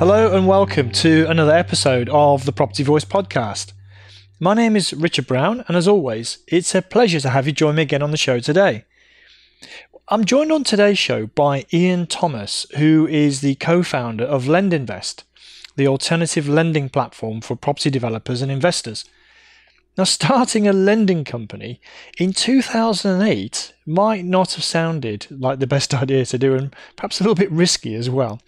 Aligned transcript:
Hello 0.00 0.34
and 0.34 0.46
welcome 0.46 0.90
to 0.92 1.26
another 1.28 1.52
episode 1.52 2.08
of 2.08 2.46
the 2.46 2.52
Property 2.52 2.82
Voice 2.82 3.04
podcast. 3.04 3.74
My 4.40 4.54
name 4.54 4.74
is 4.74 4.94
Richard 4.94 5.26
Brown, 5.26 5.62
and 5.68 5.76
as 5.76 5.86
always, 5.86 6.38
it's 6.48 6.74
a 6.74 6.80
pleasure 6.80 7.20
to 7.20 7.28
have 7.28 7.46
you 7.46 7.52
join 7.52 7.74
me 7.74 7.82
again 7.82 8.00
on 8.00 8.10
the 8.10 8.16
show 8.16 8.40
today. 8.40 8.86
I'm 10.08 10.24
joined 10.24 10.52
on 10.52 10.64
today's 10.64 10.98
show 10.98 11.26
by 11.26 11.66
Ian 11.70 12.06
Thomas, 12.06 12.64
who 12.78 13.06
is 13.08 13.42
the 13.42 13.56
co 13.56 13.82
founder 13.82 14.24
of 14.24 14.44
LendInvest, 14.44 15.24
the 15.76 15.86
alternative 15.86 16.48
lending 16.48 16.88
platform 16.88 17.42
for 17.42 17.54
property 17.54 17.90
developers 17.90 18.40
and 18.40 18.50
investors. 18.50 19.04
Now, 19.98 20.04
starting 20.04 20.68
a 20.68 20.72
lending 20.72 21.24
company 21.24 21.80
in 22.16 22.32
2008 22.32 23.74
might 23.84 24.24
not 24.24 24.54
have 24.54 24.64
sounded 24.64 25.26
like 25.30 25.58
the 25.58 25.66
best 25.66 25.92
idea 26.02 26.24
to 26.26 26.38
do, 26.38 26.54
and 26.54 26.74
perhaps 26.96 27.20
a 27.20 27.24
little 27.24 27.34
bit 27.34 27.50
risky 27.50 27.94
as 27.94 28.08
well. 28.08 28.40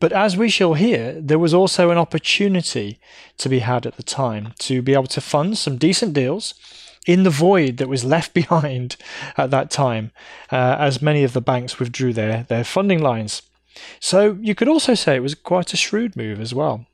But 0.00 0.12
as 0.12 0.36
we 0.36 0.48
shall 0.48 0.74
hear, 0.74 1.20
there 1.20 1.38
was 1.38 1.52
also 1.52 1.90
an 1.90 1.98
opportunity 1.98 2.98
to 3.38 3.48
be 3.48 3.60
had 3.60 3.86
at 3.86 3.96
the 3.96 4.02
time 4.02 4.54
to 4.60 4.80
be 4.80 4.94
able 4.94 5.06
to 5.08 5.20
fund 5.20 5.58
some 5.58 5.76
decent 5.76 6.14
deals 6.14 6.54
in 7.06 7.22
the 7.22 7.30
void 7.30 7.78
that 7.78 7.88
was 7.88 8.04
left 8.04 8.34
behind 8.42 8.96
at 9.36 9.50
that 9.50 9.70
time, 9.70 10.12
uh, 10.50 10.76
as 10.78 11.02
many 11.02 11.24
of 11.24 11.32
the 11.32 11.40
banks 11.40 11.78
withdrew 11.78 12.12
their, 12.12 12.44
their 12.44 12.64
funding 12.64 13.02
lines. 13.02 13.42
So 14.00 14.38
you 14.40 14.54
could 14.54 14.68
also 14.68 14.94
say 14.94 15.16
it 15.16 15.22
was 15.22 15.34
quite 15.34 15.72
a 15.72 15.76
shrewd 15.76 16.16
move 16.16 16.40
as 16.40 16.54
well. 16.54 16.86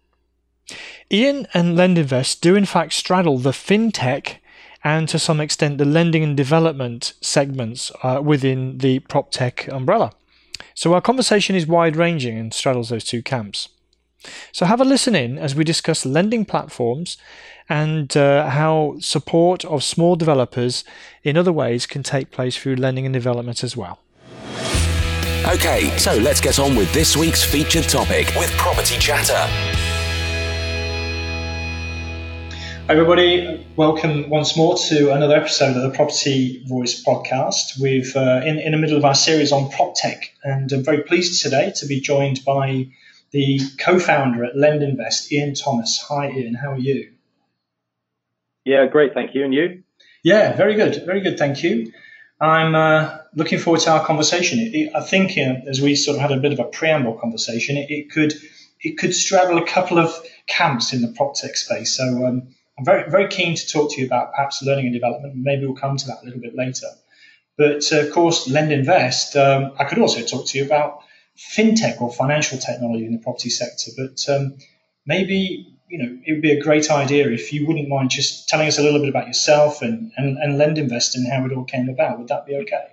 Ian 1.13 1.47
and 1.55 1.77
LendInvest 1.77 2.41
do 2.41 2.55
in 2.57 2.65
fact 2.67 2.93
straddle 2.93 3.39
the 3.39 3.51
fintech 3.51 4.37
and 4.83 5.09
to 5.09 5.19
some 5.19 5.41
extent 5.41 5.79
the 5.79 5.85
lending 5.85 6.23
and 6.23 6.37
development 6.37 7.15
segments 7.21 7.91
uh, 8.03 8.21
within 8.23 8.79
the 8.79 8.99
prop 9.01 9.31
tech 9.31 9.67
umbrella. 9.69 10.13
So 10.75 10.93
our 10.95 11.01
conversation 11.01 11.57
is 11.57 11.67
wide 11.67 11.97
ranging 11.97 12.39
and 12.39 12.53
straddles 12.53 12.91
those 12.91 13.05
two 13.05 13.23
camps. 13.23 13.69
So 14.53 14.67
have 14.67 14.81
a 14.81 14.85
listen 14.85 15.15
in 15.15 15.39
as 15.39 15.55
we 15.55 15.65
discuss 15.65 16.07
lending 16.07 16.45
platforms 16.45 17.19
and 17.69 18.15
uh, 18.17 18.51
how 18.51 18.97
support 19.01 19.65
of 19.65 19.83
small 19.83 20.17
developers 20.17 20.85
in 21.23 21.37
other 21.37 21.53
ways 21.53 21.87
can 21.87 22.03
take 22.03 22.31
place 22.31 22.57
through 22.57 22.77
lending 22.77 23.07
and 23.07 23.13
development 23.13 23.63
as 23.63 23.77
well. 23.77 24.01
Okay, 25.47 25.95
so 25.99 26.17
let's 26.17 26.41
get 26.41 26.59
on 26.59 26.75
with 26.75 26.93
this 26.95 27.17
week's 27.17 27.45
featured 27.45 27.85
topic 27.85 28.33
with 28.37 28.51
Property 28.53 28.99
Chatter. 28.99 29.74
Everybody, 32.87 33.67
welcome 33.77 34.29
once 34.29 34.59
more 34.59 34.77
to 34.77 35.11
another 35.11 35.37
episode 35.37 35.75
of 35.75 35.91
the 35.91 35.97
Property 35.97 36.63
Voice 36.69 37.03
podcast. 37.03 37.81
We've 37.81 38.15
uh, 38.15 38.43
in 38.45 38.59
in 38.59 38.73
the 38.73 38.77
middle 38.79 38.99
of 38.99 39.07
our 39.07 39.15
series 39.15 39.53
on 39.53 39.71
prop 39.71 39.95
tech, 39.97 40.35
and 40.43 40.71
I'm 40.71 40.85
very 40.85 41.03
pleased 41.03 41.43
today 41.43 41.73
to 41.77 41.87
be 41.87 42.01
joined 42.01 42.45
by 42.45 42.89
the 43.31 43.59
co-founder 43.79 44.45
at 44.45 44.55
LendInvest, 44.55 45.33
Ian 45.33 45.55
Thomas. 45.55 45.99
Hi, 46.11 46.31
Ian. 46.31 46.53
How 46.53 46.73
are 46.73 46.79
you? 46.79 47.11
Yeah, 48.67 48.85
great. 48.85 49.15
Thank 49.15 49.35
you. 49.35 49.45
And 49.45 49.55
you? 49.55 49.83
Yeah, 50.23 50.55
very 50.55 50.75
good. 50.75 51.07
Very 51.07 51.23
good. 51.23 51.39
Thank 51.39 51.63
you. 51.63 51.91
I'm 52.39 52.75
uh, 52.75 53.17
looking 53.35 53.61
forward 53.61 53.81
to 53.81 53.93
our 53.93 54.05
conversation. 54.05 54.59
It, 54.59 54.75
it, 54.75 54.95
I 54.95 55.01
think, 55.01 55.39
uh, 55.39 55.67
as 55.71 55.81
we 55.81 55.95
sort 55.95 56.17
of 56.17 56.21
had 56.21 56.33
a 56.33 56.37
bit 56.37 56.53
of 56.53 56.59
a 56.59 56.65
preamble 56.65 57.15
conversation, 57.15 57.79
it, 57.79 57.91
it 57.91 58.11
could 58.11 58.35
it 58.83 58.99
could 58.99 59.15
straddle 59.15 59.57
a 59.57 59.67
couple 59.67 59.99
of 59.99 60.15
camps 60.47 60.93
in 60.93 61.01
the 61.01 61.09
prop 61.09 61.35
tech 61.35 61.57
space. 61.57 61.97
So. 61.97 62.27
Um, 62.27 62.49
I'm 62.79 62.85
very, 62.85 63.09
very 63.09 63.29
keen 63.29 63.55
to 63.55 63.67
talk 63.67 63.93
to 63.93 64.01
you 64.01 64.07
about 64.07 64.33
perhaps 64.33 64.63
learning 64.63 64.87
and 64.87 64.95
development. 64.95 65.35
Maybe 65.37 65.67
we'll 65.67 65.77
come 65.77 65.97
to 65.97 66.07
that 66.09 66.23
a 66.23 66.25
little 66.25 66.41
bit 66.41 66.57
later. 66.57 66.89
But 67.57 67.85
uh, 67.93 68.01
of 68.01 68.13
course, 68.13 68.49
LendInvest, 68.49 69.37
um, 69.37 69.73
I 69.79 69.85
could 69.85 69.99
also 69.99 70.23
talk 70.23 70.47
to 70.47 70.59
you 70.59 70.65
about 70.65 71.01
fintech 71.57 72.01
or 72.01 72.13
financial 72.13 72.59
technology 72.59 73.07
in 73.07 73.13
the 73.13 73.19
property 73.19 73.51
sector. 73.51 73.93
But 73.97 74.25
um, 74.29 74.59
maybe 75.07 75.71
you 75.89 75.99
know 75.99 76.19
it 76.25 76.33
would 76.33 76.43
be 76.43 76.53
a 76.53 76.61
great 76.61 76.91
idea 76.91 77.29
if 77.31 77.53
you 77.53 77.67
wouldn't 77.67 77.89
mind 77.89 78.11
just 78.11 78.49
telling 78.49 78.67
us 78.67 78.79
a 78.79 78.83
little 78.83 79.01
bit 79.01 79.09
about 79.09 79.29
yourself 79.29 79.83
and, 79.83 80.11
and, 80.17 80.39
and 80.39 80.61
LendInvest 80.61 81.15
and 81.15 81.31
how 81.31 81.45
it 81.47 81.53
all 81.53 81.65
came 81.65 81.89
about. 81.89 82.19
Would 82.19 82.29
that 82.29 82.47
be 82.47 82.57
okay? 82.57 82.87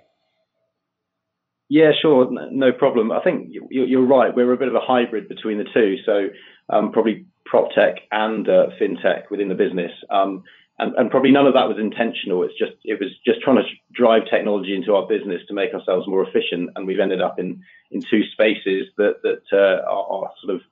Yeah, 1.68 1.92
sure, 2.00 2.28
no 2.30 2.70
problem. 2.70 3.10
I 3.10 3.20
think 3.20 3.48
you're 3.70 4.04
right. 4.04 4.34
We're 4.34 4.52
a 4.52 4.58
bit 4.58 4.68
of 4.68 4.74
a 4.74 4.80
hybrid 4.80 5.26
between 5.26 5.56
the 5.56 5.64
two. 5.64 5.96
So 6.04 6.28
um, 6.68 6.92
probably 6.92 7.24
prop 7.52 7.70
tech 7.74 7.96
and 8.10 8.48
uh, 8.48 8.68
fintech 8.80 9.28
within 9.30 9.48
the 9.48 9.54
business. 9.54 9.92
Um, 10.08 10.42
and, 10.78 10.94
and, 10.96 11.10
probably 11.10 11.32
none 11.32 11.46
of 11.46 11.52
that 11.52 11.68
was 11.68 11.76
intentional. 11.78 12.44
It's 12.44 12.58
just 12.58 12.72
it 12.82 12.98
was 12.98 13.10
just 13.26 13.42
trying 13.42 13.56
to 13.56 13.68
drive 13.92 14.22
technology 14.30 14.74
into 14.74 14.94
our 14.94 15.06
business 15.06 15.42
to 15.48 15.54
make 15.54 15.74
ourselves 15.74 16.08
more 16.08 16.26
efficient. 16.26 16.70
And 16.74 16.86
we've 16.86 16.98
ended 16.98 17.20
up 17.20 17.38
in 17.38 17.62
in 17.90 18.00
two 18.00 18.22
spaces 18.32 18.86
that 18.96 19.16
that 19.22 19.42
uh, 19.52 19.86
are, 19.86 20.24
are, 20.24 20.30
sort 20.42 20.54
of 20.54 20.62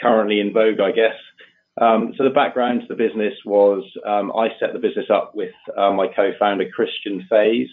currently 0.00 0.40
in 0.40 0.54
vogue, 0.54 0.80
I 0.80 0.92
guess. 0.92 1.18
Um, 1.78 2.14
so 2.16 2.24
the 2.24 2.30
background 2.30 2.80
to 2.80 2.86
the 2.88 2.94
business 2.94 3.34
was 3.44 3.84
um, 4.06 4.32
I 4.34 4.48
set 4.58 4.72
the 4.72 4.78
business 4.78 5.10
up 5.10 5.34
with 5.34 5.52
uh, 5.76 5.92
my 5.92 6.06
co-founder 6.06 6.70
Christian 6.74 7.26
Faes 7.30 7.68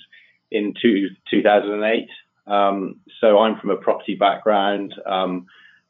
in 0.52 0.74
two, 0.82 1.08
2008. 1.30 2.10
Um, 2.48 3.00
so 3.22 3.40
I'm 3.40 3.60
from 3.62 3.70
a 3.70 3.78
property 3.78 4.16
background. 4.16 4.94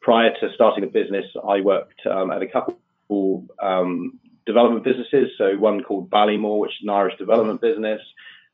Prior 0.02 0.32
to 0.40 0.50
starting 0.56 0.84
the 0.84 0.90
business, 0.90 1.26
I 1.48 1.62
worked 1.62 2.02
um, 2.06 2.32
at 2.32 2.42
a 2.42 2.48
couple 2.48 3.48
um, 3.62 4.20
development 4.46 4.84
businesses. 4.84 5.30
So 5.38 5.56
one 5.58 5.84
called 5.84 6.10
Ballymore, 6.10 6.60
which 6.60 6.72
is 6.72 6.84
an 6.84 6.90
Irish 6.90 7.18
development 7.18 7.62
business, 7.62 8.02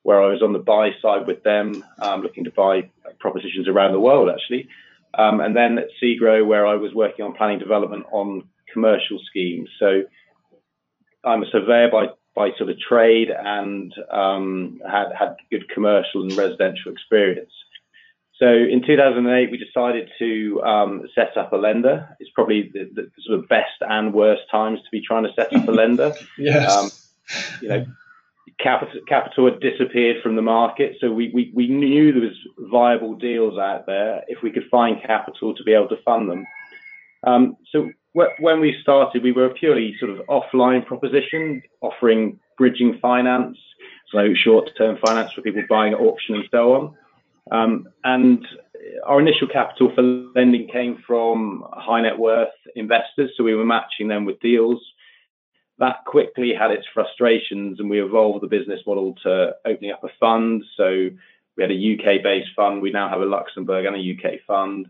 where 0.04 0.22
I 0.22 0.28
was 0.28 0.42
on 0.42 0.54
the 0.54 0.60
buy 0.60 0.92
side 1.02 1.28
with 1.28 1.44
them, 1.44 1.84
um, 2.00 2.22
looking 2.22 2.44
to 2.46 2.52
buy 2.52 2.90
propositions 3.20 3.68
around 3.68 3.94
the 3.94 4.00
world, 4.00 4.30
actually. 4.30 4.68
Um, 5.18 5.40
and 5.40 5.56
then 5.56 5.78
at 5.78 5.88
SEGRO, 6.02 6.46
where 6.46 6.66
I 6.66 6.76
was 6.76 6.94
working 6.94 7.26
on 7.26 7.34
planning 7.34 7.60
development 7.60 8.06
on 8.12 8.44
commercial 8.72 9.20
schemes. 9.30 9.70
So 9.80 10.04
I'm 11.24 11.44
a 11.44 11.50
surveyor 11.52 11.90
by 11.92 12.08
by 12.36 12.52
sort 12.56 12.70
of 12.70 12.78
trade 12.80 13.30
and 13.32 13.92
um, 14.12 14.80
had 14.88 15.08
had 15.18 15.36
good 15.50 15.68
commercial 15.70 16.22
and 16.22 16.38
residential 16.38 16.92
experience. 16.92 17.52
So 18.40 18.48
in 18.48 18.84
2008, 18.86 19.50
we 19.50 19.58
decided 19.58 20.10
to 20.20 20.62
um, 20.64 21.08
set 21.16 21.36
up 21.38 21.54
a 21.54 21.56
lender. 21.56 22.16
It's 22.20 22.30
probably 22.30 22.70
the, 22.72 22.90
the, 22.94 23.10
sort 23.26 23.40
of 23.40 23.50
best 23.50 23.82
and 23.82 24.14
worst 24.14 24.44
times 24.52 24.80
to 24.80 24.90
be 24.92 25.02
trying 25.02 25.24
to 25.24 25.34
set 25.34 25.54
up 25.56 25.68
a 25.68 25.72
lender. 25.72 26.14
yes. 26.38 26.72
Um, 26.72 26.92
you 27.62 27.70
know, 27.70 27.86
capital, 28.60 29.02
capital 29.08 29.46
had 29.52 29.60
disappeared 29.60 30.22
from 30.22 30.36
the 30.36 30.44
market, 30.44 30.98
so 31.02 31.12
we, 31.12 31.32
we, 31.34 31.52
we 31.56 31.68
knew 31.68 32.12
there 32.12 32.22
was 32.22 32.70
viable 32.72 33.16
deals 33.16 33.58
out 33.58 33.88
there 33.88 34.24
if 34.28 34.44
we 34.44 34.52
could 34.52 34.70
find 34.70 35.02
capital 35.02 35.56
to 35.56 35.64
be 35.64 35.74
able 35.74 35.90
to 35.90 35.98
fund 36.04 36.30
them. 36.30 36.46
Um, 37.26 37.58
so 37.72 37.90
when 38.14 38.60
we 38.60 38.76
started, 38.82 39.24
we 39.24 39.32
were 39.32 39.46
a 39.46 39.54
purely 39.54 39.96
sort 40.00 40.12
of 40.12 40.26
offline 40.28 40.86
proposition, 40.86 41.62
offering 41.82 42.40
bridging 42.58 43.00
finance, 43.00 43.58
so 44.12 44.34
short-term 44.34 44.98
finance 45.06 45.34
for 45.34 45.42
people 45.42 45.64
buying 45.70 45.94
at 45.94 46.00
auction 46.00 46.36
and 46.36 46.46
so 46.52 46.74
on. 46.74 46.96
Um, 47.52 47.88
and 48.04 48.46
our 49.06 49.20
initial 49.20 49.48
capital 49.48 49.92
for 49.94 50.02
lending 50.02 50.68
came 50.68 51.02
from 51.06 51.64
high 51.72 52.02
net 52.02 52.18
worth 52.18 52.50
investors, 52.76 53.32
so 53.36 53.44
we 53.44 53.56
were 53.56 53.66
matching 53.66 54.08
them 54.08 54.26
with 54.26 54.40
deals. 54.40 54.82
That 55.80 56.06
quickly 56.06 56.54
had 56.58 56.72
its 56.72 56.88
frustrations, 56.94 57.80
and 57.80 57.90
we 57.90 58.02
evolved 58.02 58.44
the 58.44 58.48
business 58.48 58.82
model 58.88 59.16
to 59.24 59.56
opening 59.66 59.92
up 59.92 60.04
a 60.04 60.10
fund. 60.20 60.64
So 60.76 61.10
we 61.56 61.64
had 61.64 61.72
a 61.72 61.94
UK 61.94 62.24
based 62.24 62.50
fund. 62.56 62.82
We 62.82 62.92
now 62.92 63.10
have 63.10 63.22
a 63.22 63.26
Luxembourg 63.26 63.86
and 63.86 63.96
a 63.96 64.00
UK 64.00 64.40
fund. 64.48 64.90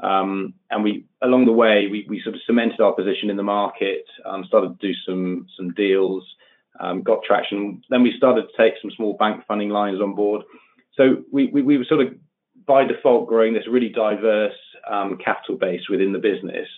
Um, 0.00 0.54
and 0.70 0.82
we, 0.82 1.06
along 1.22 1.46
the 1.46 1.52
way, 1.52 1.86
we, 1.86 2.20
sort 2.22 2.34
of 2.34 2.42
cemented 2.46 2.80
our 2.80 2.92
position 2.92 3.30
in 3.30 3.36
the 3.36 3.44
market, 3.44 4.06
started 4.46 4.80
to 4.80 4.86
do 4.86 4.92
some 5.06 5.46
some 5.56 5.72
deals, 5.72 6.24
um, 6.80 7.02
got 7.02 7.22
traction. 7.22 7.82
Then 7.90 8.02
we 8.02 8.14
started 8.16 8.46
to 8.48 8.56
take 8.56 8.74
some 8.82 8.90
small 8.90 9.14
bank 9.14 9.44
funding 9.46 9.70
lines 9.70 10.00
on 10.00 10.14
board. 10.14 10.42
So 10.96 11.24
we, 11.32 11.46
we, 11.46 11.62
we 11.62 11.78
were 11.78 11.84
sort 11.84 12.00
of 12.00 12.14
by 12.66 12.84
default 12.84 13.28
growing 13.28 13.54
this 13.54 13.66
really 13.68 13.88
diverse 13.88 14.56
um, 14.90 15.18
capital 15.22 15.56
base 15.56 15.88
within 15.88 16.12
the 16.12 16.18
business. 16.18 16.68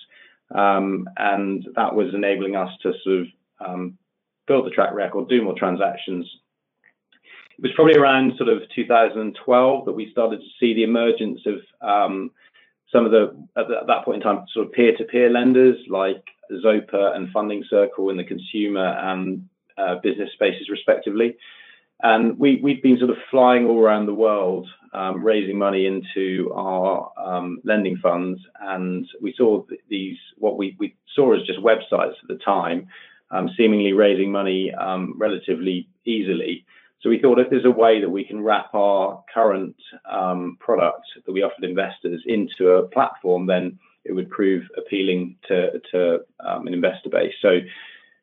Um, 0.54 1.08
and 1.16 1.66
that 1.74 1.94
was 1.94 2.14
enabling 2.14 2.56
us 2.56 2.70
to 2.82 2.92
sort 3.02 3.20
of 3.20 3.26
um, 3.60 3.98
build 4.46 4.66
the 4.66 4.70
track 4.70 4.94
record, 4.94 5.28
do 5.28 5.42
more 5.42 5.58
transactions. 5.58 6.28
It 7.58 7.62
was 7.62 7.72
probably 7.74 7.96
around 7.96 8.34
sort 8.36 8.50
of 8.50 8.62
2012 8.74 9.84
that 9.86 9.92
we 9.92 10.10
started 10.12 10.40
to 10.40 10.46
see 10.60 10.74
the 10.74 10.84
emergence 10.84 11.40
of 11.46 11.60
um, 11.80 12.30
some 12.92 13.04
of 13.04 13.10
the, 13.10 13.36
at 13.56 13.66
that 13.68 14.04
point 14.04 14.16
in 14.16 14.22
time, 14.22 14.44
sort 14.52 14.66
of 14.66 14.72
peer 14.72 14.96
to 14.96 15.04
peer 15.04 15.30
lenders 15.30 15.76
like 15.88 16.22
Zopa 16.64 17.16
and 17.16 17.30
Funding 17.32 17.64
Circle 17.68 18.10
in 18.10 18.16
the 18.16 18.24
consumer 18.24 18.86
and 18.86 19.48
uh, 19.78 19.96
business 20.02 20.30
spaces, 20.32 20.68
respectively. 20.70 21.36
And 22.02 22.38
we, 22.38 22.60
we've 22.62 22.82
been 22.82 22.98
sort 22.98 23.10
of 23.10 23.16
flying 23.30 23.66
all 23.66 23.80
around 23.80 24.06
the 24.06 24.14
world, 24.14 24.68
um, 24.92 25.24
raising 25.24 25.58
money 25.58 25.86
into 25.86 26.52
our 26.54 27.10
um, 27.16 27.60
lending 27.64 27.96
funds. 27.96 28.40
And 28.60 29.06
we 29.22 29.34
saw 29.36 29.64
these, 29.88 30.18
what 30.36 30.58
we, 30.58 30.76
we 30.78 30.94
saw 31.14 31.34
as 31.34 31.46
just 31.46 31.60
websites 31.60 32.14
at 32.22 32.28
the 32.28 32.38
time, 32.44 32.88
um, 33.30 33.50
seemingly 33.56 33.92
raising 33.92 34.30
money 34.30 34.72
um, 34.74 35.14
relatively 35.16 35.88
easily. 36.04 36.66
So 37.00 37.08
we 37.08 37.20
thought 37.20 37.38
if 37.38 37.50
there's 37.50 37.64
a 37.64 37.70
way 37.70 38.00
that 38.00 38.10
we 38.10 38.24
can 38.24 38.42
wrap 38.42 38.74
our 38.74 39.22
current 39.32 39.76
um, 40.10 40.56
product 40.60 41.06
that 41.24 41.32
we 41.32 41.42
offered 41.42 41.64
investors 41.64 42.22
into 42.26 42.70
a 42.70 42.88
platform, 42.88 43.46
then 43.46 43.78
it 44.04 44.12
would 44.12 44.30
prove 44.30 44.64
appealing 44.76 45.36
to, 45.48 45.80
to 45.92 46.20
um, 46.40 46.66
an 46.66 46.74
investor 46.74 47.08
base. 47.08 47.34
So 47.40 47.60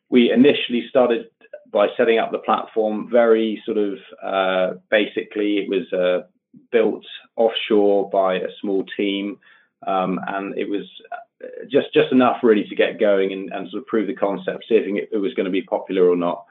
we 0.10 0.32
initially 0.32 0.86
started 0.90 1.28
by 1.74 1.88
setting 1.98 2.20
up 2.20 2.32
the 2.32 2.38
platform 2.38 3.10
very 3.12 3.62
sort 3.66 3.78
of 3.78 3.98
uh, 4.24 4.78
basically 4.90 5.58
it 5.58 5.70
was 5.70 5.92
uh, 5.92 6.26
built 6.72 7.04
offshore 7.36 8.10
by 8.10 8.36
a 8.36 8.48
small 8.62 8.86
team 8.96 9.40
um, 9.86 10.20
and 10.28 10.58
it 10.58 10.70
was 10.70 10.86
uh, 11.12 11.48
just 11.70 11.88
just 11.94 12.12
enough 12.12 12.38
really 12.44 12.64
to 12.70 12.76
get 12.76 13.00
going 13.00 13.34
and, 13.34 13.52
and 13.52 13.70
sort 13.70 13.82
of 13.82 13.88
prove 13.88 14.08
the 14.08 14.14
concept 14.14 14.66
see 14.70 14.76
if 14.76 15.10
it, 15.12 15.18
was 15.18 15.34
going 15.34 15.46
to 15.46 15.52
be 15.52 15.64
popular 15.64 16.08
or 16.08 16.16
not. 16.16 16.46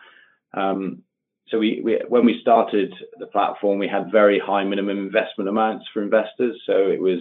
Um, 0.54 1.02
so 1.48 1.58
we, 1.58 1.80
we, 1.82 2.00
when 2.08 2.24
we 2.26 2.40
started 2.40 2.92
the 3.18 3.26
platform 3.26 3.78
we 3.78 3.88
had 3.88 4.12
very 4.12 4.38
high 4.38 4.64
minimum 4.64 4.98
investment 4.98 5.48
amounts 5.48 5.86
for 5.92 6.02
investors. 6.02 6.60
So 6.66 6.72
it 6.72 7.00
was 7.00 7.20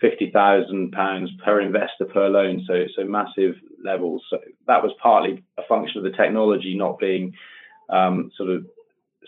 fifty 0.00 0.30
thousand 0.30 0.92
pounds 0.92 1.30
per 1.44 1.60
investor 1.60 2.04
per 2.04 2.28
loan, 2.28 2.64
so 2.66 2.84
so 2.96 3.04
massive 3.04 3.54
levels. 3.82 4.22
So 4.30 4.38
that 4.66 4.82
was 4.82 4.92
partly 5.02 5.42
a 5.58 5.62
function 5.68 5.98
of 5.98 6.04
the 6.04 6.16
technology 6.16 6.74
not 6.76 6.98
being 6.98 7.34
um, 7.88 8.30
sort 8.36 8.50
of 8.50 8.66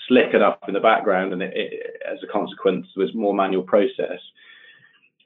slick 0.09 0.35
enough 0.35 0.59
in 0.67 0.75
the 0.75 0.81
background, 0.81 1.33
and 1.33 1.43
it, 1.43 1.53
it, 1.55 2.03
as 2.11 2.19
a 2.23 2.33
consequence, 2.33 2.87
was 2.97 3.15
more 3.15 3.35
manual 3.35 3.63
process. 3.63 4.21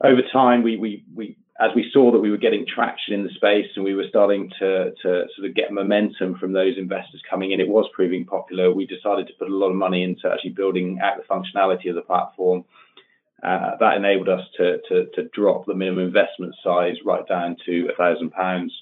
Over 0.02 0.23
time, 0.32 0.62
we 0.62 0.76
we 0.76 1.05
we 1.14 1.37
as 1.61 1.70
we 1.75 1.90
saw 1.93 2.12
that 2.12 2.20
we 2.20 2.31
were 2.31 2.37
getting 2.37 2.64
traction 2.64 3.14
in 3.14 3.25
the 3.25 3.31
space 3.31 3.67
and 3.75 3.85
we 3.85 3.94
were 3.94 4.06
starting 4.08 4.49
to, 4.61 4.93
to 5.02 5.25
sort 5.35 5.49
of 5.49 5.55
get 5.55 5.73
momentum 5.73 6.37
from 6.38 6.52
those 6.52 6.79
investors 6.79 7.20
coming 7.29 7.50
in, 7.50 7.61
it 7.61 7.69
was 7.69 7.88
proving 7.93 8.25
popular. 8.25 8.73
We 8.73 8.87
decided 8.87 9.26
to 9.26 9.32
put 9.38 9.49
a 9.49 9.55
lot 9.55 9.70
of 9.70 9.75
money 9.75 10.05
into 10.05 10.31
actually 10.31 10.50
building 10.50 11.00
out 11.02 11.17
the 11.17 11.25
functionality 11.25 11.88
of 11.88 11.96
the 11.96 12.02
platform 12.02 12.64
uh, 13.43 13.76
that 13.79 13.96
enabled 13.96 14.29
us 14.29 14.44
to, 14.56 14.79
to, 14.88 15.06
to, 15.14 15.29
drop 15.32 15.64
the 15.64 15.75
minimum 15.75 16.05
investment 16.05 16.55
size 16.62 16.96
right 17.05 17.26
down 17.29 17.56
to 17.64 17.88
a 17.88 17.96
thousand 17.96 18.31
pounds. 18.31 18.73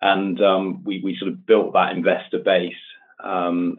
And 0.00 0.40
um, 0.40 0.82
we, 0.84 1.02
we 1.02 1.16
sort 1.18 1.32
of 1.32 1.44
built 1.44 1.74
that 1.74 1.94
investor 1.94 2.38
base 2.38 2.72
um, 3.22 3.78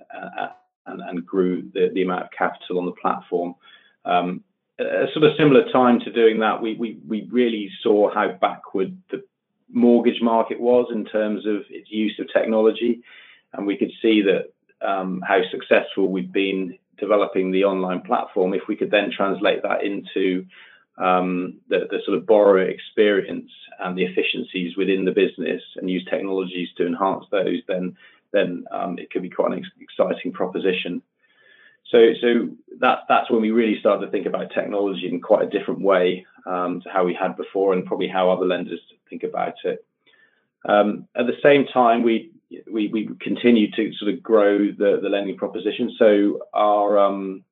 and, 0.86 1.02
and, 1.02 1.26
grew 1.26 1.64
the, 1.74 1.90
the 1.94 2.04
amount 2.04 2.26
of 2.26 2.32
capital 2.32 2.78
on 2.78 2.86
the 2.86 2.92
platform. 2.92 3.56
Um, 4.06 4.44
a 4.80 5.08
sort 5.14 5.26
of 5.26 5.36
similar 5.38 5.70
time 5.72 6.00
to 6.02 6.12
doing 6.12 6.40
that, 6.40 6.62
we, 6.62 6.76
we, 6.76 7.00
we 7.08 7.28
really 7.32 7.72
saw 7.82 8.14
how 8.14 8.32
backward 8.32 8.96
the 9.10 9.24
mortgage 9.72 10.22
market 10.22 10.60
was 10.60 10.90
in 10.94 11.06
terms 11.06 11.46
of 11.46 11.64
its 11.70 11.90
use 11.92 12.20
of 12.20 12.32
technology. 12.32 13.02
And 13.54 13.66
we 13.66 13.78
could 13.78 13.92
see 14.02 14.22
that 14.22 14.54
um, 14.88 15.24
how 15.28 15.42
successful 15.52 16.08
we've 16.08 16.32
been 16.32 16.78
developing 17.00 17.52
the 17.52 17.64
online 17.64 18.02
platform, 18.02 18.54
if 18.54 18.64
we 18.68 18.76
could 18.76 18.92
then 18.92 19.12
translate 19.16 19.64
that 19.64 19.84
into 19.84 20.46
um, 20.98 21.60
the, 21.70 21.88
the, 21.90 22.00
sort 22.06 22.18
of 22.18 22.26
borrower 22.26 22.62
experience 22.62 23.50
and 23.80 23.98
the 23.98 24.04
efficiencies 24.04 24.76
within 24.76 25.06
the 25.06 25.12
business 25.12 25.62
and 25.78 25.90
use 25.90 26.06
technologies 26.10 26.70
to 26.78 26.86
enhance 26.86 27.26
those, 27.32 27.62
then 27.68 27.96
then 28.32 28.66
um, 28.72 29.00
it 29.00 29.10
could 29.10 29.24
be 29.24 29.30
quite 29.30 29.52
an 29.54 29.60
ex- 29.60 29.68
exciting 29.80 30.32
proposition. 30.32 31.02
So, 31.90 32.14
so 32.22 32.50
that 32.80 33.00
that's 33.08 33.32
when 33.32 33.42
we 33.42 33.50
really 33.50 33.80
started 33.80 34.06
to 34.06 34.12
think 34.12 34.28
about 34.28 34.52
technology 34.52 35.08
in 35.08 35.22
quite 35.22 35.48
a 35.48 35.50
different 35.50 35.82
way 35.82 36.26
um, 36.46 36.82
to 36.82 36.90
how 36.90 37.06
we 37.06 37.16
had 37.16 37.36
before, 37.36 37.74
and 37.74 37.86
probably 37.86 38.08
how 38.08 38.30
other 38.30 38.46
lenders 38.46 38.82
think 39.10 39.24
about 39.24 39.56
it. 39.64 39.84
Um, 40.68 41.08
at 41.16 41.26
the 41.26 41.38
same 41.42 41.66
time, 41.66 42.04
we 42.04 42.32
we, 42.72 42.88
we 42.88 43.10
continue 43.22 43.70
to 43.72 43.92
sort 43.94 44.14
of 44.14 44.24
grow 44.24 44.58
the, 44.58 45.00
the 45.02 45.10
lending 45.10 45.38
proposition. 45.38 45.96
So 45.98 46.40
our 46.54 46.98
um, 46.98 47.44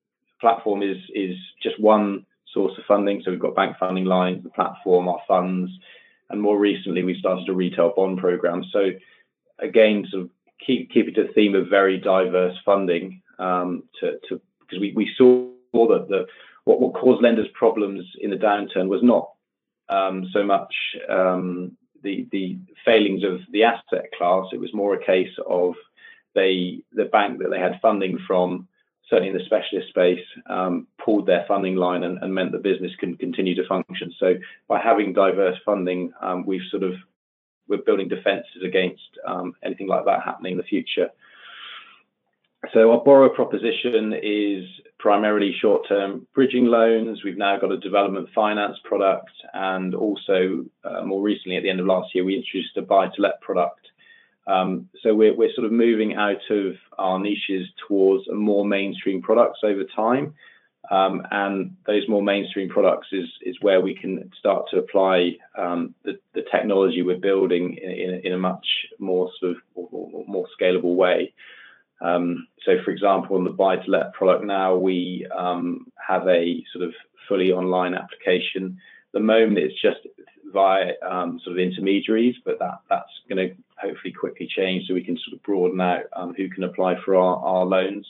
platform 0.42 0.82
is 0.82 0.98
is 1.14 1.36
just 1.62 1.80
one 1.80 2.26
source 2.54 2.74
of 2.78 2.86
funding. 2.88 3.22
So 3.24 3.32
we've 3.32 3.40
got 3.40 3.56
bank 3.56 3.78
funding 3.80 4.06
lines, 4.06 4.44
the 4.44 4.50
platform, 4.50 5.08
our 5.08 5.22
funds, 5.28 5.72
and 6.30 6.42
more 6.42 6.58
recently 6.58 7.04
we 7.04 7.20
started 7.20 7.48
a 7.50 7.54
retail 7.54 7.94
bond 7.96 8.20
program. 8.20 8.64
So 8.72 8.92
again, 9.60 10.06
sort 10.10 10.24
of 10.24 10.30
keep 10.66 10.92
keep 10.92 11.08
it 11.08 11.16
the 11.16 11.32
theme 11.34 11.56
of 11.56 11.68
very 11.70 11.98
diverse 11.98 12.56
funding 12.66 13.22
um, 13.40 13.84
to 14.00 14.18
to 14.30 14.42
because 14.62 14.80
we, 14.80 14.94
we 14.96 15.12
saw 15.18 15.48
that 15.74 16.08
the 16.10 16.26
what 16.66 16.82
what 16.82 16.94
caused 16.94 17.22
lenders 17.22 17.48
problems 17.54 18.06
in 18.20 18.30
the 18.30 18.36
downturn 18.36 18.88
was 18.88 19.02
not 19.04 19.32
um, 19.90 20.28
so 20.34 20.44
much 20.44 20.74
um, 21.10 21.78
the 22.04 22.28
the 22.32 22.58
failings 22.86 23.24
of 23.24 23.40
the 23.52 23.64
asset 23.64 24.12
class. 24.18 24.46
It 24.52 24.60
was 24.60 24.74
more 24.74 24.94
a 24.94 25.06
case 25.06 25.34
of 25.48 25.76
they 26.36 26.84
the 26.94 27.06
bank 27.06 27.40
that 27.40 27.50
they 27.50 27.60
had 27.60 27.80
funding 27.82 28.20
from, 28.28 28.68
certainly 29.10 29.30
in 29.30 29.38
the 29.38 29.46
specialist 29.46 29.90
space, 29.90 30.24
um, 30.48 30.88
pulled 31.04 31.26
their 31.26 31.46
funding 31.48 31.76
line 31.76 32.04
and, 32.04 32.20
and, 32.22 32.34
meant 32.34 32.52
the 32.52 32.60
business 32.60 32.92
can 33.00 33.18
continue 33.18 33.56
to 33.56 33.68
function. 33.68 34.14
So 34.20 34.36
by 34.68 34.80
having 34.80 35.14
diverse 35.14 35.58
funding, 35.66 36.14
um, 36.22 36.46
we've 36.46 36.62
sort 36.70 36.84
of 36.84 36.94
we're 37.68 37.78
building 37.80 38.08
defences 38.08 38.64
against 38.64 39.18
um, 39.26 39.54
anything 39.64 39.88
like 39.88 40.06
that 40.06 40.24
happening 40.24 40.54
in 40.54 40.58
the 40.58 40.64
future. 40.64 41.10
So 42.74 42.92
our 42.92 43.04
borrower 43.04 43.30
proposition 43.30 44.14
is 44.22 44.66
primarily 45.00 45.56
short-term 45.62 46.28
bridging 46.34 46.66
loans. 46.66 47.24
We've 47.24 47.38
now 47.38 47.58
got 47.60 47.72
a 47.72 47.78
development 47.78 48.30
finance 48.34 48.78
product, 48.84 49.31
and 49.54 49.96
also 49.96 50.66
uh, 50.84 51.04
more 51.04 51.22
recently, 51.22 51.58
at 51.58 51.64
the 51.64 51.69
end 51.69 51.80
of 51.80 51.86
last 51.86 52.14
year, 52.14 52.25
we 52.25 52.36
introduced 52.36 52.75
a 52.78 52.81
buy-to-let 52.81 53.42
product. 53.42 53.88
Um, 54.48 54.90
so 55.04 55.14
we're, 55.14 55.36
we're 55.36 55.54
sort 55.54 55.66
of 55.66 55.72
moving 55.72 56.16
out 56.16 56.42
of 56.50 56.75
our 56.98 57.19
niches 57.19 57.68
towards 57.88 58.25
more 58.31 58.66
mainstream 58.66 59.22
products 59.22 59.60
over 59.63 59.84
time. 59.84 60.34
Um, 60.90 61.22
and 61.31 61.75
those 61.86 62.08
more 62.08 62.24
mainstream 62.24 62.70
products 62.70 63.08
is 63.12 63.25
is 63.42 63.58
where 63.60 63.81
we 63.81 63.94
can 63.94 64.31
start 64.40 64.70
to 64.72 64.78
apply 64.78 65.36
um, 65.58 65.94
the, 66.04 66.18
the 66.34 66.44
technology 66.50 67.01
we're 67.01 67.18
building 67.18 67.77
in, 67.82 67.91
in, 67.91 68.22
in, 68.24 68.34
a 68.34 68.38
much 68.38 68.65
more 68.98 69.30
sort 69.38 69.58
of 69.58 69.58
more 70.27 70.48
scalable 70.60 70.96
way. 70.96 71.34
Um, 72.01 72.48
so, 72.63 72.77
for 72.84 72.92
example, 72.92 73.38
on 73.38 73.44
the 73.44 73.50
buy 73.50 73.77
to 73.77 73.92
let 73.92 74.13
product 74.13 74.44
now, 74.44 74.75
we 74.75 75.27
um, 75.36 75.88
have 76.06 76.27
a 76.27 76.63
sort 76.74 76.86
of 76.86 76.94
fully 77.27 77.51
online 77.51 77.96
application. 77.96 78.77
At 79.08 79.13
the 79.13 79.20
moment, 79.20 79.58
it's 79.58 79.82
just 79.82 80.00
via 80.54 80.94
um, 81.08 81.39
sort 81.44 81.58
of 81.58 81.60
intermediaries, 81.60 82.36
but 82.46 82.60
that 82.60 82.80
that's 82.89 83.10
going 83.30 83.50
to 83.50 83.56
hopefully 83.77 84.13
quickly 84.13 84.48
change 84.48 84.88
so 84.88 84.94
we 84.94 85.04
can 85.04 85.18
sort 85.18 85.36
of 85.36 85.44
broaden 85.44 85.82
out 85.82 86.04
um, 86.16 86.34
who 86.36 86.50
can 86.50 86.63
apply 86.63 86.96
for 87.04 87.16
our, 87.16 87.38
our 87.38 87.66
loans. 87.66 88.08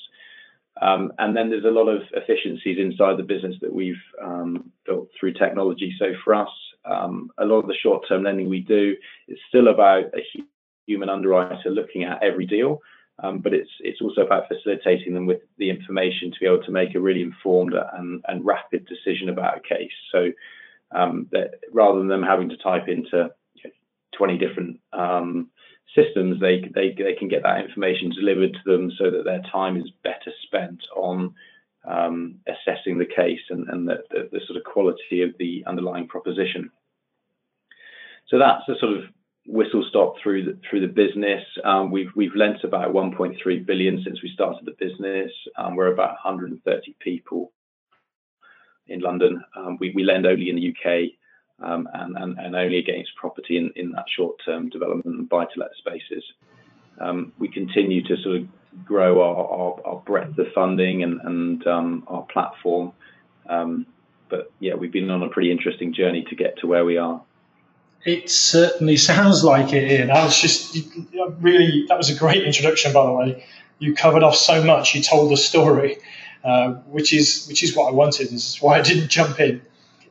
Um, 0.82 1.12
and 1.18 1.36
then 1.36 1.50
there's 1.50 1.66
a 1.66 1.70
lot 1.70 1.88
of 1.88 2.04
efficiencies 2.14 2.78
inside 2.78 3.18
the 3.18 3.24
business 3.24 3.56
that 3.62 3.74
we've 3.74 3.96
um, 4.22 4.72
built 4.86 5.10
through 5.20 5.34
technology. 5.34 5.94
So 5.98 6.14
for 6.24 6.36
us, 6.36 6.50
a 6.86 7.46
lot 7.46 7.60
of 7.60 7.68
the 7.68 7.76
short-term 7.82 8.24
lending 8.24 8.50
we 8.50 8.62
do 8.62 8.96
is 9.28 9.38
still 9.50 9.68
about 9.68 10.06
a 10.06 10.46
human 10.86 11.10
underwriter 11.10 11.70
looking 11.70 12.04
at 12.04 12.24
every 12.24 12.46
deal. 12.46 12.82
Um, 13.24 13.40
but 13.40 13.54
it's 13.54 13.72
it's 13.80 14.02
also 14.02 14.22
about 14.22 14.48
facilitating 14.48 15.14
them 15.14 15.26
with 15.26 15.42
the 15.58 15.72
information 15.72 16.32
to 16.32 16.40
be 16.40 16.46
able 16.46 16.64
to 16.64 16.72
make 16.72 16.94
a 16.94 17.00
really 17.00 17.24
informed 17.24 17.74
and, 17.94 18.24
and 18.28 18.46
rapid 18.46 18.86
decision 18.86 19.30
about 19.30 19.58
a 19.58 19.62
case. 19.62 19.92
So 20.12 20.32
um, 20.92 21.28
that 21.32 21.60
rather 21.72 21.98
than 21.98 22.08
them 22.08 22.24
having 22.24 22.50
to 22.50 22.58
type 22.58 22.88
into 22.88 23.32
you 23.56 23.64
know, 23.66 23.72
20 24.16 24.38
different 24.38 24.80
um, 24.94 25.50
systems, 25.96 26.40
they, 26.40 26.62
they 26.74 26.96
they 26.98 27.16
can 27.18 27.28
get 27.28 27.42
that 27.44 27.66
information 27.66 28.12
delivered 28.12 28.54
to 28.54 28.72
them 28.72 28.92
so 28.98 29.10
that 29.10 29.26
their 29.26 29.42
time 29.52 29.78
is 29.78 29.90
better 30.04 30.32
spent 30.44 30.84
on 30.96 31.34
um, 31.88 32.36
assessing 32.48 32.98
the 32.98 33.06
case 33.06 33.40
and, 33.50 33.68
and 33.70 33.88
the, 33.88 34.04
the, 34.12 34.30
the 34.32 34.42
sort 34.46 34.58
of 34.58 34.64
quality 34.64 35.24
of 35.24 35.32
the 35.40 35.64
underlying 35.66 36.08
proposition. 36.08 36.70
So 38.28 38.38
that's 38.38 38.64
the 38.68 38.76
sort 38.80 38.98
of 38.98 39.04
whistle 39.48 39.86
stop 39.90 40.16
through 40.22 40.44
the 40.44 40.60
through 40.70 40.82
the 40.82 40.88
business. 40.88 41.44
Um, 41.64 41.90
we've 41.90 42.12
we've 42.16 42.36
lent 42.36 42.64
about 42.64 42.94
1.3 42.94 43.66
billion 43.66 44.04
since 44.04 44.22
we 44.22 44.30
started 44.34 44.66
the 44.66 44.76
business. 44.78 45.32
Um, 45.58 45.76
we're 45.76 45.92
about 45.92 46.16
130 46.24 46.96
people 47.00 47.52
in 48.88 49.00
London. 49.00 49.44
Um, 49.56 49.78
we 49.80 49.92
we 49.96 50.04
lend 50.04 50.26
only 50.26 50.50
in 50.50 50.58
the 50.58 50.70
UK 50.70 51.12
um, 51.68 51.88
and, 51.94 52.18
and 52.18 52.38
and 52.38 52.56
only 52.56 52.78
against 52.78 53.16
property 53.16 53.58
in 53.58 53.72
in 53.76 53.92
that 53.94 54.06
short 54.16 54.36
term 54.46 54.70
development 54.70 55.18
and 55.18 55.30
buy 55.30 55.46
to 55.46 55.60
let 55.60 55.72
spaces. 55.78 56.24
Um, 57.00 57.32
we 57.40 57.48
continue 57.48 58.04
to 58.08 58.18
sort 58.24 58.38
of 58.38 58.48
grow 58.84 59.22
our, 59.22 59.48
our, 59.48 59.88
our 59.88 60.00
breadth 60.02 60.38
of 60.38 60.48
funding 60.54 61.04
and 61.04 61.22
and 61.22 61.68
um, 61.68 62.04
our 62.08 62.24
platform. 62.24 62.92
but 64.30 64.52
yeah, 64.60 64.74
we've 64.74 64.92
been 64.92 65.10
on 65.10 65.24
a 65.24 65.30
pretty 65.30 65.52
interesting 65.52 65.94
journey 65.94 66.26
to 66.30 66.36
get 66.36 66.58
to 66.60 66.68
where 66.68 66.84
we 66.84 66.98
are. 66.98 67.22
It 68.06 68.30
certainly 68.30 68.98
sounds 69.12 69.44
like 69.44 69.74
it, 69.74 69.92
Ian. 69.92 70.12
I 70.12 70.24
was 70.24 70.40
just 70.40 70.78
really, 71.40 71.86
that 71.88 71.98
was 71.98 72.10
a 72.10 72.16
great 72.16 72.44
introduction, 72.44 72.94
by 72.94 73.06
the 73.06 73.12
way. 73.12 73.46
You 73.80 73.94
covered 73.94 74.24
off 74.24 74.36
so 74.36 74.64
much, 74.64 74.96
you 74.96 75.04
told 75.04 75.32
the 75.32 75.38
story, 75.38 75.98
uh, 76.44 76.72
which 76.90 77.14
is 77.14 77.46
which 77.48 77.64
is 77.64 77.76
what 77.76 77.90
I 77.90 77.92
wanted. 77.92 78.30
This 78.30 78.56
is 78.56 78.62
why 78.62 78.80
I 78.80 78.82
didn't 78.82 79.10
jump 79.10 79.40
in. 79.40 79.62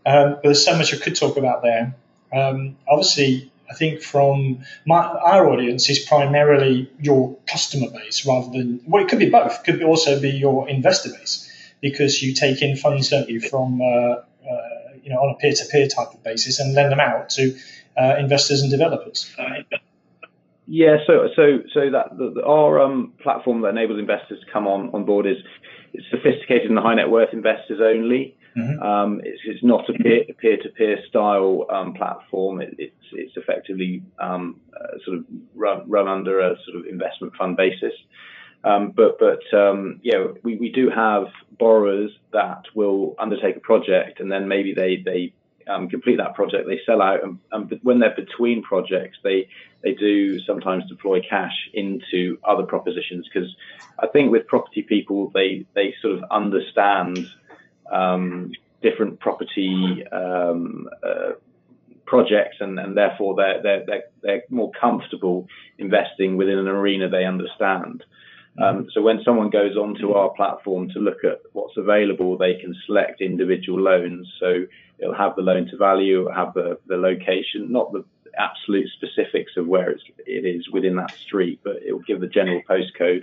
Um, 0.04 0.34
but 0.34 0.44
there's 0.44 0.64
so 0.64 0.76
much 0.76 0.94
I 0.94 0.98
could 0.98 1.16
talk 1.16 1.36
about 1.36 1.62
there. 1.62 1.96
Um, 2.32 2.76
obviously, 2.88 3.50
I 3.70 3.74
think 3.74 4.02
from 4.02 4.64
my, 4.84 4.98
our 4.98 5.48
audience 5.48 5.90
is 5.90 5.98
primarily 5.98 6.90
your 7.00 7.36
customer 7.46 7.90
base 7.90 8.24
rather 8.26 8.50
than, 8.50 8.80
well, 8.86 9.02
it 9.02 9.08
could 9.08 9.18
be 9.18 9.30
both. 9.30 9.58
It 9.60 9.64
could 9.64 9.82
also 9.82 10.20
be 10.20 10.30
your 10.30 10.68
investor 10.68 11.10
base 11.10 11.50
because 11.80 12.22
you 12.22 12.34
take 12.34 12.62
in 12.62 12.76
funds, 12.76 13.08
don't 13.08 13.28
you, 13.28 13.40
from, 13.40 13.80
uh, 13.80 14.16
you 15.06 15.12
know, 15.12 15.20
on 15.20 15.30
a 15.30 15.38
peer-to-peer 15.38 15.86
type 15.86 16.12
of 16.12 16.22
basis 16.24 16.58
and 16.58 16.74
lend 16.74 16.90
them 16.90 16.98
out 16.98 17.30
to 17.30 17.56
uh, 17.96 18.16
investors 18.18 18.60
and 18.60 18.72
developers. 18.72 19.32
Yeah, 20.66 20.96
so 21.06 21.28
so 21.36 21.60
so 21.72 21.90
that 21.92 22.18
the, 22.18 22.32
the, 22.34 22.44
our 22.44 22.80
um, 22.80 23.12
platform 23.22 23.60
that 23.60 23.68
enables 23.68 24.00
investors 24.00 24.40
to 24.44 24.52
come 24.52 24.66
on 24.66 24.90
on 24.92 25.04
board 25.04 25.24
is 25.24 25.36
it's 25.92 26.04
sophisticated 26.10 26.70
and 26.70 26.78
high 26.78 26.96
net 26.96 27.08
worth 27.08 27.32
investors 27.32 27.80
only. 27.80 28.36
Mm-hmm. 28.56 28.82
Um, 28.82 29.20
it's, 29.22 29.42
it's, 29.44 29.62
not 29.62 29.88
a 29.88 29.92
peer 29.92 30.56
to 30.56 30.68
peer 30.70 30.98
style 31.08 31.66
um, 31.70 31.94
platform. 31.94 32.60
It, 32.60 32.74
it's 32.78 33.04
it's 33.12 33.36
effectively 33.36 34.02
um, 34.18 34.60
uh, 34.74 34.98
sort 35.04 35.18
of 35.18 35.24
run 35.54 35.88
run 35.88 36.08
under 36.08 36.40
a 36.40 36.56
sort 36.66 36.80
of 36.80 36.86
investment 36.86 37.36
fund 37.36 37.56
basis. 37.56 37.92
Um, 38.66 38.90
but 38.90 39.18
but 39.18 39.42
um, 39.56 40.00
yeah, 40.02 40.26
we, 40.42 40.56
we 40.56 40.70
do 40.72 40.90
have 40.90 41.26
borrowers 41.56 42.10
that 42.32 42.64
will 42.74 43.14
undertake 43.18 43.56
a 43.56 43.60
project 43.60 44.18
and 44.18 44.30
then 44.30 44.48
maybe 44.48 44.74
they 44.74 44.96
they 44.96 45.32
um, 45.68 45.88
complete 45.88 46.16
that 46.18 46.34
project, 46.34 46.68
they 46.68 46.80
sell 46.86 47.02
out, 47.02 47.24
and, 47.24 47.38
and, 47.50 47.80
when 47.82 47.98
they're 47.98 48.14
between 48.14 48.62
projects, 48.62 49.18
they 49.22 49.48
they 49.82 49.94
do 49.94 50.40
sometimes 50.40 50.84
deploy 50.88 51.20
cash 51.20 51.54
into 51.74 52.38
other 52.44 52.62
propositions 52.64 53.28
because 53.32 53.54
I 53.98 54.06
think 54.08 54.30
with 54.30 54.46
property 54.46 54.82
people, 54.82 55.30
they 55.30 55.66
they 55.74 55.94
sort 56.00 56.18
of 56.18 56.24
understand 56.30 57.28
um, 57.90 58.52
different 58.82 59.20
property 59.20 60.04
um, 60.12 60.88
uh, 61.02 61.32
projects, 62.04 62.56
and, 62.60 62.78
and 62.78 62.96
therefore 62.96 63.34
they're, 63.34 63.62
they're, 63.62 63.84
they're, 63.86 64.04
they're 64.22 64.42
more 64.50 64.70
comfortable 64.80 65.48
investing 65.78 66.36
within 66.36 66.58
an 66.58 66.68
arena 66.68 67.08
they 67.08 67.24
understand. 67.24 68.04
Um, 68.58 68.88
so 68.92 69.02
when 69.02 69.20
someone 69.24 69.50
goes 69.50 69.76
onto 69.76 70.12
our 70.12 70.30
platform 70.30 70.88
to 70.90 70.98
look 70.98 71.24
at 71.24 71.40
what's 71.52 71.76
available, 71.76 72.38
they 72.38 72.54
can 72.54 72.74
select 72.86 73.20
individual 73.20 73.80
loans. 73.80 74.32
So 74.40 74.64
it'll 74.98 75.14
have 75.14 75.36
the 75.36 75.42
loan 75.42 75.66
to 75.68 75.76
value, 75.76 76.22
it'll 76.22 76.32
have 76.32 76.54
the, 76.54 76.78
the 76.86 76.96
location, 76.96 77.70
not 77.70 77.92
the 77.92 78.04
absolute 78.38 78.88
specifics 78.90 79.52
of 79.56 79.66
where 79.66 79.90
it's, 79.90 80.02
it 80.26 80.44
is 80.44 80.68
within 80.70 80.96
that 80.96 81.14
street, 81.16 81.60
but 81.62 81.76
it 81.86 81.92
will 81.92 82.00
give 82.00 82.20
the 82.20 82.26
general 82.26 82.62
postcode. 82.68 83.22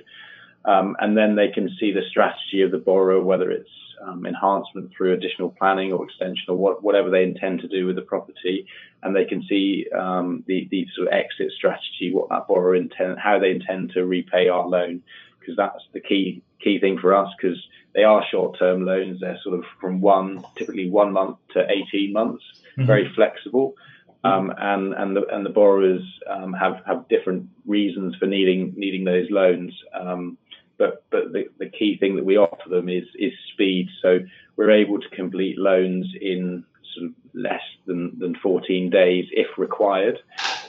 Um, 0.66 0.96
and 1.00 1.18
then 1.18 1.36
they 1.36 1.50
can 1.50 1.70
see 1.80 1.92
the 1.92 2.08
strategy 2.10 2.62
of 2.62 2.72
the 2.72 2.78
borrower, 2.78 3.22
whether 3.22 3.52
it's 3.52 3.70
um, 4.06 4.26
enhancement 4.26 4.92
through 4.96 5.14
additional 5.14 5.50
planning 5.50 5.92
or 5.92 6.06
extension 6.06 6.46
or 6.48 6.56
what, 6.56 6.84
whatever 6.84 7.10
they 7.10 7.24
intend 7.24 7.62
to 7.62 7.68
do 7.68 7.86
with 7.86 7.96
the 7.96 8.02
property, 8.02 8.66
and 9.02 9.16
they 9.16 9.26
can 9.26 9.44
see 9.48 9.86
um, 9.98 10.44
the, 10.48 10.68
the 10.72 10.88
sort 10.96 11.08
of 11.08 11.14
exit 11.14 11.52
strategy, 11.56 12.12
what 12.14 12.30
that 12.30 12.48
borrower 12.48 12.76
intend, 12.76 13.20
how 13.20 13.40
they 13.40 13.52
intend 13.52 13.92
to 13.92 14.06
repay 14.06 14.48
our 14.48 14.68
loan, 14.68 15.02
because 15.40 15.56
that's 15.58 15.84
the 15.94 16.00
key 16.00 16.42
key 16.62 16.80
thing 16.80 16.98
for 16.98 17.14
us, 17.14 17.30
because 17.38 17.58
they 17.94 18.04
are 18.04 18.24
short 18.32 18.58
term 18.58 18.86
loans. 18.86 19.20
They're 19.20 19.40
sort 19.44 19.60
of 19.60 19.66
from 19.82 20.00
one, 20.02 20.46
typically 20.58 20.90
one 20.90 21.12
month 21.12 21.38
to 21.54 21.66
18 21.70 22.14
months, 22.14 22.44
mm-hmm. 22.78 22.86
very 22.86 23.12
flexible. 23.14 23.76
Um, 24.26 24.54
and 24.58 24.94
and 24.94 25.18
the 25.18 25.26
and 25.36 25.46
the 25.46 25.50
borrowers 25.50 26.02
um, 26.30 26.54
have 26.54 26.82
have 26.88 27.10
different 27.10 27.50
reasons 27.66 28.16
for 28.16 28.26
needing 28.26 28.74
needing 28.78 29.04
those 29.04 29.30
loans. 29.30 29.74
Um, 29.94 30.38
but 30.78 31.04
but 31.10 31.32
the, 31.32 31.46
the 31.60 31.70
key 31.70 31.98
thing 31.98 32.16
that 32.16 32.26
we 32.26 32.38
offer 32.38 32.70
them 32.70 32.90
is 32.90 33.06
is 33.16 33.34
speed. 33.52 33.90
So 34.02 34.20
we're 34.56 34.72
able 34.72 35.00
to 35.00 35.10
complete 35.10 35.58
loans 35.58 36.08
in 36.20 36.64
sort 36.94 37.08
of 37.08 37.14
less 37.34 37.62
than, 37.86 38.18
than 38.20 38.36
14 38.36 38.90
days 38.90 39.26
if 39.32 39.58
required. 39.58 40.20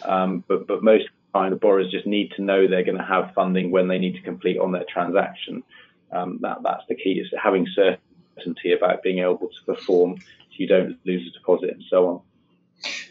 Um, 0.03 0.45
but 0.47 0.67
but 0.67 0.83
most 0.83 1.07
of 1.07 1.11
the 1.33 1.39
time 1.39 1.51
the 1.51 1.57
borrowers 1.57 1.91
just 1.91 2.07
need 2.07 2.33
to 2.37 2.43
know 2.43 2.67
they're 2.67 2.85
going 2.85 2.99
to 2.99 3.05
have 3.05 3.33
funding 3.35 3.71
when 3.71 3.89
they 3.89 3.99
need 3.99 4.15
to 4.15 4.23
complete 4.23 4.59
on 4.59 4.73
their 4.73 4.85
transaction. 4.89 5.63
Um, 6.13 6.39
that 6.43 6.59
that's 6.63 6.85
the 6.89 6.95
key 6.95 7.21
is 7.21 7.29
having 7.43 7.67
certainty 7.75 8.73
about 8.73 9.03
being 9.03 9.19
able 9.19 9.39
to 9.39 9.65
perform, 9.75 10.19
so 10.19 10.57
you 10.57 10.69
don't 10.69 10.99
lose 11.05 11.29
a 11.29 11.39
deposit 11.39 11.71
and 11.71 11.85
so 11.91 12.09
on. 12.09 12.21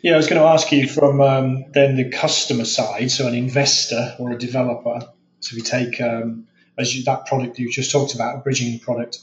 Yeah, 0.01 0.13
I 0.13 0.17
was 0.17 0.27
going 0.27 0.41
to 0.41 0.47
ask 0.47 0.71
you 0.71 0.88
from 0.88 1.21
um, 1.21 1.65
then 1.71 1.95
the 1.95 2.09
customer 2.09 2.65
side, 2.65 3.09
so 3.12 3.27
an 3.27 3.33
investor 3.33 4.15
or 4.19 4.31
a 4.31 4.38
developer. 4.38 5.07
So 5.39 5.55
we 5.55 5.62
take 5.62 6.00
um, 6.00 6.47
as 6.77 6.96
you, 6.96 7.03
that 7.03 7.25
product 7.25 7.60
you 7.60 7.70
just 7.72 7.92
talked 7.92 8.15
about, 8.15 8.36
a 8.36 8.39
bridging 8.39 8.80
product. 8.80 9.20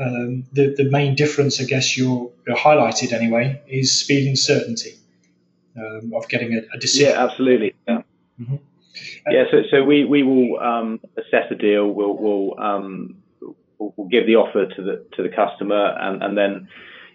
Um, 0.00 0.44
the, 0.52 0.74
the 0.76 0.84
main 0.84 1.14
difference, 1.16 1.60
I 1.60 1.64
guess, 1.64 1.98
you're, 1.98 2.30
you're, 2.46 2.56
highlighted 2.56 3.12
anyway, 3.12 3.60
is 3.66 3.98
speed 3.98 4.28
and 4.28 4.38
certainty 4.38 4.94
um, 5.76 6.12
of 6.14 6.28
getting 6.28 6.54
a, 6.54 6.76
a, 6.76 6.78
decision. 6.78 7.08
Yeah, 7.08 7.24
absolutely. 7.24 7.74
Yeah. 7.86 8.02
Mm-hmm. 8.40 8.56
Yeah, 9.30 9.44
so, 9.50 9.62
so 9.70 9.84
we, 9.84 10.04
we 10.04 10.22
will 10.22 10.58
um, 10.60 11.00
assess 11.16 11.50
a 11.50 11.54
deal. 11.54 11.88
We'll, 11.88 12.16
we'll, 12.16 12.60
um, 12.60 13.16
we'll, 13.40 13.92
we'll, 13.96 14.08
give 14.08 14.26
the 14.26 14.36
offer 14.36 14.66
to 14.66 14.82
the 14.82 15.04
to 15.14 15.22
the 15.22 15.28
customer, 15.28 15.96
and, 16.00 16.22
and 16.22 16.36
then 16.36 16.68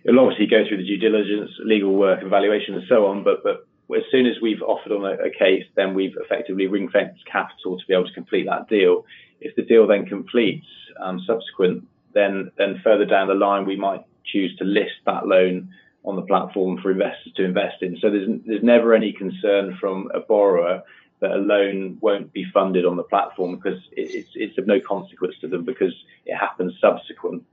it'll 0.04 0.20
obviously 0.20 0.48
go 0.48 0.63
through 0.68 0.78
the 0.78 0.86
due 0.86 0.98
diligence, 0.98 1.52
legal 1.66 1.94
work, 1.94 2.24
evaluation, 2.24 2.75
and 2.75 2.84
so 2.88 3.08
on. 3.08 3.24
But 3.24 3.44
but 3.44 3.68
as 3.96 4.04
soon 4.12 4.28
as 4.28 4.36
we've 4.42 4.62
offered 4.62 4.92
on 4.92 5.06
a, 5.06 5.25
a 5.25 5.30
case, 5.32 5.63
then 5.75 5.94
we've 5.94 6.16
effectively 6.18 6.68
ring 6.68 6.90
fenced 6.90 7.25
capital 7.25 7.78
to 7.80 7.86
be 7.88 7.94
able 7.94 8.06
to 8.06 8.13
complete 8.13 8.46
that 8.46 8.68
deal. 8.70 9.06
If 9.44 9.56
the 9.56 9.62
deal 9.62 9.88
then 9.88 10.06
completes 10.06 10.66
um, 11.02 11.22
subsequent, 11.26 11.88
then 12.14 12.52
then 12.58 12.82
further 12.84 13.06
down 13.06 13.28
the 13.28 13.34
line 13.34 13.66
we 13.66 13.76
might 13.76 14.04
choose 14.26 14.56
to 14.58 14.64
list 14.64 14.94
that 15.06 15.28
loan 15.28 15.70
on 16.06 16.16
the 16.16 16.22
platform 16.22 16.80
for 16.82 16.92
investors 16.92 17.34
to 17.36 17.44
invest 17.44 17.82
in. 17.82 17.98
So 18.02 18.10
there's 18.10 18.30
there's 18.46 18.64
never 18.64 18.94
any 18.94 19.14
concern 19.14 19.78
from 19.80 20.10
a 20.14 20.20
borrower 20.20 20.84
that 21.20 21.32
a 21.32 21.38
loan 21.38 21.98
won't 22.02 22.34
be 22.34 22.46
funded 22.54 22.86
on 22.86 22.98
the 22.98 23.04
platform 23.04 23.56
because 23.56 23.80
it's 23.92 24.30
it's 24.36 24.58
of 24.58 24.68
no 24.68 24.80
consequence 24.80 25.36
to 25.42 25.48
them 25.48 25.64
because 25.64 25.94
it 26.26 26.36
happens 26.36 26.74
subsequent 26.82 27.44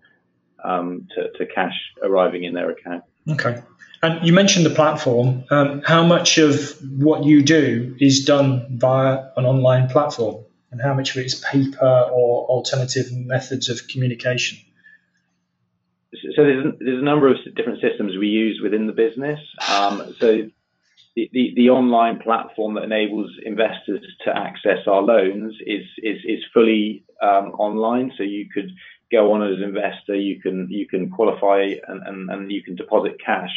um, 0.65 1.07
to, 1.15 1.31
to 1.39 1.47
cash 1.47 1.79
arriving 2.03 2.45
in 2.45 2.55
their 2.55 2.71
account. 2.71 3.05
Okay. 3.29 3.63
And 4.03 4.27
you 4.27 4.33
mentioned 4.33 4.65
the 4.65 4.71
platform. 4.71 5.45
Um, 5.51 5.83
how 5.85 6.05
much 6.05 6.39
of 6.39 6.77
what 6.99 7.25
you 7.25 7.43
do 7.43 7.95
is 8.01 8.25
done 8.25 8.79
via 8.79 9.29
an 9.37 9.45
online 9.45 9.89
platform? 9.89 10.45
And 10.71 10.81
how 10.81 10.95
much 10.95 11.11
of 11.11 11.17
it 11.19 11.27
is 11.27 11.35
paper 11.35 12.09
or 12.13 12.47
alternative 12.47 13.13
methods 13.13 13.69
of 13.69 13.89
communication? 13.89 14.59
So 16.13 16.43
there's, 16.45 16.75
there's 16.81 17.01
a 17.01 17.05
number 17.05 17.29
of 17.29 17.37
different 17.55 17.81
systems 17.81 18.17
we 18.17 18.29
use 18.29 18.61
within 18.63 18.87
the 18.87 18.93
business. 18.93 19.39
Um, 19.69 20.15
so 20.19 20.49
the, 21.17 21.31
the, 21.33 21.53
the, 21.57 21.71
online 21.71 22.19
platform 22.19 22.75
that 22.75 22.85
enables 22.85 23.31
investors 23.45 24.01
to 24.25 24.37
access 24.37 24.87
our 24.87 25.03
loans 25.03 25.55
is 25.67 25.85
is, 25.99 26.19
is 26.25 26.45
fully 26.53 27.05
um, 27.23 27.53
online. 27.59 28.13
So 28.17 28.23
you 28.23 28.49
could 28.53 28.71
go 29.11 29.33
on 29.33 29.43
as 29.43 29.59
an 29.59 29.65
investor, 29.65 30.15
you 30.15 30.41
can 30.41 30.69
you 30.71 30.87
can 30.87 31.11
qualify 31.11 31.75
and, 31.87 32.03
and, 32.07 32.31
and 32.31 32.53
you 32.53 32.63
can 32.63 32.77
deposit 32.77 33.17
cash 33.25 33.51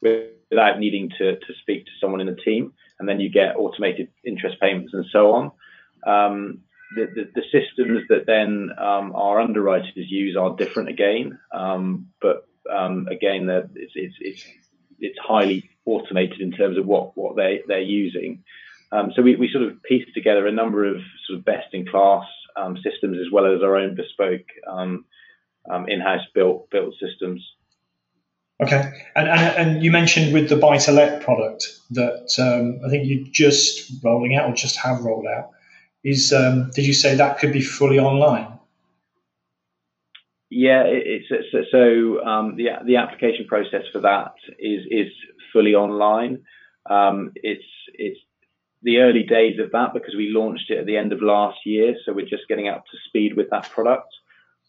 without 0.00 0.78
needing 0.78 1.10
to, 1.18 1.36
to 1.36 1.52
speak 1.60 1.86
to 1.86 1.90
someone 2.00 2.20
in 2.20 2.26
the 2.26 2.36
team, 2.36 2.72
and 2.98 3.08
then 3.08 3.20
you 3.20 3.30
get 3.30 3.56
automated 3.56 4.08
interest 4.24 4.60
payments 4.60 4.92
and 4.92 5.06
so 5.10 5.32
on. 5.32 5.50
Um, 6.06 6.60
the, 6.94 7.06
the, 7.14 7.30
the, 7.34 7.42
systems 7.50 8.02
that 8.08 8.26
then 8.26 8.70
um, 8.78 9.14
our 9.16 9.40
underwriters 9.40 9.92
use 9.96 10.36
are 10.36 10.54
different 10.54 10.90
again, 10.90 11.38
um, 11.52 12.08
but 12.20 12.46
um, 12.70 13.08
again, 13.10 13.48
it's, 13.48 13.92
it's, 13.94 14.14
it's, 14.20 14.44
it's, 15.00 15.18
highly 15.18 15.70
automated 15.86 16.40
in 16.40 16.52
terms 16.52 16.78
of 16.78 16.86
what, 16.86 17.16
what 17.16 17.36
they, 17.36 17.62
they're 17.66 17.80
using. 17.80 18.44
Um, 18.92 19.12
so 19.16 19.22
we, 19.22 19.34
we 19.34 19.50
sort 19.50 19.64
of 19.64 19.82
piece 19.82 20.06
together 20.14 20.46
a 20.46 20.52
number 20.52 20.84
of 20.84 20.96
sort 21.26 21.38
of 21.38 21.44
best 21.44 21.72
in 21.72 21.86
class 21.86 22.26
systems 22.84 23.18
as 23.18 23.32
well 23.32 23.52
as 23.52 23.62
our 23.62 23.76
own 23.76 23.96
bespoke 23.96 24.46
in-house 25.88 26.26
built 26.34 26.70
built 26.70 26.94
systems. 27.00 27.44
Okay, 28.62 28.82
and, 29.16 29.28
and, 29.28 29.56
and 29.56 29.84
you 29.84 29.90
mentioned 29.90 30.32
with 30.32 30.48
the 30.48 30.56
buy 30.56 30.78
to 30.78 30.92
let 30.92 31.22
product 31.22 31.66
that 31.90 32.32
um, 32.38 32.80
I 32.86 32.88
think 32.88 33.04
you 33.06 33.26
just 33.32 33.92
rolling 34.04 34.36
out 34.36 34.48
or 34.48 34.54
just 34.54 34.76
have 34.76 35.02
rolled 35.02 35.26
out 35.26 35.50
is 36.04 36.32
um, 36.32 36.70
did 36.70 36.86
you 36.86 36.92
say 36.92 37.14
that 37.16 37.38
could 37.38 37.52
be 37.52 37.62
fully 37.62 37.98
online? 37.98 38.58
Yeah, 40.50 40.84
it's, 40.86 41.26
it's 41.30 41.70
so 41.72 42.24
um, 42.24 42.56
the 42.56 42.68
the 42.86 42.96
application 42.96 43.46
process 43.46 43.82
for 43.92 44.00
that 44.00 44.34
is 44.58 44.82
is 44.90 45.08
fully 45.52 45.74
online. 45.74 46.42
Um, 46.88 47.32
it's 47.36 47.64
it's 47.94 48.20
the 48.82 48.98
early 48.98 49.22
days 49.22 49.58
of 49.58 49.72
that 49.72 49.94
because 49.94 50.14
we 50.14 50.30
launched 50.30 50.70
it 50.70 50.78
at 50.78 50.86
the 50.86 50.96
end 50.96 51.12
of 51.12 51.22
last 51.22 51.58
year, 51.64 51.96
so 52.04 52.12
we're 52.12 52.26
just 52.26 52.46
getting 52.48 52.68
up 52.68 52.84
to 52.84 52.96
speed 53.08 53.34
with 53.36 53.48
that 53.50 53.70
product. 53.70 54.12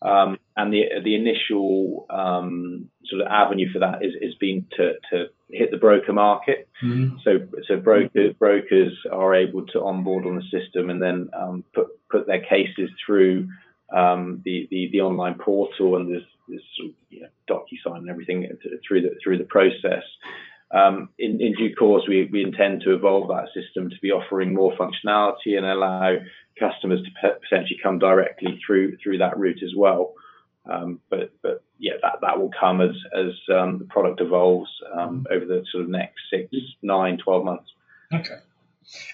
Um, 0.02 0.38
and 0.56 0.74
the 0.74 0.84
the 1.04 1.16
initial 1.16 2.06
um, 2.10 2.90
sort 3.06 3.22
of 3.22 3.28
avenue 3.28 3.72
for 3.72 3.80
that 3.80 4.04
is, 4.04 4.14
has 4.22 4.36
been 4.36 4.68
to, 4.78 4.94
to 5.12 5.26
hit 5.50 5.72
the 5.72 5.78
broker 5.78 6.14
market. 6.14 6.68
Mm-hmm. 6.84 7.18
So 7.24 7.48
so 7.68 7.78
broker, 7.78 8.34
brokers 8.38 8.94
are 9.12 9.34
able 9.34 9.66
to 9.68 9.82
onboard 9.82 10.26
on 10.26 10.36
the 10.36 10.44
system 10.44 10.90
and 10.90 11.02
then 11.02 11.30
um, 11.34 11.64
put 11.74 11.88
put 12.10 12.28
their 12.28 12.42
cases 12.42 12.90
through 13.06 13.48
um, 13.96 14.42
the, 14.44 14.68
the 14.70 14.90
the 14.92 15.02
online 15.02 15.36
portal 15.36 15.96
and 15.96 16.12
there's, 16.12 16.24
of, 16.50 16.92
you 17.10 17.22
know, 17.22 17.30
DocuSign 17.50 17.98
and 17.98 18.10
everything 18.10 18.48
through 18.88 19.02
the 19.02 19.16
through 19.24 19.38
the 19.38 19.46
process. 19.46 20.04
Um, 20.76 21.10
in, 21.18 21.40
in, 21.40 21.54
due 21.54 21.74
course, 21.74 22.04
we, 22.06 22.28
we 22.30 22.44
intend 22.44 22.82
to 22.82 22.94
evolve 22.94 23.30
that 23.30 23.48
system 23.54 23.90
to 23.90 23.96
be 24.02 24.12
offering 24.12 24.54
more 24.54 24.76
functionality 24.76 25.56
and 25.58 25.66
allow 25.66 26.18
customers 26.60 27.02
to 27.02 27.38
potentially 27.40 27.80
come 27.82 27.98
directly 27.98 28.60
through 28.66 28.98
through 28.98 29.20
that 29.20 29.38
route 29.38 29.64
as 29.64 29.72
well. 29.76 30.14
Um, 30.70 31.00
but 31.10 31.32
but 31.42 31.64
yeah, 31.80 31.94
that, 32.02 32.20
that 32.22 32.40
will 32.40 32.52
come 32.60 32.82
as 32.82 32.96
as 33.18 33.32
um, 33.56 33.80
the 33.80 33.86
product 33.86 34.20
evolves 34.20 34.70
um, 34.94 35.26
over 35.32 35.46
the 35.46 35.64
sort 35.72 35.86
of 35.86 35.90
next 35.90 36.20
six, 36.30 36.50
nine, 36.82 37.18
12 37.24 37.46
months. 37.46 37.72
Okay. 38.14 38.36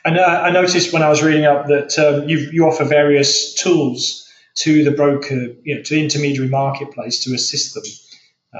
And 0.04 0.18
uh, 0.18 0.42
I 0.44 0.50
noticed 0.50 0.92
when 0.92 1.04
I 1.04 1.10
was 1.10 1.22
reading 1.22 1.46
up 1.46 1.68
that 1.68 1.98
um, 2.00 2.28
you 2.28 2.40
you 2.52 2.66
offer 2.66 2.86
various 2.86 3.54
tools 3.54 4.28
to 4.56 4.84
the 4.84 4.92
broker, 4.92 5.54
you 5.64 5.76
know, 5.76 5.84
to 5.84 5.94
the 5.94 6.02
intermediary 6.02 6.50
marketplace 6.50 7.24
to 7.26 7.36
assist 7.36 7.76
them. 7.76 7.84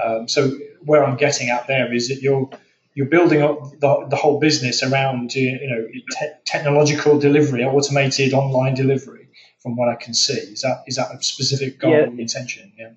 Um, 0.02 0.28
so 0.28 0.52
where 0.84 1.04
I'm 1.04 1.16
getting 1.16 1.50
at 1.50 1.66
there 1.66 1.92
is 1.92 2.08
that 2.08 2.22
you're 2.22 2.48
you're 2.94 3.06
building 3.06 3.42
up 3.42 3.58
the, 3.80 4.06
the 4.10 4.16
whole 4.16 4.38
business 4.38 4.82
around 4.82 5.34
you 5.34 5.68
know 5.68 5.86
te- 6.10 6.34
technological 6.44 7.18
delivery, 7.18 7.64
automated 7.64 8.32
online 8.32 8.74
delivery. 8.74 9.28
From 9.62 9.76
what 9.76 9.88
I 9.88 9.94
can 9.94 10.12
see, 10.12 10.32
is 10.32 10.62
that 10.62 10.82
is 10.86 10.96
that 10.96 11.14
a 11.14 11.22
specific 11.22 11.78
goal 11.78 11.92
yeah. 11.92 12.04
intention? 12.04 12.72
Yeah. 12.76 12.90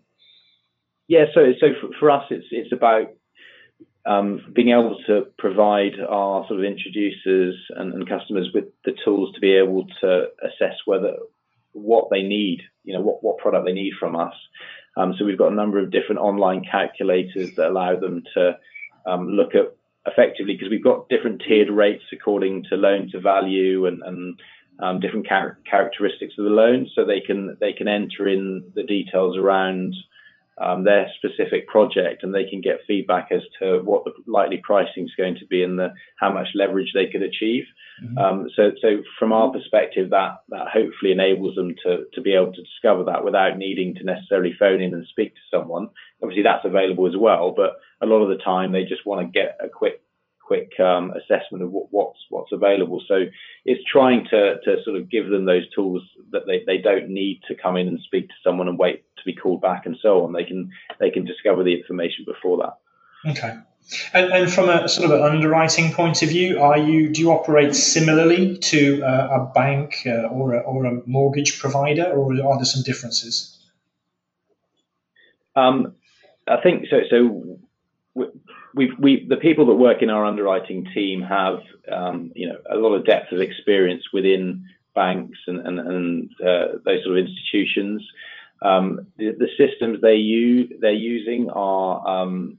Yeah. 1.07 1.25
So 1.33 1.53
so 1.59 1.67
for, 1.79 1.89
for 1.99 2.11
us, 2.11 2.23
it's 2.31 2.47
it's 2.51 2.71
about 2.71 3.11
um, 4.05 4.41
being 4.53 4.69
able 4.69 4.97
to 5.07 5.27
provide 5.37 5.99
our 5.99 6.47
sort 6.47 6.59
of 6.59 6.65
introducers 6.65 7.55
and, 7.71 7.93
and, 7.93 8.07
customers 8.07 8.49
with 8.53 8.65
the 8.83 8.93
tools 9.03 9.33
to 9.33 9.39
be 9.39 9.55
able 9.55 9.87
to 10.01 10.27
assess 10.43 10.75
whether 10.85 11.15
what 11.71 12.09
they 12.11 12.21
need, 12.21 12.61
you 12.83 12.93
know, 12.93 13.01
what, 13.01 13.23
what 13.23 13.39
product 13.39 13.65
they 13.65 13.73
need 13.73 13.93
from 13.99 14.15
us. 14.15 14.35
Um, 14.95 15.15
so 15.17 15.25
we've 15.25 15.39
got 15.39 15.51
a 15.51 15.55
number 15.55 15.79
of 15.79 15.91
different 15.91 16.21
online 16.21 16.63
calculators 16.69 17.55
that 17.55 17.69
allow 17.69 17.99
them 17.99 18.21
to 18.35 18.57
um, 19.07 19.27
look 19.27 19.55
at 19.55 19.75
effectively 20.05 20.53
because 20.53 20.69
we've 20.69 20.83
got 20.83 21.09
different 21.09 21.41
tiered 21.47 21.69
rates 21.69 22.03
according 22.11 22.63
to 22.69 22.75
loan 22.75 23.09
to 23.11 23.19
value 23.19 23.85
and, 23.87 24.01
and 24.03 24.39
um, 24.79 24.99
different 24.99 25.25
char- 25.25 25.57
characteristics 25.69 26.33
of 26.37 26.45
the 26.45 26.51
loan, 26.51 26.87
so 26.93 27.05
they 27.05 27.21
can 27.21 27.57
they 27.59 27.73
can 27.73 27.87
enter 27.87 28.27
in 28.27 28.63
the 28.75 28.83
details 28.83 29.37
around 29.37 29.95
um, 30.57 30.83
their 30.83 31.07
specific 31.17 31.67
project, 31.67 32.23
and 32.23 32.33
they 32.33 32.49
can 32.49 32.61
get 32.61 32.85
feedback 32.87 33.29
as 33.31 33.41
to 33.59 33.81
what 33.83 34.05
the 34.05 34.11
likely 34.25 34.61
pricing 34.63 35.03
is 35.03 35.11
going 35.17 35.35
to 35.35 35.45
be 35.45 35.63
and 35.63 35.77
the 35.77 35.93
how 36.17 36.31
much 36.31 36.47
leverage 36.55 36.91
they 36.93 37.07
could 37.07 37.21
achieve. 37.21 37.65
Mm-hmm. 38.03 38.17
Um, 38.17 38.49
so, 38.55 38.71
so 38.81 39.03
from 39.19 39.33
our 39.33 39.51
perspective, 39.51 40.09
that 40.11 40.43
that 40.49 40.67
hopefully 40.73 41.11
enables 41.11 41.55
them 41.55 41.75
to 41.83 42.05
to 42.13 42.21
be 42.21 42.33
able 42.33 42.53
to 42.53 42.63
discover 42.63 43.03
that 43.05 43.25
without 43.25 43.57
needing 43.57 43.95
to 43.95 44.03
necessarily 44.03 44.53
phone 44.57 44.81
in 44.81 44.93
and 44.93 45.05
speak 45.07 45.33
to 45.35 45.41
someone. 45.57 45.89
Obviously, 46.23 46.43
that's 46.43 46.65
available 46.65 47.07
as 47.07 47.17
well, 47.17 47.53
but 47.55 47.77
a 48.01 48.05
lot 48.05 48.21
of 48.21 48.29
the 48.29 48.43
time 48.43 48.71
they 48.71 48.83
just 48.83 49.05
want 49.05 49.21
to 49.21 49.39
get 49.39 49.57
a 49.61 49.67
quick 49.67 50.01
quick 50.45 50.79
um, 50.79 51.11
assessment 51.11 51.63
of 51.63 51.71
what, 51.71 51.87
what's 51.91 52.19
what's 52.29 52.51
available. 52.51 53.01
So 53.07 53.25
it's 53.65 53.83
trying 53.91 54.25
to 54.29 54.55
to 54.63 54.83
sort 54.83 54.97
of 54.97 55.09
give 55.09 55.29
them 55.29 55.45
those 55.45 55.67
tools 55.73 56.03
that 56.31 56.43
they, 56.45 56.63
they 56.65 56.77
don't 56.77 57.09
need 57.09 57.41
to 57.47 57.55
come 57.55 57.77
in 57.77 57.87
and 57.87 57.99
speak 58.01 58.27
to 58.27 58.35
someone 58.43 58.67
and 58.67 58.77
wait 58.77 59.03
to 59.17 59.23
be 59.25 59.35
called 59.35 59.61
back 59.61 59.85
and 59.85 59.97
so 60.01 60.23
on. 60.23 60.33
They 60.33 60.43
can 60.43 60.71
they 60.99 61.09
can 61.09 61.25
discover 61.25 61.63
the 61.63 61.75
information 61.75 62.25
before 62.25 62.57
that. 62.57 63.31
Okay. 63.31 63.57
And, 64.13 64.31
and 64.31 64.51
from 64.51 64.69
a 64.69 64.89
sort 64.89 65.11
of 65.11 65.19
an 65.19 65.21
underwriting 65.21 65.93
point 65.93 66.23
of 66.23 66.29
view, 66.29 66.59
are 66.59 66.77
you 66.77 67.09
do 67.09 67.21
you 67.21 67.31
operate 67.31 67.75
similarly 67.75 68.57
to 68.57 69.03
uh, 69.03 69.27
a 69.31 69.53
bank 69.53 70.01
uh, 70.05 70.27
or 70.27 70.53
a, 70.53 70.59
or 70.59 70.85
a 70.85 71.01
mortgage 71.05 71.59
provider, 71.59 72.05
or 72.05 72.33
are 72.33 72.57
there 72.57 72.65
some 72.65 72.83
differences? 72.83 73.59
Um, 75.55 75.95
I 76.47 76.57
think 76.61 76.87
so. 76.89 77.01
So 77.09 77.59
we 78.75 78.91
we 78.99 79.25
the 79.27 79.37
people 79.37 79.65
that 79.67 79.75
work 79.75 80.01
in 80.01 80.09
our 80.09 80.25
underwriting 80.25 80.85
team 80.93 81.21
have 81.21 81.59
um, 81.91 82.31
you 82.35 82.47
know 82.47 82.57
a 82.69 82.75
lot 82.75 82.93
of 82.93 83.05
depth 83.05 83.31
of 83.31 83.39
experience 83.39 84.03
within 84.13 84.65
banks 84.93 85.39
and 85.47 85.65
and, 85.65 85.79
and 85.79 86.29
uh, 86.41 86.77
those 86.83 87.03
sort 87.03 87.17
of 87.17 87.25
institutions. 87.25 88.05
Um, 88.61 89.07
the, 89.17 89.31
the, 89.37 89.49
systems 89.57 90.01
they 90.01 90.15
use 90.15 90.71
they're 90.79 90.93
using 90.93 91.49
are 91.49 92.07
um, 92.07 92.57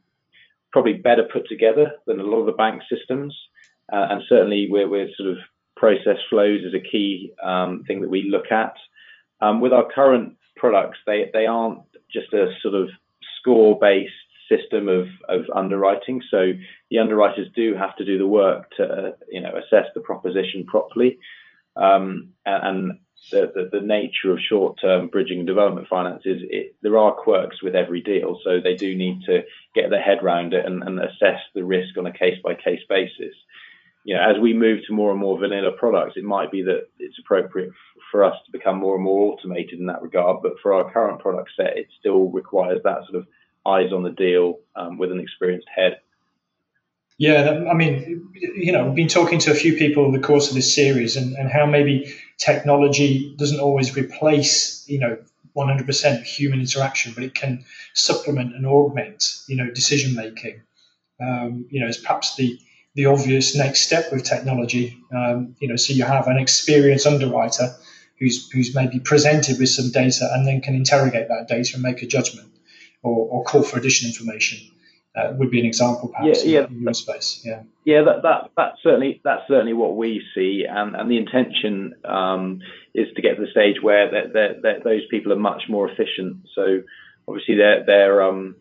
probably 0.70 0.92
better 0.92 1.26
put 1.32 1.48
together 1.48 1.92
than 2.06 2.20
a 2.20 2.22
lot 2.22 2.40
of 2.40 2.46
the 2.46 2.52
bank 2.52 2.82
systems, 2.90 3.34
uh, 3.92 4.06
and 4.10 4.22
certainly 4.28 4.68
we're, 4.70 4.88
we're 4.88 5.08
sort 5.16 5.30
of 5.30 5.38
process 5.74 6.18
flows 6.28 6.60
is 6.62 6.74
a 6.74 6.80
key 6.80 7.32
um, 7.42 7.82
thing 7.86 8.02
that 8.02 8.10
we 8.10 8.28
look 8.30 8.52
at. 8.52 8.74
Um, 9.40 9.60
with 9.60 9.72
our 9.72 9.90
current 9.90 10.36
products, 10.54 10.98
they 11.06 11.30
they 11.32 11.46
aren't 11.46 11.80
just 12.12 12.32
a 12.32 12.52
sort 12.62 12.74
of 12.74 12.88
score 13.40 13.78
based 13.80 14.12
system 14.48 14.88
of, 14.88 15.06
of 15.28 15.44
underwriting. 15.54 16.22
So 16.30 16.52
the 16.90 16.98
underwriters 16.98 17.48
do 17.54 17.74
have 17.74 17.96
to 17.96 18.04
do 18.04 18.18
the 18.18 18.26
work 18.26 18.70
to 18.76 19.16
you 19.30 19.40
know 19.40 19.52
assess 19.56 19.86
the 19.94 20.00
proposition 20.00 20.64
properly, 20.66 21.18
um, 21.76 22.30
and, 22.44 22.98
the, 23.30 23.50
the, 23.54 23.78
the, 23.80 23.84
nature 23.84 24.30
of 24.30 24.38
short-term 24.38 25.08
bridging 25.08 25.38
and 25.38 25.46
development 25.46 25.88
finance 25.88 26.22
is 26.26 26.42
it, 26.48 26.76
there 26.82 26.98
are 26.98 27.12
quirks 27.12 27.62
with 27.62 27.74
every 27.74 28.00
deal, 28.00 28.38
so 28.44 28.60
they 28.60 28.76
do 28.76 28.94
need 28.94 29.22
to 29.26 29.42
get 29.74 29.90
their 29.90 30.02
head 30.02 30.22
around 30.22 30.54
it 30.54 30.64
and, 30.64 30.82
and 30.82 31.00
assess 31.00 31.40
the 31.54 31.64
risk 31.64 31.96
on 31.98 32.06
a 32.06 32.12
case-by-case 32.12 32.82
basis. 32.88 33.34
You 34.04 34.14
know, 34.14 34.22
as 34.22 34.40
we 34.40 34.52
move 34.52 34.80
to 34.86 34.92
more 34.92 35.10
and 35.10 35.18
more 35.18 35.38
vanilla 35.38 35.72
products, 35.72 36.12
it 36.16 36.22
might 36.22 36.52
be 36.52 36.62
that 36.62 36.86
it's 37.00 37.18
appropriate 37.18 37.70
for 38.12 38.22
us 38.22 38.36
to 38.44 38.52
become 38.52 38.78
more 38.78 38.94
and 38.94 39.02
more 39.02 39.32
automated 39.32 39.80
in 39.80 39.86
that 39.86 40.02
regard. 40.02 40.42
But 40.42 40.60
for 40.62 40.74
our 40.74 40.92
current 40.92 41.18
product 41.18 41.50
set, 41.56 41.76
it 41.76 41.88
still 41.98 42.30
requires 42.30 42.80
that 42.84 43.00
sort 43.10 43.16
of 43.16 43.26
eyes 43.66 43.92
on 43.92 44.02
the 44.02 44.10
deal 44.10 44.60
um, 44.76 44.98
with 44.98 45.10
an 45.10 45.20
experienced 45.20 45.68
head. 45.74 45.98
Yeah, 47.18 47.64
I 47.70 47.74
mean, 47.74 48.30
you 48.34 48.72
know, 48.72 48.88
I've 48.88 48.94
been 48.94 49.08
talking 49.08 49.38
to 49.40 49.50
a 49.50 49.54
few 49.54 49.76
people 49.76 50.04
in 50.04 50.12
the 50.12 50.20
course 50.20 50.48
of 50.48 50.54
this 50.54 50.74
series 50.74 51.16
and, 51.16 51.34
and 51.36 51.50
how 51.50 51.64
maybe 51.64 52.14
technology 52.36 53.34
doesn't 53.38 53.58
always 53.58 53.96
replace, 53.96 54.84
you 54.86 54.98
know, 54.98 55.16
100% 55.56 56.22
human 56.24 56.60
interaction, 56.60 57.12
but 57.14 57.24
it 57.24 57.34
can 57.34 57.64
supplement 57.94 58.54
and 58.54 58.66
augment, 58.66 59.38
you 59.48 59.56
know, 59.56 59.70
decision 59.70 60.14
making. 60.14 60.60
Um, 61.18 61.66
you 61.70 61.80
know, 61.80 61.86
as 61.86 61.96
perhaps 61.96 62.36
the 62.36 62.58
the 62.94 63.06
obvious 63.06 63.54
next 63.54 63.82
step 63.82 64.10
with 64.10 64.24
technology. 64.24 64.98
Um, 65.14 65.54
you 65.60 65.68
know, 65.68 65.76
so 65.76 65.92
you 65.92 66.04
have 66.04 66.28
an 66.28 66.38
experienced 66.38 67.06
underwriter 67.06 67.74
who's 68.18 68.50
who's 68.50 68.74
maybe 68.74 69.00
presented 69.00 69.58
with 69.58 69.70
some 69.70 69.90
data 69.90 70.28
and 70.32 70.46
then 70.46 70.60
can 70.60 70.74
interrogate 70.74 71.28
that 71.28 71.48
data 71.48 71.74
and 71.74 71.82
make 71.82 72.02
a 72.02 72.06
judgment 72.06 72.55
or, 73.06 73.28
or 73.38 73.44
call 73.44 73.62
for 73.62 73.78
additional 73.78 74.10
information. 74.10 74.58
Uh, 75.14 75.32
would 75.38 75.50
be 75.50 75.58
an 75.58 75.64
example, 75.64 76.10
perhaps, 76.10 76.44
yeah, 76.44 76.60
yeah. 76.60 76.66
in 76.66 76.82
your 76.82 76.92
space. 76.92 77.40
Yeah, 77.42 77.62
yeah, 77.86 78.02
that, 78.02 78.20
that 78.22 78.50
that's 78.54 78.76
certainly 78.82 79.18
that's 79.24 79.48
certainly 79.48 79.72
what 79.72 79.96
we 79.96 80.22
see, 80.34 80.66
and 80.68 80.94
and 80.94 81.10
the 81.10 81.16
intention 81.16 81.94
um, 82.04 82.60
is 82.94 83.06
to 83.16 83.22
get 83.22 83.36
to 83.36 83.40
the 83.40 83.50
stage 83.50 83.76
where 83.80 84.10
they're, 84.10 84.28
they're, 84.30 84.60
they're, 84.60 84.80
those 84.84 85.06
people 85.10 85.32
are 85.32 85.36
much 85.36 85.62
more 85.70 85.88
efficient. 85.90 86.46
So 86.54 86.82
obviously 87.26 87.56
they're 87.56 87.82
they're 87.86 88.22
um, 88.22 88.56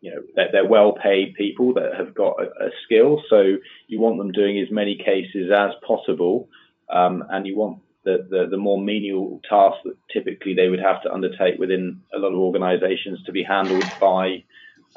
you 0.00 0.10
know 0.10 0.22
they're, 0.34 0.48
they're 0.50 0.66
well 0.66 0.94
paid 1.00 1.34
people 1.34 1.74
that 1.74 1.94
have 1.96 2.12
got 2.12 2.42
a, 2.42 2.66
a, 2.66 2.70
skill, 2.84 3.22
so 3.30 3.58
you 3.86 4.00
want 4.00 4.18
them 4.18 4.32
doing 4.32 4.58
as 4.58 4.68
many 4.68 4.96
cases 4.96 5.52
as 5.56 5.70
possible, 5.86 6.48
um, 6.92 7.22
and 7.30 7.46
you 7.46 7.56
want 7.56 7.78
the, 8.10 8.26
the, 8.28 8.46
the 8.50 8.56
more 8.56 8.80
menial 8.80 9.40
tasks 9.48 9.80
that 9.84 9.96
typically 10.12 10.54
they 10.54 10.68
would 10.68 10.80
have 10.80 11.02
to 11.02 11.12
undertake 11.12 11.58
within 11.58 12.00
a 12.14 12.18
lot 12.18 12.32
of 12.32 12.38
organizations 12.38 13.22
to 13.24 13.32
be 13.32 13.42
handled 13.42 13.84
by 14.00 14.44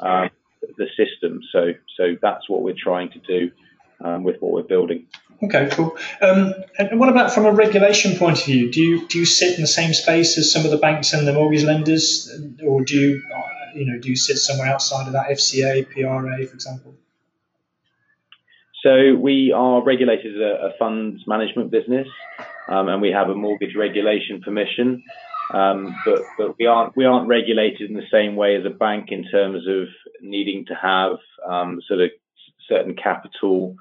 um, 0.00 0.30
the 0.76 0.86
system. 0.96 1.40
So, 1.52 1.72
so 1.96 2.16
that's 2.20 2.48
what 2.48 2.62
we're 2.62 2.74
trying 2.76 3.10
to 3.10 3.18
do 3.20 3.50
um, 4.04 4.24
with 4.24 4.40
what 4.40 4.52
we're 4.52 4.62
building. 4.62 5.06
Okay, 5.42 5.68
cool. 5.72 5.96
Um, 6.22 6.54
and 6.78 6.98
what 6.98 7.08
about 7.08 7.32
from 7.32 7.44
a 7.44 7.52
regulation 7.52 8.16
point 8.16 8.38
of 8.38 8.44
view? 8.44 8.70
Do 8.70 8.80
you 8.80 9.06
do 9.08 9.18
you 9.18 9.26
sit 9.26 9.56
in 9.56 9.60
the 9.60 9.66
same 9.66 9.92
space 9.92 10.38
as 10.38 10.50
some 10.50 10.64
of 10.64 10.70
the 10.70 10.78
banks 10.78 11.12
and 11.12 11.26
the 11.26 11.32
mortgage 11.32 11.64
lenders, 11.64 12.30
or 12.64 12.82
do 12.82 12.94
you 12.94 13.22
uh, 13.34 13.78
you 13.78 13.84
know 13.84 13.98
do 13.98 14.08
you 14.08 14.16
sit 14.16 14.36
somewhere 14.36 14.68
outside 14.68 15.06
of 15.06 15.12
that 15.12 15.28
FCA, 15.30 15.90
PRA, 15.90 16.46
for 16.46 16.54
example? 16.54 16.94
So 18.82 19.16
we 19.16 19.52
are 19.52 19.82
regulated 19.82 20.36
as 20.36 20.40
a, 20.40 20.66
a 20.68 20.78
funds 20.78 21.24
management 21.26 21.70
business 21.70 22.06
um, 22.68 22.88
and 22.88 23.02
we 23.02 23.10
have 23.10 23.28
a 23.28 23.34
mortgage 23.34 23.76
regulation 23.76 24.40
permission. 24.40 25.02
Um, 25.52 25.94
but 26.06 26.22
but 26.38 26.58
we 26.58 26.66
aren't 26.66 26.96
we 26.96 27.04
aren't 27.04 27.28
regulated 27.28 27.90
in 27.90 27.96
the 27.96 28.08
same 28.10 28.34
way 28.34 28.56
as 28.56 28.64
a 28.64 28.70
bank 28.70 29.08
in 29.10 29.24
terms 29.30 29.66
of 29.68 29.88
needing 30.22 30.64
to 30.66 30.74
have 30.74 31.18
um, 31.46 31.80
sort 31.86 32.00
of 32.00 32.10
certain 32.66 32.94
capital 32.94 33.76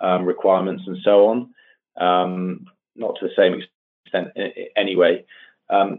um, 0.00 0.24
requirements 0.24 0.84
and 0.86 0.98
so 1.02 1.26
on. 1.28 1.54
Um, 1.96 2.66
not 2.94 3.16
to 3.18 3.26
the 3.26 3.34
same 3.36 3.60
extent 3.60 4.28
anyway. 4.76 5.24
Um, 5.70 5.98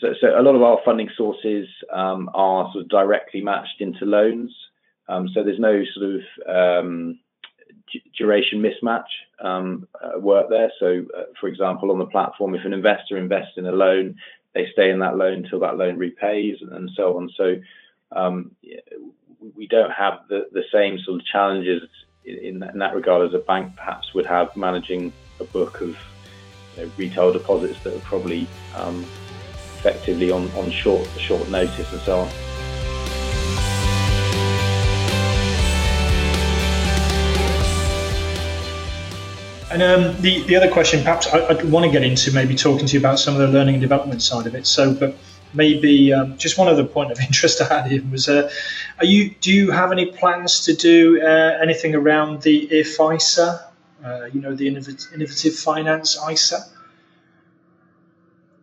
so, 0.00 0.14
so, 0.20 0.38
a 0.38 0.42
lot 0.42 0.54
of 0.54 0.62
our 0.62 0.78
funding 0.84 1.10
sources 1.16 1.66
um, 1.92 2.30
are 2.34 2.70
sort 2.72 2.84
of 2.84 2.88
directly 2.88 3.40
matched 3.40 3.80
into 3.80 4.04
loans. 4.04 4.54
Um, 5.08 5.28
so 5.34 5.42
there's 5.42 5.58
no 5.58 5.82
sort 5.94 6.16
of 6.16 6.84
um, 6.84 7.18
duration 8.16 8.62
mismatch 8.62 9.08
um, 9.40 9.86
uh, 10.02 10.18
work 10.18 10.48
there. 10.48 10.70
So, 10.78 11.04
uh, 11.16 11.24
for 11.40 11.48
example, 11.48 11.90
on 11.90 11.98
the 11.98 12.06
platform, 12.06 12.54
if 12.54 12.64
an 12.64 12.72
investor 12.72 13.16
invests 13.16 13.54
in 13.56 13.66
a 13.66 13.72
loan, 13.72 14.16
they 14.54 14.68
stay 14.72 14.90
in 14.90 15.00
that 15.00 15.16
loan 15.16 15.44
until 15.44 15.60
that 15.60 15.76
loan 15.76 15.98
repays, 15.98 16.58
and 16.60 16.90
so 16.96 17.16
on. 17.16 17.30
So, 17.36 17.56
um, 18.12 18.52
we 19.54 19.66
don't 19.66 19.90
have 19.90 20.20
the, 20.28 20.48
the 20.52 20.64
same 20.72 20.98
sort 20.98 21.20
of 21.20 21.26
challenges 21.26 21.82
in, 22.24 22.62
in 22.62 22.78
that 22.78 22.94
regard 22.94 23.26
as 23.26 23.34
a 23.34 23.38
bank 23.38 23.76
perhaps 23.76 24.12
would 24.14 24.26
have 24.26 24.54
managing 24.56 25.12
a 25.40 25.44
book 25.44 25.80
of 25.80 25.96
you 26.76 26.82
know, 26.82 26.90
retail 26.96 27.32
deposits 27.32 27.78
that 27.84 27.94
are 27.94 28.00
probably 28.00 28.46
um, 28.74 29.04
effectively 29.78 30.30
on, 30.30 30.50
on 30.52 30.70
short 30.70 31.06
short 31.18 31.48
notice 31.48 31.92
and 31.92 32.00
so 32.02 32.20
on. 32.20 32.57
And 39.70 39.82
um, 39.82 40.20
the 40.22 40.42
the 40.44 40.56
other 40.56 40.70
question, 40.70 41.02
perhaps 41.02 41.26
I, 41.26 41.46
would 41.52 41.70
want 41.70 41.84
to 41.84 41.92
get 41.92 42.02
into 42.02 42.32
maybe 42.32 42.54
talking 42.54 42.86
to 42.86 42.92
you 42.92 42.98
about 42.98 43.18
some 43.18 43.34
of 43.34 43.40
the 43.40 43.48
learning 43.48 43.74
and 43.74 43.82
development 43.82 44.22
side 44.22 44.46
of 44.46 44.54
it. 44.54 44.66
So, 44.66 44.94
but 44.94 45.14
maybe 45.52 46.12
um, 46.12 46.38
just 46.38 46.56
one 46.56 46.68
other 46.68 46.84
point 46.84 47.12
of 47.12 47.20
interest 47.28 47.60
I 47.60 47.82
had 47.82 48.10
was, 48.10 48.28
uh, 48.28 48.50
are 48.98 49.04
you 49.04 49.34
do 49.40 49.52
you 49.52 49.70
have 49.70 49.92
any 49.92 50.06
plans 50.06 50.64
to 50.66 50.74
do 50.74 51.20
uh, 51.22 51.58
anything 51.62 51.94
around 51.94 52.42
the 52.42 52.68
IFISA? 52.68 53.64
Uh, 54.04 54.24
you 54.26 54.40
know, 54.40 54.54
the 54.54 54.68
innovative 54.68 55.54
finance 55.56 56.16
ISA. 56.30 56.64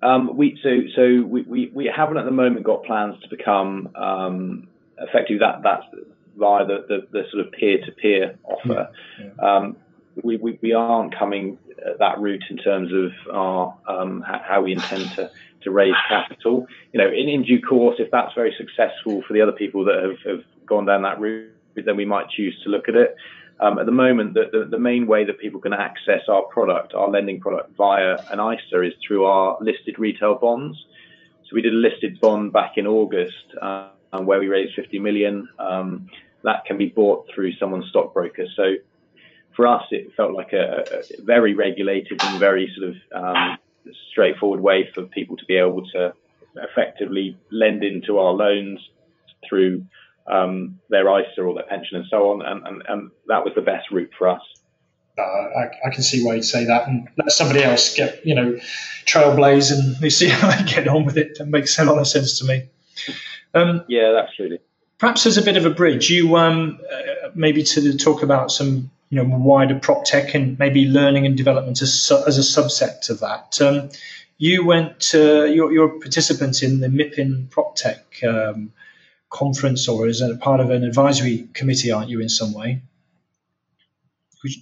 Um, 0.01 0.37
we 0.37 0.59
so 0.63 0.81
so 0.95 1.23
we, 1.23 1.41
we, 1.41 1.71
we 1.73 1.85
haven't 1.85 2.17
at 2.17 2.25
the 2.25 2.31
moment 2.31 2.65
got 2.65 2.83
plans 2.83 3.21
to 3.21 3.27
become 3.29 3.89
um, 3.95 4.67
effectively 4.97 5.39
that 5.39 5.61
that's 5.61 5.85
via 6.37 6.65
the, 6.65 6.85
the, 6.87 7.07
the 7.11 7.23
sort 7.31 7.45
of 7.45 7.51
peer 7.51 7.83
to 7.85 7.91
peer 7.91 8.37
offer. 8.43 8.91
Yeah, 9.19 9.25
yeah. 9.25 9.55
Um, 9.55 9.77
we, 10.23 10.37
we, 10.37 10.59
we 10.61 10.73
aren't 10.73 11.17
coming 11.17 11.57
at 11.85 11.99
that 11.99 12.19
route 12.19 12.43
in 12.49 12.57
terms 12.57 12.91
of 12.93 13.11
our 13.33 13.77
um, 13.87 14.23
how 14.25 14.61
we 14.61 14.73
intend 14.73 15.11
to 15.11 15.29
to 15.61 15.71
raise 15.71 15.95
capital. 16.07 16.67
You 16.93 16.99
know, 16.99 17.07
in, 17.07 17.27
in 17.27 17.43
due 17.43 17.61
course, 17.61 17.95
if 17.99 18.11
that's 18.11 18.33
very 18.33 18.55
successful 18.57 19.23
for 19.27 19.33
the 19.33 19.41
other 19.41 19.51
people 19.51 19.83
that 19.85 20.01
have, 20.01 20.19
have 20.25 20.43
gone 20.65 20.85
down 20.85 21.01
that 21.01 21.19
route, 21.19 21.51
then 21.75 21.97
we 21.97 22.05
might 22.05 22.29
choose 22.29 22.59
to 22.63 22.69
look 22.69 22.87
at 22.87 22.95
it. 22.95 23.15
Um, 23.59 23.79
at 23.79 23.85
the 23.85 23.91
moment, 23.91 24.33
the, 24.33 24.49
the, 24.51 24.65
the, 24.65 24.79
main 24.79 25.07
way 25.07 25.23
that 25.23 25.39
people 25.39 25.61
can 25.61 25.71
access 25.71 26.21
our 26.27 26.43
product, 26.43 26.93
our 26.93 27.09
lending 27.09 27.39
product 27.39 27.75
via 27.77 28.17
an 28.29 28.39
ISA 28.39 28.83
is 28.83 28.93
through 29.05 29.25
our 29.25 29.57
listed 29.61 29.97
retail 29.97 30.35
bonds. 30.35 30.77
So 31.43 31.55
we 31.55 31.61
did 31.61 31.73
a 31.73 31.77
listed 31.77 32.19
bond 32.19 32.51
back 32.51 32.73
in 32.75 32.85
August 32.85 33.45
uh, 33.61 33.89
where 34.11 34.39
we 34.39 34.47
raised 34.47 34.75
50 34.75 34.99
million. 34.99 35.47
Um, 35.57 36.09
that 36.43 36.65
can 36.65 36.77
be 36.77 36.87
bought 36.87 37.27
through 37.33 37.53
someone's 37.53 37.87
stockbroker. 37.89 38.45
So 38.55 38.75
for 39.55 39.67
us, 39.67 39.83
it 39.91 40.13
felt 40.15 40.33
like 40.33 40.53
a, 40.53 40.85
a 40.91 41.21
very 41.21 41.53
regulated 41.53 42.21
and 42.23 42.39
very 42.39 42.71
sort 42.75 42.89
of 42.89 42.95
um, 43.23 43.57
straightforward 44.11 44.59
way 44.59 44.89
for 44.93 45.03
people 45.03 45.37
to 45.37 45.45
be 45.45 45.57
able 45.57 45.85
to 45.91 46.13
effectively 46.57 47.37
lend 47.51 47.83
into 47.83 48.17
our 48.17 48.33
loans 48.33 48.79
through 49.47 49.85
um, 50.27 50.79
their 50.89 51.07
ISA 51.19 51.41
or 51.41 51.53
their 51.53 51.63
pension 51.63 51.97
and 51.97 52.05
so 52.09 52.31
on. 52.31 52.41
And, 52.45 52.65
and, 52.65 52.83
and 52.87 53.11
that 53.27 53.43
was 53.43 53.53
the 53.55 53.61
best 53.61 53.91
route 53.91 54.11
for 54.17 54.27
us. 54.29 54.41
Uh, 55.17 55.21
I, 55.21 55.69
I, 55.85 55.89
can 55.93 56.03
see 56.03 56.25
why 56.25 56.35
you'd 56.35 56.43
say 56.43 56.65
that, 56.65 56.89
and 56.89 57.07
let 57.15 57.31
somebody 57.31 57.63
else 57.63 57.95
get 57.95 58.25
you 58.25 58.35
know 58.35 58.59
trailblaze 59.05 59.71
and 59.71 60.11
see 60.11 60.27
how 60.29 60.51
they 60.51 60.69
get 60.69 60.89
on 60.89 61.05
with 61.05 61.17
it. 61.17 61.37
That 61.37 61.47
makes 61.47 61.79
a 61.79 61.85
lot 61.85 61.99
of 61.99 62.07
sense 62.07 62.39
to 62.39 62.45
me. 62.45 62.67
Um, 63.53 63.85
yeah, 63.87 64.21
absolutely. 64.21 64.59
Perhaps 64.97 65.25
as 65.25 65.37
a 65.37 65.41
bit 65.41 65.55
of 65.55 65.65
a 65.65 65.69
bridge, 65.69 66.09
you 66.09 66.35
um, 66.35 66.81
uh, 66.91 67.29
maybe 67.33 67.63
to 67.63 67.95
talk 67.95 68.23
about 68.23 68.51
some 68.51 68.91
you 69.09 69.17
know 69.17 69.37
wider 69.37 69.79
prop 69.79 70.05
tech 70.05 70.33
and 70.33 70.57
maybe 70.59 70.85
learning 70.85 71.25
and 71.25 71.37
development 71.37 71.81
as, 71.81 72.11
as 72.27 72.37
a 72.37 72.41
subset 72.41 73.01
to 73.01 73.13
that. 73.15 73.61
Um, 73.61 73.89
you 74.37 74.65
went, 74.65 75.11
uh, 75.13 75.45
you're, 75.45 75.71
you're, 75.71 75.95
a 75.95 75.99
participant 75.99 76.61
in 76.61 76.81
the 76.81 76.87
MIPIM 76.87 77.49
prop 77.49 77.75
tech 77.75 78.21
um, 78.23 78.73
conference 79.29 79.87
or 79.87 80.07
as 80.07 80.19
a 80.19 80.35
part 80.35 80.59
of 80.59 80.71
an 80.71 80.83
advisory 80.83 81.47
committee, 81.53 81.91
aren't 81.91 82.09
you, 82.09 82.19
in 82.19 82.27
some 82.27 82.53
way? 82.53 82.81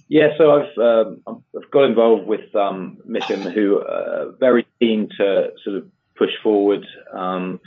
Yeah, 0.08 0.28
so 0.38 0.52
I've 0.52 0.78
um, 0.78 1.22
I've 1.26 1.70
got 1.70 1.84
involved 1.84 2.26
with 2.26 2.54
um, 2.54 2.98
MIPIM, 3.06 3.52
who 3.52 3.80
are 3.80 4.32
very 4.38 4.66
keen 4.80 5.08
to 5.18 5.50
sort 5.62 5.76
of 5.76 5.88
push 6.16 6.30
forward 6.42 6.86
um, 7.12 7.60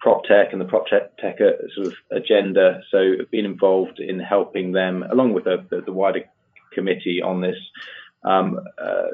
prop 0.00 0.24
tech 0.24 0.52
and 0.52 0.60
the 0.60 0.64
prop 0.64 0.86
tech, 0.86 1.16
tech 1.18 1.40
uh, 1.40 1.66
sort 1.74 1.88
of 1.88 1.94
agenda. 2.10 2.80
So 2.90 2.98
I've 3.20 3.30
been 3.30 3.44
involved 3.44 4.00
in 4.00 4.18
helping 4.18 4.72
them, 4.72 5.04
along 5.10 5.32
with 5.32 5.44
the, 5.44 5.64
the, 5.70 5.82
the 5.82 5.92
wider 5.92 6.24
committee 6.72 7.22
on 7.22 7.40
this, 7.40 7.56
um, 8.24 8.60
uh, 8.80 9.08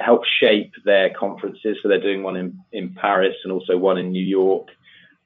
help 0.00 0.22
shape 0.40 0.72
their 0.84 1.10
conferences. 1.14 1.78
So 1.82 1.88
they're 1.88 2.00
doing 2.00 2.22
one 2.22 2.36
in, 2.36 2.60
in 2.72 2.94
Paris 2.94 3.36
and 3.44 3.52
also 3.52 3.76
one 3.76 3.98
in 3.98 4.10
New 4.10 4.24
York 4.24 4.68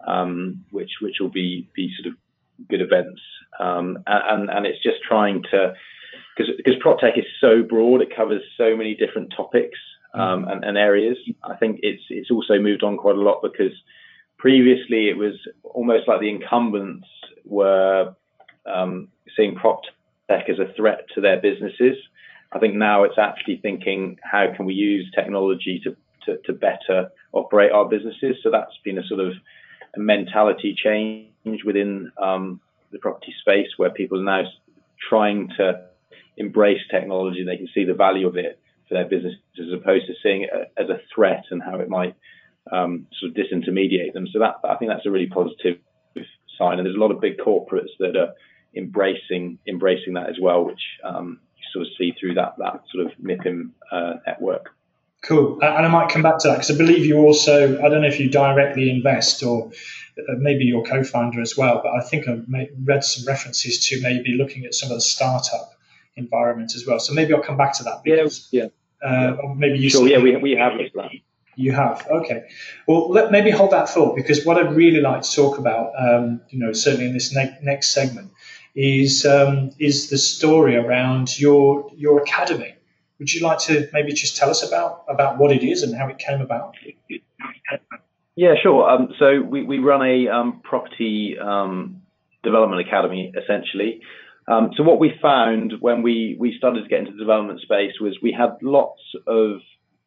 um, 0.06 0.64
which 0.70 0.90
which 1.00 1.16
will 1.20 1.30
be 1.30 1.68
be 1.74 1.92
sort 1.96 2.12
of 2.12 2.68
good 2.68 2.80
events. 2.80 3.20
Um, 3.58 4.02
and 4.06 4.50
and 4.50 4.66
it's 4.66 4.82
just 4.82 5.02
trying 5.06 5.42
to 5.50 5.74
because 6.36 6.54
because 6.56 6.74
prop 6.80 6.98
tech 6.98 7.16
is 7.16 7.24
so 7.40 7.62
broad, 7.62 8.02
it 8.02 8.14
covers 8.14 8.42
so 8.56 8.76
many 8.76 8.94
different 8.94 9.32
topics 9.36 9.78
um, 10.14 10.46
and, 10.48 10.64
and, 10.64 10.76
areas. 10.76 11.16
I 11.42 11.56
think 11.56 11.80
it's 11.82 12.02
it's 12.08 12.30
also 12.30 12.58
moved 12.58 12.82
on 12.82 12.96
quite 12.96 13.16
a 13.16 13.20
lot 13.20 13.40
because 13.42 13.72
previously 14.42 15.08
it 15.08 15.16
was 15.16 15.34
almost 15.62 16.08
like 16.08 16.18
the 16.18 16.28
incumbents 16.28 17.06
were 17.44 18.12
um, 18.66 19.06
seeing 19.36 19.54
prop 19.54 19.82
tech 20.28 20.48
as 20.48 20.58
a 20.58 20.72
threat 20.74 21.06
to 21.14 21.20
their 21.20 21.40
businesses. 21.40 21.96
I 22.50 22.58
think 22.58 22.74
now 22.74 23.04
it's 23.04 23.18
actually 23.18 23.58
thinking 23.58 24.18
how 24.20 24.52
can 24.54 24.64
we 24.64 24.74
use 24.74 25.08
technology 25.14 25.80
to, 25.84 25.96
to, 26.26 26.42
to 26.44 26.52
better 26.52 27.12
operate 27.30 27.70
our 27.70 27.88
businesses. 27.88 28.34
So 28.42 28.50
that's 28.50 28.76
been 28.84 28.98
a 28.98 29.06
sort 29.06 29.20
of 29.20 29.34
a 29.94 30.00
mentality 30.00 30.74
change 30.76 31.62
within 31.64 32.10
um, 32.20 32.60
the 32.90 32.98
property 32.98 33.32
space 33.40 33.68
where 33.76 33.90
people 33.90 34.18
are 34.18 34.42
now 34.42 34.48
trying 35.08 35.50
to 35.56 35.86
embrace 36.36 36.80
technology. 36.90 37.44
They 37.44 37.58
can 37.58 37.68
see 37.72 37.84
the 37.84 37.94
value 37.94 38.26
of 38.26 38.36
it 38.36 38.58
for 38.88 38.94
their 38.94 39.04
businesses 39.04 39.38
as 39.56 39.72
opposed 39.72 40.06
to 40.08 40.14
seeing 40.20 40.42
it 40.42 40.50
as 40.76 40.88
a 40.88 41.00
threat 41.14 41.44
and 41.52 41.62
how 41.62 41.78
it 41.78 41.88
might 41.88 42.16
um, 42.70 43.06
sort 43.18 43.30
of 43.30 43.36
disintermediate 43.36 44.12
them. 44.12 44.26
So 44.32 44.38
that 44.38 44.56
I 44.64 44.76
think 44.76 44.90
that's 44.90 45.06
a 45.06 45.10
really 45.10 45.28
positive 45.28 45.78
sign. 46.58 46.78
And 46.78 46.86
there's 46.86 46.96
a 46.96 47.00
lot 47.00 47.10
of 47.10 47.20
big 47.20 47.38
corporates 47.38 47.90
that 47.98 48.16
are 48.16 48.34
embracing 48.76 49.58
embracing 49.66 50.14
that 50.14 50.28
as 50.28 50.36
well, 50.40 50.64
which 50.64 50.82
um, 51.04 51.40
you 51.56 51.64
sort 51.72 51.86
of 51.86 51.92
see 51.98 52.14
through 52.18 52.34
that 52.34 52.54
that 52.58 52.82
sort 52.92 53.06
of 53.06 53.12
MIPIM 53.18 53.70
uh, 53.90 54.14
network. 54.26 54.70
Cool. 55.22 55.60
And 55.62 55.86
I 55.86 55.88
might 55.88 56.08
come 56.08 56.22
back 56.22 56.38
to 56.38 56.48
that 56.48 56.54
because 56.54 56.72
I 56.72 56.76
believe 56.76 57.06
you 57.06 57.18
also, 57.18 57.78
I 57.78 57.88
don't 57.88 58.02
know 58.02 58.08
if 58.08 58.18
you 58.18 58.28
directly 58.28 58.90
invest 58.90 59.44
or 59.44 59.70
uh, 60.18 60.34
maybe 60.38 60.64
your 60.64 60.84
co 60.84 61.04
founder 61.04 61.40
as 61.40 61.56
well, 61.56 61.80
but 61.82 61.92
I 61.92 62.00
think 62.00 62.26
I've 62.26 62.44
read 62.84 63.04
some 63.04 63.24
references 63.26 63.86
to 63.86 64.02
maybe 64.02 64.32
looking 64.32 64.64
at 64.64 64.74
some 64.74 64.90
of 64.90 64.96
the 64.96 65.00
startup 65.00 65.74
environment 66.16 66.74
as 66.74 66.84
well. 66.86 66.98
So 66.98 67.12
maybe 67.14 67.32
I'll 67.32 67.42
come 67.42 67.56
back 67.56 67.74
to 67.74 67.84
that. 67.84 68.02
Because, 68.02 68.48
yeah. 68.50 68.66
yeah. 69.00 69.08
Uh, 69.08 69.54
maybe 69.56 69.78
you 69.78 69.90
sure, 69.90 70.08
yeah, 70.08 70.18
we, 70.18 70.36
we 70.36 70.52
have 70.52 70.74
looked 70.74 70.94
that. 70.96 71.10
You 71.54 71.72
have 71.72 72.06
okay. 72.10 72.48
Well, 72.88 73.10
let 73.10 73.30
maybe 73.30 73.50
hold 73.50 73.72
that 73.72 73.88
thought 73.88 74.16
because 74.16 74.44
what 74.44 74.56
I'd 74.56 74.74
really 74.74 75.00
like 75.00 75.22
to 75.22 75.32
talk 75.36 75.58
about, 75.58 75.92
um, 75.98 76.40
you 76.48 76.58
know, 76.58 76.72
certainly 76.72 77.06
in 77.06 77.12
this 77.12 77.34
ne- 77.34 77.58
next 77.62 77.90
segment, 77.90 78.30
is 78.74 79.26
um, 79.26 79.70
is 79.78 80.08
the 80.08 80.18
story 80.18 80.76
around 80.76 81.38
your 81.38 81.90
your 81.94 82.22
academy. 82.22 82.74
Would 83.18 83.32
you 83.32 83.46
like 83.46 83.58
to 83.60 83.88
maybe 83.92 84.12
just 84.12 84.36
tell 84.36 84.50
us 84.50 84.66
about 84.66 85.04
about 85.08 85.38
what 85.38 85.52
it 85.52 85.62
is 85.62 85.82
and 85.82 85.94
how 85.94 86.08
it 86.08 86.18
came 86.18 86.40
about? 86.40 86.74
Yeah, 88.34 88.54
sure. 88.62 88.88
Um, 88.88 89.08
so 89.18 89.42
we, 89.42 89.62
we 89.62 89.78
run 89.78 90.02
a 90.02 90.28
um, 90.28 90.62
property 90.64 91.36
um, 91.38 92.02
development 92.42 92.86
academy 92.86 93.32
essentially. 93.36 94.00
Um, 94.48 94.70
so 94.76 94.82
what 94.82 94.98
we 94.98 95.12
found 95.20 95.74
when 95.80 96.02
we, 96.02 96.36
we 96.38 96.54
started 96.58 96.82
to 96.82 96.88
get 96.88 97.00
into 97.00 97.12
the 97.12 97.18
development 97.18 97.60
space 97.60 97.92
was 98.00 98.18
we 98.22 98.34
had 98.36 98.56
lots 98.60 99.00
of 99.26 99.60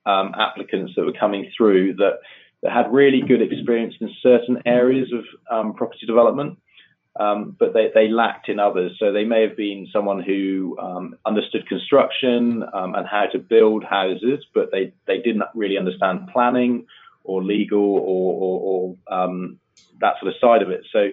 um, 0.06 0.34
applicants 0.38 0.94
that 0.96 1.06
were 1.06 1.14
coming 1.14 1.52
through 1.58 1.96
that, 1.96 2.20
that 2.62 2.72
had 2.72 2.92
really 2.92 3.22
good 3.28 3.42
experience 3.42 3.96
in 4.00 4.10
certain 4.22 4.62
areas 4.66 5.12
of 5.14 5.24
um, 5.52 5.74
property 5.74 6.06
development 6.06 6.58
um, 7.18 7.56
but 7.58 7.74
they, 7.74 7.92
they 7.94 8.08
lacked 8.10 8.50
in 8.50 8.60
others. 8.60 8.98
So 9.00 9.14
they 9.14 9.24
may 9.24 9.42
have 9.42 9.56
been 9.56 9.88
someone 9.92 10.22
who 10.22 10.78
um, 10.80 11.16
understood 11.26 11.68
construction 11.68 12.64
um, 12.74 12.94
and 12.96 13.08
how 13.08 13.26
to 13.32 13.40
build 13.40 13.84
houses, 13.84 14.46
but 14.54 14.70
they, 14.72 14.94
they 15.08 15.20
didn't 15.20 15.44
really 15.54 15.78
understand 15.78 16.30
planning 16.34 16.88
or 17.24 17.44
legal 17.44 17.80
or, 17.80 18.34
or, 18.36 18.96
or 19.10 19.18
um, 19.18 19.60
that 20.02 20.16
sort 20.20 20.34
of 20.34 20.40
side 20.42 20.62
of 20.62 20.70
it. 20.70 20.82
So 20.92 21.10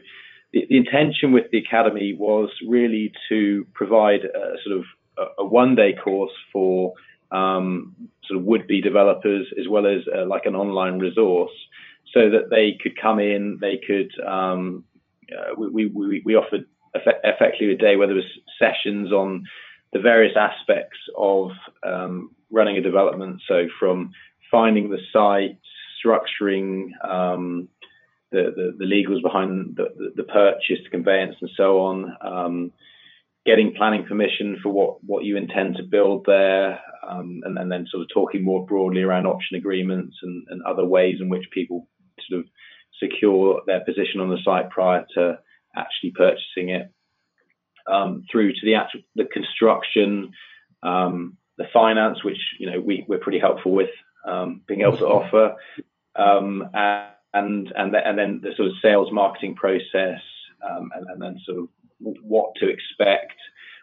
the, 0.53 0.67
the, 0.69 0.77
intention 0.77 1.33
with 1.33 1.45
the 1.53 1.59
academy 1.59 2.15
was 2.19 2.51
really 2.67 3.13
to 3.29 3.67
provide 3.73 4.25
a 4.25 4.57
sort 4.65 4.79
of 4.79 4.85
a, 5.19 5.43
a 5.43 5.47
one 5.47 5.77
day 5.77 5.95
course 5.95 6.33
for 6.53 6.95
um, 7.33 7.95
sort 8.25 8.41
of 8.41 8.47
would-be 8.47 8.81
developers 8.81 9.47
as 9.59 9.69
well 9.69 9.87
as 9.87 10.03
uh, 10.15 10.27
like 10.27 10.47
an 10.47 10.55
online 10.55 10.99
resource, 10.99 11.53
so 12.13 12.31
that 12.31 12.51
they 12.51 12.79
could 12.81 13.01
come 13.01 13.19
in, 13.19 13.59
they 13.61 13.81
could 13.85 14.13
um, 14.27 14.85
uh, 15.31 15.55
we, 15.59 15.87
we 15.87 16.23
we 16.25 16.35
offered 16.37 16.67
effectively 16.95 17.73
a 17.73 17.77
day 17.77 17.97
where 17.97 18.07
there 18.07 18.17
was 18.17 18.25
sessions 18.59 19.13
on 19.13 19.45
the 19.93 19.99
various 19.99 20.37
aspects 20.37 20.99
of 21.17 21.51
um, 21.83 22.31
running 22.51 22.77
a 22.77 22.83
development. 22.83 23.41
So 23.49 23.67
from 23.79 24.13
finding 24.51 24.91
the 24.91 24.99
site, 25.13 25.59
structuring 26.05 26.91
um, 27.05 27.69
the, 28.31 28.53
the, 28.57 28.75
the, 28.79 28.85
legals 28.85 29.23
behind 29.23 29.77
the, 29.77 29.89
the, 29.97 30.13
the, 30.17 30.23
purchase, 30.25 30.79
the 30.85 30.91
conveyance, 30.91 31.37
and 31.41 31.51
so 31.57 31.81
on, 31.81 32.17
um, 32.23 32.73
getting 33.45 33.75
planning 33.77 34.05
permission 34.05 34.59
for 34.63 34.71
what, 34.71 35.03
what 35.05 35.25
you 35.25 35.37
intend 35.37 35.77
to 35.77 35.83
build 35.83 36.25
there, 36.27 36.81
um, 37.09 37.41
and, 37.45 37.59
and, 37.59 37.71
then 37.71 37.87
sort 37.91 38.03
of 38.03 38.09
talking 38.13 38.45
more 38.45 38.65
broadly 38.65 39.03
around 39.03 39.27
option 39.27 39.57
agreements 39.57 40.17
and, 40.23 40.47
and 40.49 40.63
other 40.63 40.85
ways 40.85 41.17
in 41.21 41.29
which 41.29 41.51
people 41.51 41.89
sort 42.29 42.41
of 42.41 42.47
secure 43.03 43.61
their 43.67 43.85
position 43.85 44.21
on 44.21 44.29
the 44.29 44.39
site 44.45 44.71
prior 44.71 45.05
to 45.15 45.39
actually 45.75 46.13
purchasing 46.13 46.71
it. 46.71 46.91
Um, 47.85 48.25
through 48.31 48.53
to 48.53 48.61
the 48.63 48.77
actual 48.77 49.01
the 49.17 49.25
construction, 49.25 50.31
um, 50.85 51.37
the 51.59 51.65
finance, 51.73 52.23
which 52.23 52.39
you 52.61 52.71
know 52.71 52.79
we 52.79 53.05
we're 53.09 53.19
pretty 53.19 53.41
helpful 53.41 53.73
with 53.73 53.91
um, 54.25 54.61
being 54.69 54.83
able 54.83 54.99
to 54.99 55.05
offer, 55.07 55.57
um, 56.15 56.69
and 56.75 57.73
and 57.75 57.97
and 57.97 58.17
then 58.17 58.41
the 58.41 58.53
sort 58.57 58.69
of 58.69 58.75
sales 58.81 59.09
marketing 59.11 59.57
process, 59.57 60.21
um, 60.63 60.91
and, 60.95 61.07
and, 61.09 61.21
then 61.21 61.41
sort 61.45 61.59
of 61.59 61.69
what 62.23 62.55
to 62.57 62.69
expect, 62.69 63.35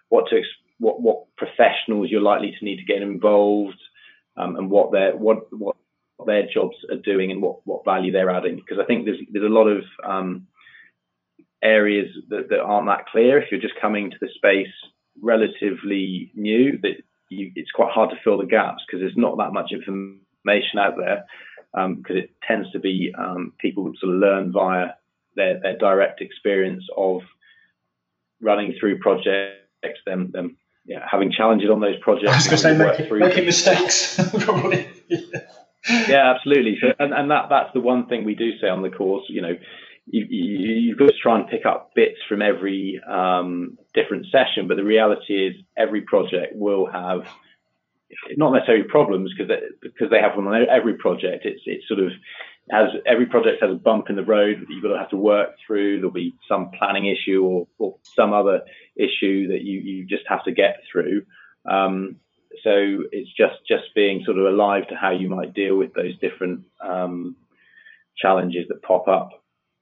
what 0.09 0.25
to 0.29 0.41
what 0.79 1.01
what 1.01 1.35
professionals 1.35 2.09
you're 2.09 2.21
likely 2.21 2.55
to 2.57 2.65
need 2.65 2.77
to 2.77 2.85
get 2.85 3.01
involved, 3.01 3.79
um, 4.37 4.55
and 4.55 4.69
what 4.69 4.91
their 4.91 5.15
what 5.15 5.51
what 5.51 5.75
their 6.25 6.47
jobs 6.51 6.75
are 6.91 6.97
doing 6.97 7.31
and 7.31 7.41
what 7.41 7.65
what 7.65 7.85
value 7.85 8.11
they're 8.11 8.29
adding. 8.29 8.55
Because 8.55 8.79
I 8.81 8.85
think 8.85 9.05
there's 9.05 9.19
there's 9.31 9.45
a 9.45 9.53
lot 9.53 9.67
of 9.67 9.83
areas 11.61 12.07
that, 12.29 12.49
that 12.49 12.59
aren't 12.59 12.87
that 12.87 13.07
clear. 13.07 13.37
If 13.37 13.51
you're 13.51 13.61
just 13.61 13.79
coming 13.81 14.11
to 14.11 14.17
the 14.19 14.29
space 14.35 14.73
relatively 15.21 16.31
new, 16.35 16.77
that 16.81 17.03
you, 17.29 17.51
it's 17.55 17.71
quite 17.71 17.91
hard 17.91 18.09
to 18.11 18.19
fill 18.23 18.37
the 18.37 18.45
gaps 18.45 18.83
because 18.87 19.01
there's 19.01 19.17
not 19.17 19.37
that 19.37 19.53
much 19.53 19.71
information 19.71 20.79
out 20.79 20.95
there. 20.97 21.25
Because 21.73 22.15
um, 22.15 22.17
it 22.17 22.31
tends 22.47 22.71
to 22.71 22.79
be 22.79 23.13
um, 23.17 23.53
people 23.59 23.91
sort 23.99 24.15
of 24.15 24.21
learn 24.21 24.51
via 24.51 24.87
their, 25.35 25.59
their 25.59 25.77
direct 25.77 26.19
experience 26.19 26.83
of 26.97 27.21
running 28.41 28.75
through 28.79 28.99
projects, 28.99 29.99
them 30.05 30.31
them 30.31 30.57
yeah, 30.85 31.05
having 31.09 31.31
challenges 31.31 31.69
on 31.69 31.79
those 31.79 31.99
projects. 32.01 32.31
I 32.31 32.35
was 32.35 32.45
going 32.47 32.57
to 32.57 32.63
say 32.63 32.77
making, 32.77 33.19
making 33.19 33.45
mistakes, 33.45 34.19
probably. 34.39 34.89
yeah. 35.07 35.39
yeah, 36.07 36.33
absolutely. 36.33 36.77
So, 36.81 36.93
and, 36.97 37.13
and 37.13 37.29
that 37.31 37.47
that's 37.49 37.71
the 37.73 37.79
one 37.79 38.07
thing 38.07 38.25
we 38.25 38.35
do 38.35 38.57
say 38.59 38.67
on 38.67 38.81
the 38.81 38.89
course. 38.89 39.25
You 39.29 39.41
know, 39.41 39.53
you, 40.07 40.25
you, 40.29 40.89
have 40.91 40.99
got 40.99 41.07
to 41.09 41.17
try 41.21 41.39
and 41.39 41.47
pick 41.47 41.65
up 41.65 41.91
bits 41.93 42.17
from 42.27 42.41
every 42.41 42.99
um, 43.07 43.77
different 43.93 44.25
session, 44.31 44.67
but 44.67 44.77
the 44.77 44.83
reality 44.83 45.47
is 45.47 45.55
every 45.77 46.01
project 46.01 46.55
will 46.55 46.87
have 46.87 47.27
not 48.35 48.51
necessarily 48.53 48.85
problems 48.85 49.31
because 49.31 49.47
they, 49.47 49.59
because 49.81 50.09
they 50.09 50.19
have 50.19 50.35
one 50.35 50.47
on 50.47 50.67
every 50.69 50.95
project. 50.95 51.45
It's 51.45 51.61
it's 51.65 51.87
sort 51.87 51.99
of 51.99 52.11
has 52.71 52.89
every 53.05 53.25
project 53.25 53.61
has 53.61 53.71
a 53.71 53.75
bump 53.75 54.09
in 54.09 54.15
the 54.15 54.23
road 54.23 54.61
that 54.61 54.69
you've 54.69 54.83
got 54.83 54.93
to 54.93 54.99
have 54.99 55.09
to 55.09 55.17
work 55.17 55.55
through. 55.65 55.97
There'll 55.97 56.11
be 56.11 56.35
some 56.47 56.71
planning 56.77 57.07
issue 57.07 57.43
or, 57.43 57.67
or 57.77 57.95
some 58.03 58.33
other 58.33 58.61
issue 58.95 59.47
that 59.49 59.61
you, 59.61 59.79
you 59.79 60.05
just 60.05 60.23
have 60.27 60.43
to 60.43 60.51
get 60.51 60.81
through. 60.91 61.23
Um, 61.69 62.17
so 62.63 63.03
it's 63.11 63.31
just 63.35 63.55
just 63.67 63.93
being 63.95 64.23
sort 64.25 64.37
of 64.37 64.45
alive 64.45 64.87
to 64.89 64.95
how 64.95 65.11
you 65.11 65.29
might 65.29 65.53
deal 65.53 65.77
with 65.77 65.93
those 65.93 66.17
different 66.19 66.65
um, 66.81 67.35
challenges 68.17 68.67
that 68.69 68.81
pop 68.81 69.07
up 69.07 69.39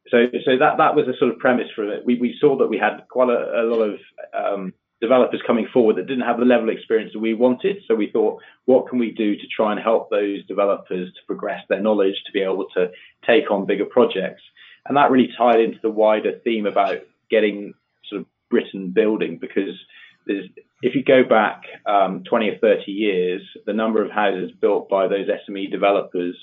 so 0.09 0.27
so 0.45 0.57
that 0.57 0.77
that 0.77 0.95
was 0.95 1.05
the 1.05 1.13
sort 1.19 1.31
of 1.31 1.39
premise 1.39 1.67
for 1.75 1.91
it. 1.91 2.05
We 2.05 2.15
we 2.15 2.35
saw 2.39 2.57
that 2.57 2.67
we 2.67 2.77
had 2.77 3.07
quite 3.09 3.29
a, 3.29 3.61
a 3.61 3.63
lot 3.63 3.81
of 3.81 3.99
um, 4.33 4.73
developers 5.01 5.41
coming 5.45 5.67
forward 5.71 5.97
that 5.97 6.07
didn't 6.07 6.25
have 6.25 6.39
the 6.39 6.45
level 6.45 6.69
of 6.69 6.75
experience 6.75 7.13
that 7.13 7.19
we 7.19 7.33
wanted. 7.33 7.77
So 7.87 7.95
we 7.95 8.09
thought, 8.11 8.41
what 8.65 8.87
can 8.89 8.99
we 8.99 9.11
do 9.11 9.35
to 9.35 9.47
try 9.55 9.71
and 9.71 9.79
help 9.79 10.09
those 10.09 10.45
developers 10.47 11.13
to 11.13 11.19
progress 11.27 11.63
their 11.69 11.81
knowledge 11.81 12.15
to 12.25 12.31
be 12.31 12.41
able 12.41 12.65
to 12.75 12.91
take 13.25 13.51
on 13.51 13.65
bigger 13.65 13.85
projects? 13.85 14.41
And 14.87 14.97
that 14.97 15.11
really 15.11 15.29
tied 15.37 15.59
into 15.59 15.79
the 15.81 15.89
wider 15.89 16.39
theme 16.43 16.65
about 16.65 16.99
getting 17.29 17.73
sort 18.09 18.21
of 18.21 18.27
Britain 18.49 18.91
building 18.91 19.37
because 19.39 19.75
if 20.27 20.95
you 20.95 21.03
go 21.03 21.23
back 21.23 21.63
um, 21.85 22.23
20 22.23 22.49
or 22.49 22.57
30 22.57 22.91
years, 22.91 23.41
the 23.65 23.73
number 23.73 24.03
of 24.03 24.11
houses 24.11 24.51
built 24.59 24.89
by 24.89 25.07
those 25.07 25.27
SME 25.27 25.71
developers 25.71 26.35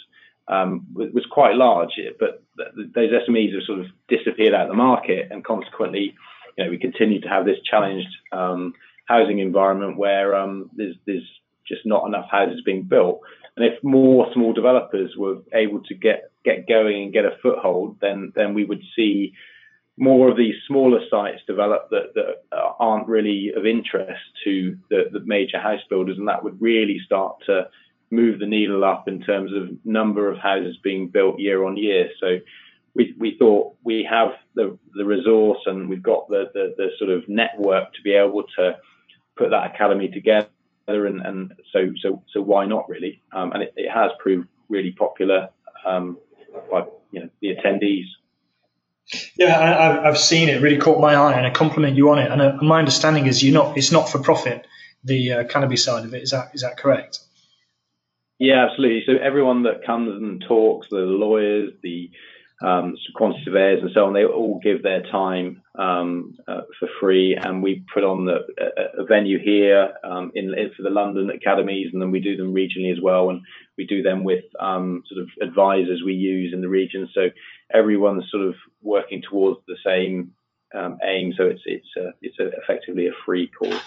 um, 0.48 0.86
was 0.92 1.24
quite 1.30 1.54
large, 1.54 1.98
but 2.18 2.42
those 2.56 3.10
SMEs 3.28 3.54
have 3.54 3.62
sort 3.66 3.80
of 3.80 3.86
disappeared 4.08 4.54
out 4.54 4.66
of 4.66 4.68
the 4.68 4.74
market, 4.74 5.28
and 5.30 5.44
consequently, 5.44 6.14
you 6.56 6.64
know, 6.64 6.70
we 6.70 6.78
continue 6.78 7.20
to 7.20 7.28
have 7.28 7.44
this 7.44 7.58
challenged 7.68 8.08
um, 8.32 8.74
housing 9.06 9.38
environment 9.38 9.96
where 9.96 10.34
um, 10.34 10.70
there's, 10.76 10.96
there's 11.06 11.28
just 11.66 11.82
not 11.84 12.06
enough 12.06 12.28
houses 12.30 12.62
being 12.64 12.82
built. 12.82 13.20
And 13.56 13.64
if 13.64 13.82
more 13.84 14.26
small 14.34 14.52
developers 14.52 15.14
were 15.16 15.36
able 15.52 15.80
to 15.84 15.94
get 15.94 16.30
get 16.44 16.68
going 16.68 17.04
and 17.04 17.12
get 17.12 17.24
a 17.24 17.38
foothold, 17.40 17.98
then 18.00 18.32
then 18.34 18.52
we 18.52 18.64
would 18.64 18.82
see 18.96 19.32
more 19.96 20.28
of 20.28 20.36
these 20.36 20.54
smaller 20.66 21.00
sites 21.08 21.40
develop 21.46 21.88
that, 21.90 22.14
that 22.14 22.58
aren't 22.80 23.06
really 23.06 23.52
of 23.56 23.64
interest 23.64 24.20
to 24.42 24.76
the, 24.90 25.04
the 25.12 25.20
major 25.20 25.60
house 25.60 25.82
builders, 25.88 26.18
and 26.18 26.26
that 26.26 26.42
would 26.42 26.60
really 26.60 26.98
start 27.06 27.36
to 27.46 27.68
move 28.10 28.40
the 28.40 28.46
needle 28.46 28.84
up 28.84 29.06
in 29.06 29.20
terms 29.20 29.52
of 29.52 29.70
number 29.84 30.30
of 30.30 30.38
houses 30.38 30.76
being 30.82 31.08
built 31.08 31.38
year 31.38 31.64
on 31.64 31.76
year. 31.76 32.10
So 32.18 32.38
we, 32.94 33.14
we 33.18 33.37
thought 33.38 33.76
we 33.83 34.07
have 34.09 34.28
the, 34.54 34.78
the 34.94 35.04
resource 35.04 35.59
and 35.66 35.88
we've 35.88 36.02
got 36.02 36.28
the, 36.28 36.50
the, 36.54 36.74
the 36.76 36.88
sort 36.98 37.11
of 37.11 37.28
network 37.28 37.92
to 37.94 38.02
be 38.02 38.12
able 38.12 38.44
to 38.57 38.78
put 39.37 39.50
that 39.50 39.74
academy 39.74 40.09
together. 40.09 40.48
And, 40.87 41.20
and 41.20 41.54
so, 41.72 41.92
so, 42.00 42.22
so 42.33 42.40
why 42.40 42.66
not 42.66 42.88
really? 42.88 43.22
Um, 43.33 43.52
and 43.52 43.62
it, 43.62 43.74
it, 43.76 43.90
has 43.90 44.11
proved 44.18 44.48
really 44.68 44.92
popular 44.92 45.48
um, 45.85 46.18
by 46.70 46.85
you 47.11 47.20
know, 47.20 47.30
the 47.40 47.54
attendees. 47.57 48.04
Yeah, 49.37 50.00
I, 50.02 50.07
have 50.07 50.18
seen 50.18 50.48
it. 50.48 50.62
Really 50.62 50.78
caught 50.78 50.98
my 50.98 51.14
eye, 51.14 51.35
and 51.35 51.46
I 51.46 51.50
compliment 51.50 51.94
you 51.94 52.11
on 52.11 52.18
it. 52.18 52.30
And 52.30 52.40
uh, 52.40 52.57
my 52.62 52.78
understanding 52.78 53.26
is, 53.26 53.42
you're 53.42 53.52
not. 53.52 53.76
It's 53.76 53.92
not 53.92 54.09
for 54.09 54.18
profit. 54.18 54.66
The 55.04 55.33
uh, 55.33 55.44
cannabis 55.44 55.85
side 55.85 56.07
of 56.07 56.14
it 56.14 56.22
is 56.22 56.30
that 56.30 56.52
is 56.54 56.62
that 56.62 56.78
correct? 56.78 57.18
Yeah, 58.38 58.66
absolutely. 58.66 59.02
So 59.07 59.22
everyone 59.22 59.64
that 59.64 59.85
comes 59.85 60.11
and 60.11 60.42
talks, 60.48 60.88
the 60.88 60.96
lawyers, 60.96 61.74
the 61.83 62.11
um, 62.62 62.96
quantity 63.14 63.42
surveyors, 63.44 63.82
and 63.82 63.90
so 63.92 64.06
on, 64.06 64.12
they 64.12 64.24
all 64.24 64.60
give 64.62 64.82
their 64.82 65.02
time 65.02 65.62
um, 65.74 66.36
uh, 66.46 66.62
for 66.78 66.88
free, 67.00 67.36
and 67.36 67.62
we 67.62 67.84
put 67.92 68.04
on 68.04 68.26
the, 68.26 68.46
a, 68.58 69.02
a 69.02 69.04
venue 69.04 69.38
here 69.38 69.94
um, 70.04 70.30
in, 70.34 70.54
for 70.76 70.82
the 70.82 70.90
London 70.90 71.30
academies, 71.30 71.88
and 71.92 72.00
then 72.00 72.10
we 72.10 72.20
do 72.20 72.36
them 72.36 72.54
regionally 72.54 72.92
as 72.92 73.00
well, 73.02 73.30
and 73.30 73.42
we 73.76 73.86
do 73.86 74.02
them 74.02 74.24
with 74.24 74.44
um, 74.60 75.02
sort 75.08 75.22
of 75.22 75.28
advisors 75.46 76.02
we 76.04 76.14
use 76.14 76.52
in 76.54 76.60
the 76.60 76.68
region. 76.68 77.08
So 77.12 77.30
everyone's 77.72 78.30
sort 78.30 78.46
of 78.46 78.54
working 78.82 79.22
towards 79.28 79.60
the 79.66 79.76
same 79.84 80.32
um, 80.74 80.98
aim. 81.02 81.34
So 81.36 81.44
it's 81.44 81.62
it's 81.66 81.88
a, 81.96 82.12
it's 82.22 82.38
a, 82.38 82.50
effectively 82.62 83.08
a 83.08 83.12
free 83.24 83.48
course. 83.48 83.82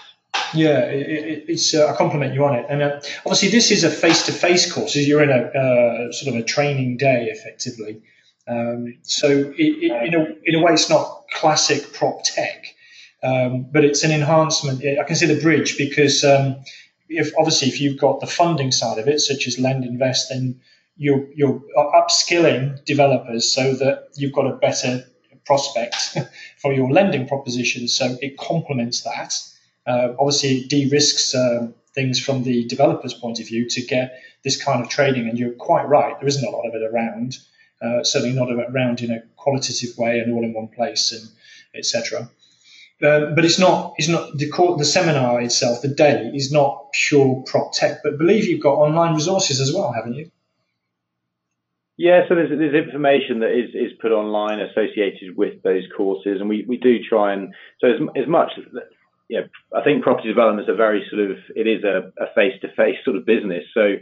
Yeah, 0.54 0.80
it, 0.86 1.44
it's 1.48 1.74
uh, 1.74 1.88
I 1.88 1.96
compliment 1.96 2.34
you 2.34 2.44
on 2.44 2.54
it, 2.54 2.66
and 2.68 2.82
uh, 2.82 3.00
obviously 3.24 3.48
this 3.48 3.70
is 3.70 3.84
a 3.84 3.90
face-to-face 3.90 4.72
course. 4.72 4.94
You're 4.96 5.22
in 5.22 5.30
a 5.30 5.42
uh, 5.58 6.12
sort 6.12 6.34
of 6.34 6.40
a 6.40 6.44
training 6.44 6.96
day, 6.96 7.28
effectively. 7.30 8.02
Um, 8.48 8.98
so 9.02 9.28
it, 9.28 9.54
it, 9.58 10.06
in 10.08 10.14
a 10.14 10.26
in 10.44 10.54
a 10.54 10.62
way, 10.62 10.72
it's 10.72 10.88
not 10.88 11.24
classic 11.32 11.92
prop 11.92 12.22
tech, 12.24 12.74
um, 13.22 13.66
but 13.70 13.84
it's 13.84 14.04
an 14.04 14.10
enhancement. 14.10 14.82
I 14.84 15.04
can 15.04 15.16
see 15.16 15.26
the 15.26 15.40
bridge 15.40 15.76
because 15.76 16.24
um, 16.24 16.56
if 17.08 17.32
obviously 17.38 17.68
if 17.68 17.80
you've 17.80 17.98
got 17.98 18.20
the 18.20 18.26
funding 18.26 18.72
side 18.72 18.98
of 18.98 19.08
it, 19.08 19.20
such 19.20 19.46
as 19.46 19.56
LendInvest, 19.56 20.28
then 20.30 20.60
you're 20.96 21.26
you're 21.34 21.62
upskilling 21.76 22.84
developers 22.84 23.50
so 23.50 23.74
that 23.74 24.08
you've 24.16 24.32
got 24.32 24.46
a 24.46 24.56
better 24.56 25.04
prospect 25.44 26.16
for 26.58 26.72
your 26.72 26.90
lending 26.90 27.26
proposition. 27.26 27.88
So 27.88 28.16
it 28.20 28.36
complements 28.38 29.02
that. 29.02 29.34
Uh, 29.86 30.14
obviously, 30.18 30.58
it 30.58 30.68
de-risks 30.68 31.34
um, 31.34 31.74
things 31.94 32.20
from 32.20 32.44
the 32.44 32.66
developer's 32.66 33.14
point 33.14 33.40
of 33.40 33.46
view 33.46 33.66
to 33.70 33.80
get 33.82 34.20
this 34.44 34.62
kind 34.62 34.82
of 34.82 34.90
trading. 34.90 35.28
And 35.28 35.38
you're 35.38 35.52
quite 35.52 35.88
right, 35.88 36.18
there 36.20 36.28
isn't 36.28 36.46
a 36.46 36.50
lot 36.50 36.66
of 36.66 36.74
it 36.74 36.82
around. 36.82 37.38
Uh, 37.80 38.02
certainly 38.02 38.34
not 38.34 38.50
around 38.50 39.00
in 39.00 39.10
a 39.10 39.22
qualitative 39.36 39.96
way 39.96 40.18
and 40.18 40.32
all 40.32 40.44
in 40.44 40.52
one 40.52 40.68
place, 40.68 41.12
and 41.12 41.28
etc. 41.76 42.28
Uh, 43.02 43.32
but 43.34 43.44
it's 43.44 43.58
not. 43.58 43.94
It's 43.96 44.08
not 44.08 44.36
the 44.36 44.50
the 44.76 44.84
seminar 44.84 45.40
itself. 45.40 45.82
The 45.82 45.88
day 45.88 46.30
is 46.34 46.50
not 46.50 46.92
pure 46.92 47.44
prop 47.46 47.72
tech. 47.72 47.98
But 48.02 48.18
believe 48.18 48.46
you've 48.46 48.62
got 48.62 48.74
online 48.74 49.14
resources 49.14 49.60
as 49.60 49.72
well, 49.72 49.92
haven't 49.92 50.14
you? 50.14 50.30
Yeah, 51.96 52.22
so 52.28 52.36
there's, 52.36 52.50
there's 52.50 52.86
information 52.86 53.40
that 53.40 53.50
is, 53.50 53.74
is 53.74 53.98
put 54.00 54.12
online 54.12 54.60
associated 54.60 55.36
with 55.36 55.62
those 55.62 55.82
courses, 55.96 56.40
and 56.40 56.48
we, 56.48 56.64
we 56.68 56.76
do 56.76 56.98
try 57.02 57.32
and 57.32 57.52
so 57.80 57.88
as, 57.88 58.00
as 58.22 58.28
much 58.28 58.52
yeah, 59.28 59.40
I 59.76 59.82
think 59.82 60.02
property 60.02 60.28
development 60.28 60.68
is 60.68 60.72
a 60.72 60.76
very 60.76 61.04
sort 61.10 61.30
of 61.30 61.36
it 61.54 61.66
is 61.66 61.84
a 61.84 62.10
face 62.34 62.54
to 62.62 62.68
face 62.74 62.96
sort 63.04 63.16
of 63.16 63.26
business. 63.26 63.64
So 63.74 63.96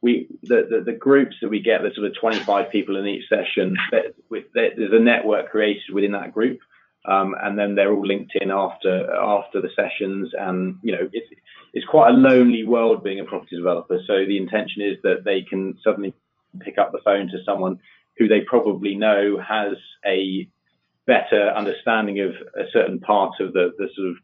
we 0.00 0.28
the, 0.42 0.66
the, 0.70 0.92
the 0.92 0.98
groups 0.98 1.36
that 1.42 1.48
we 1.48 1.60
get, 1.60 1.82
the 1.82 1.90
sort 1.94 2.06
of 2.06 2.14
25 2.20 2.70
people 2.70 2.96
in 2.96 3.06
each 3.06 3.28
session, 3.28 3.76
there's 3.90 4.92
a 4.92 4.98
network 5.00 5.50
created 5.50 5.92
within 5.92 6.12
that 6.12 6.32
group. 6.32 6.60
Um, 7.04 7.34
and 7.40 7.58
then 7.58 7.74
they're 7.74 7.92
all 7.92 8.06
linked 8.06 8.32
in 8.34 8.50
after 8.50 9.10
after 9.14 9.62
the 9.62 9.70
sessions, 9.74 10.32
and 10.38 10.78
you 10.82 10.92
know 10.92 11.08
it's 11.12 11.26
it's 11.72 11.86
quite 11.86 12.10
a 12.10 12.16
lonely 12.16 12.64
world 12.64 13.02
being 13.02 13.20
a 13.20 13.24
property 13.24 13.56
developer. 13.56 13.98
So 14.06 14.26
the 14.26 14.36
intention 14.36 14.82
is 14.82 14.98
that 15.04 15.24
they 15.24 15.42
can 15.42 15.78
suddenly 15.82 16.12
pick 16.60 16.76
up 16.76 16.92
the 16.92 17.00
phone 17.04 17.28
to 17.28 17.44
someone 17.44 17.78
who 18.18 18.28
they 18.28 18.40
probably 18.40 18.94
know 18.94 19.38
has 19.38 19.76
a 20.04 20.48
better 21.06 21.50
understanding 21.50 22.20
of 22.20 22.32
a 22.56 22.68
certain 22.72 22.98
part 22.98 23.40
of 23.40 23.52
the, 23.52 23.72
the 23.78 23.88
sort 23.94 24.08
of 24.08 24.16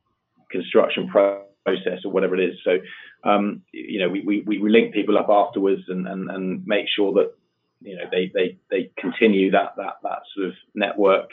construction 0.50 1.08
process 1.08 1.53
or 1.66 2.10
whatever 2.10 2.34
it 2.34 2.50
is. 2.50 2.58
So, 2.64 2.78
um, 3.24 3.62
you 3.72 4.00
know, 4.00 4.08
we, 4.08 4.20
we, 4.20 4.58
we 4.58 4.70
link 4.70 4.92
people 4.92 5.18
up 5.18 5.28
afterwards 5.28 5.82
and, 5.88 6.06
and, 6.06 6.30
and 6.30 6.66
make 6.66 6.86
sure 6.88 7.12
that, 7.14 7.34
you 7.80 7.96
know, 7.96 8.04
they, 8.10 8.30
they, 8.34 8.58
they 8.70 8.90
continue 8.98 9.50
that, 9.52 9.76
that, 9.76 9.96
that 10.02 10.20
sort 10.34 10.48
of 10.48 10.54
network 10.74 11.30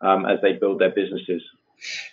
um, 0.00 0.26
as 0.26 0.40
they 0.42 0.52
build 0.52 0.80
their 0.80 0.90
businesses. 0.90 1.42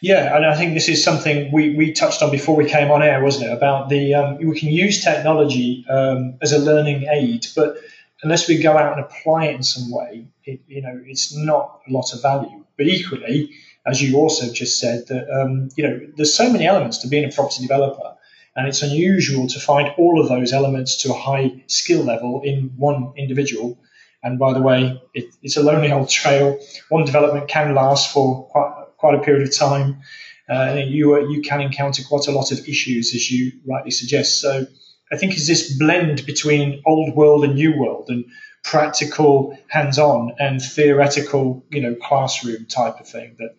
Yeah, 0.02 0.36
and 0.36 0.46
I 0.46 0.56
think 0.56 0.74
this 0.74 0.89
is 0.89 1.04
something 1.04 1.52
we, 1.52 1.76
we 1.76 1.94
touched 1.94 2.24
on 2.24 2.32
before 2.32 2.56
we 2.56 2.65
came 2.65 2.89
on 2.89 3.04
air, 3.04 3.24
wasn't 3.24 3.52
it? 3.52 3.54
About 3.54 3.89
the 3.89 4.15
um, 4.15 4.38
we 4.38 4.60
can 4.60 4.70
use 4.70 5.04
technology 5.04 5.86
um, 5.88 6.39
as 6.42 6.54
a 6.54 6.58
learning 6.58 7.06
aid, 7.12 7.46
but 7.56 7.78
unless 8.24 8.48
we 8.48 8.58
go 8.62 8.76
out 8.76 8.98
and 8.98 9.06
apply 9.06 9.46
it 9.46 9.56
in 9.56 9.63
some 9.63 9.92
way, 9.92 10.26
it, 10.44 10.62
you 10.68 10.82
know, 10.82 11.00
it's 11.06 11.36
not 11.36 11.82
a 11.88 11.92
lot 11.92 12.13
of 12.13 12.22
value. 12.24 12.65
But 12.78 12.88
equally, 12.88 13.52
as 13.86 14.02
you 14.02 14.18
also 14.18 14.52
just 14.52 14.80
said, 14.80 15.08
that 15.08 15.30
um, 15.30 15.70
you 15.76 15.88
know, 15.88 16.00
there's 16.15 16.34
so 16.34 16.52
many 16.52 16.68
elements 16.68 17.00
to 17.00 17.08
being 17.08 17.26
a 17.26 17.32
property 17.32 17.62
developer, 17.62 18.15
and 18.56 18.68
it's 18.68 18.82
unusual 18.82 19.48
to 19.48 19.60
find 19.60 19.89
all 19.98 20.22
of 20.22 20.28
those 20.28 20.54
elements 20.54 21.04
to 21.04 21.12
a 21.12 21.18
high 21.18 21.63
skill 21.68 22.04
level 22.04 22.42
in 22.44 22.72
one 22.78 23.13
individual. 23.18 23.80
And 24.22 24.38
by 24.38 24.54
the 24.54 24.62
way, 24.62 25.02
it, 25.13 25.34
it's 25.42 25.56
a 25.56 25.63
lonely 25.63 25.92
old 25.92 26.10
trail. 26.10 26.60
One 26.89 27.06
development 27.06 27.48
can 27.48 27.74
last 27.74 28.12
for 28.12 28.48
quite, 28.48 28.88
quite 28.98 29.15
a 29.15 29.20
period 29.20 29.48
of 29.48 29.56
time. 29.56 30.02
Uh, 30.50 30.78
and 30.80 30.92
you 30.92 31.30
you 31.30 31.42
can 31.42 31.62
encounter 31.62 32.04
quite 32.04 32.28
a 32.28 32.32
lot 32.32 32.52
of 32.52 32.68
issues, 32.68 33.13
as 33.13 33.32
you 33.32 33.52
rightly 33.65 33.92
suggest. 33.92 34.42
So 34.42 34.65
I 35.12 35.15
think 35.18 35.38
is 35.38 35.48
this 35.48 35.78
blend 35.78 36.26
between 36.26 36.82
old 36.86 37.15
world 37.15 37.44
and 37.44 37.56
new 37.56 37.78
world 37.78 38.06
and 38.10 38.26
practical 38.63 39.58
hands-on 39.70 40.36
and 40.39 40.62
theoretical, 40.62 41.65
you 41.70 41.82
know, 41.82 41.96
classroom 41.96 42.65
type 42.65 43.00
of 43.00 43.08
thing 43.08 43.36
that 43.39 43.56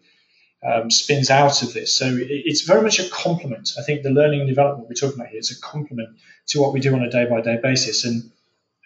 um, 0.66 0.90
spins 0.90 1.31
out 1.31 1.62
of 1.62 1.73
this. 1.73 1.94
So 1.94 2.18
it's 2.20 2.62
very 2.62 2.83
much 2.83 2.99
a 2.99 3.09
complement. 3.09 3.70
I 3.79 3.83
think 3.83 4.03
the 4.03 4.11
learning 4.11 4.40
and 4.40 4.49
development 4.49 4.88
we're 4.88 4.94
talking 4.94 5.18
about 5.20 5.31
here 5.31 5.40
is 5.40 5.51
a 5.51 5.61
complement 5.61 6.18
to 6.49 6.61
what 6.61 6.73
we 6.73 6.81
do 6.81 6.94
on 6.94 7.03
a 7.03 7.11
day-by-day 7.11 7.61
basis. 7.62 8.05
And 8.05 8.31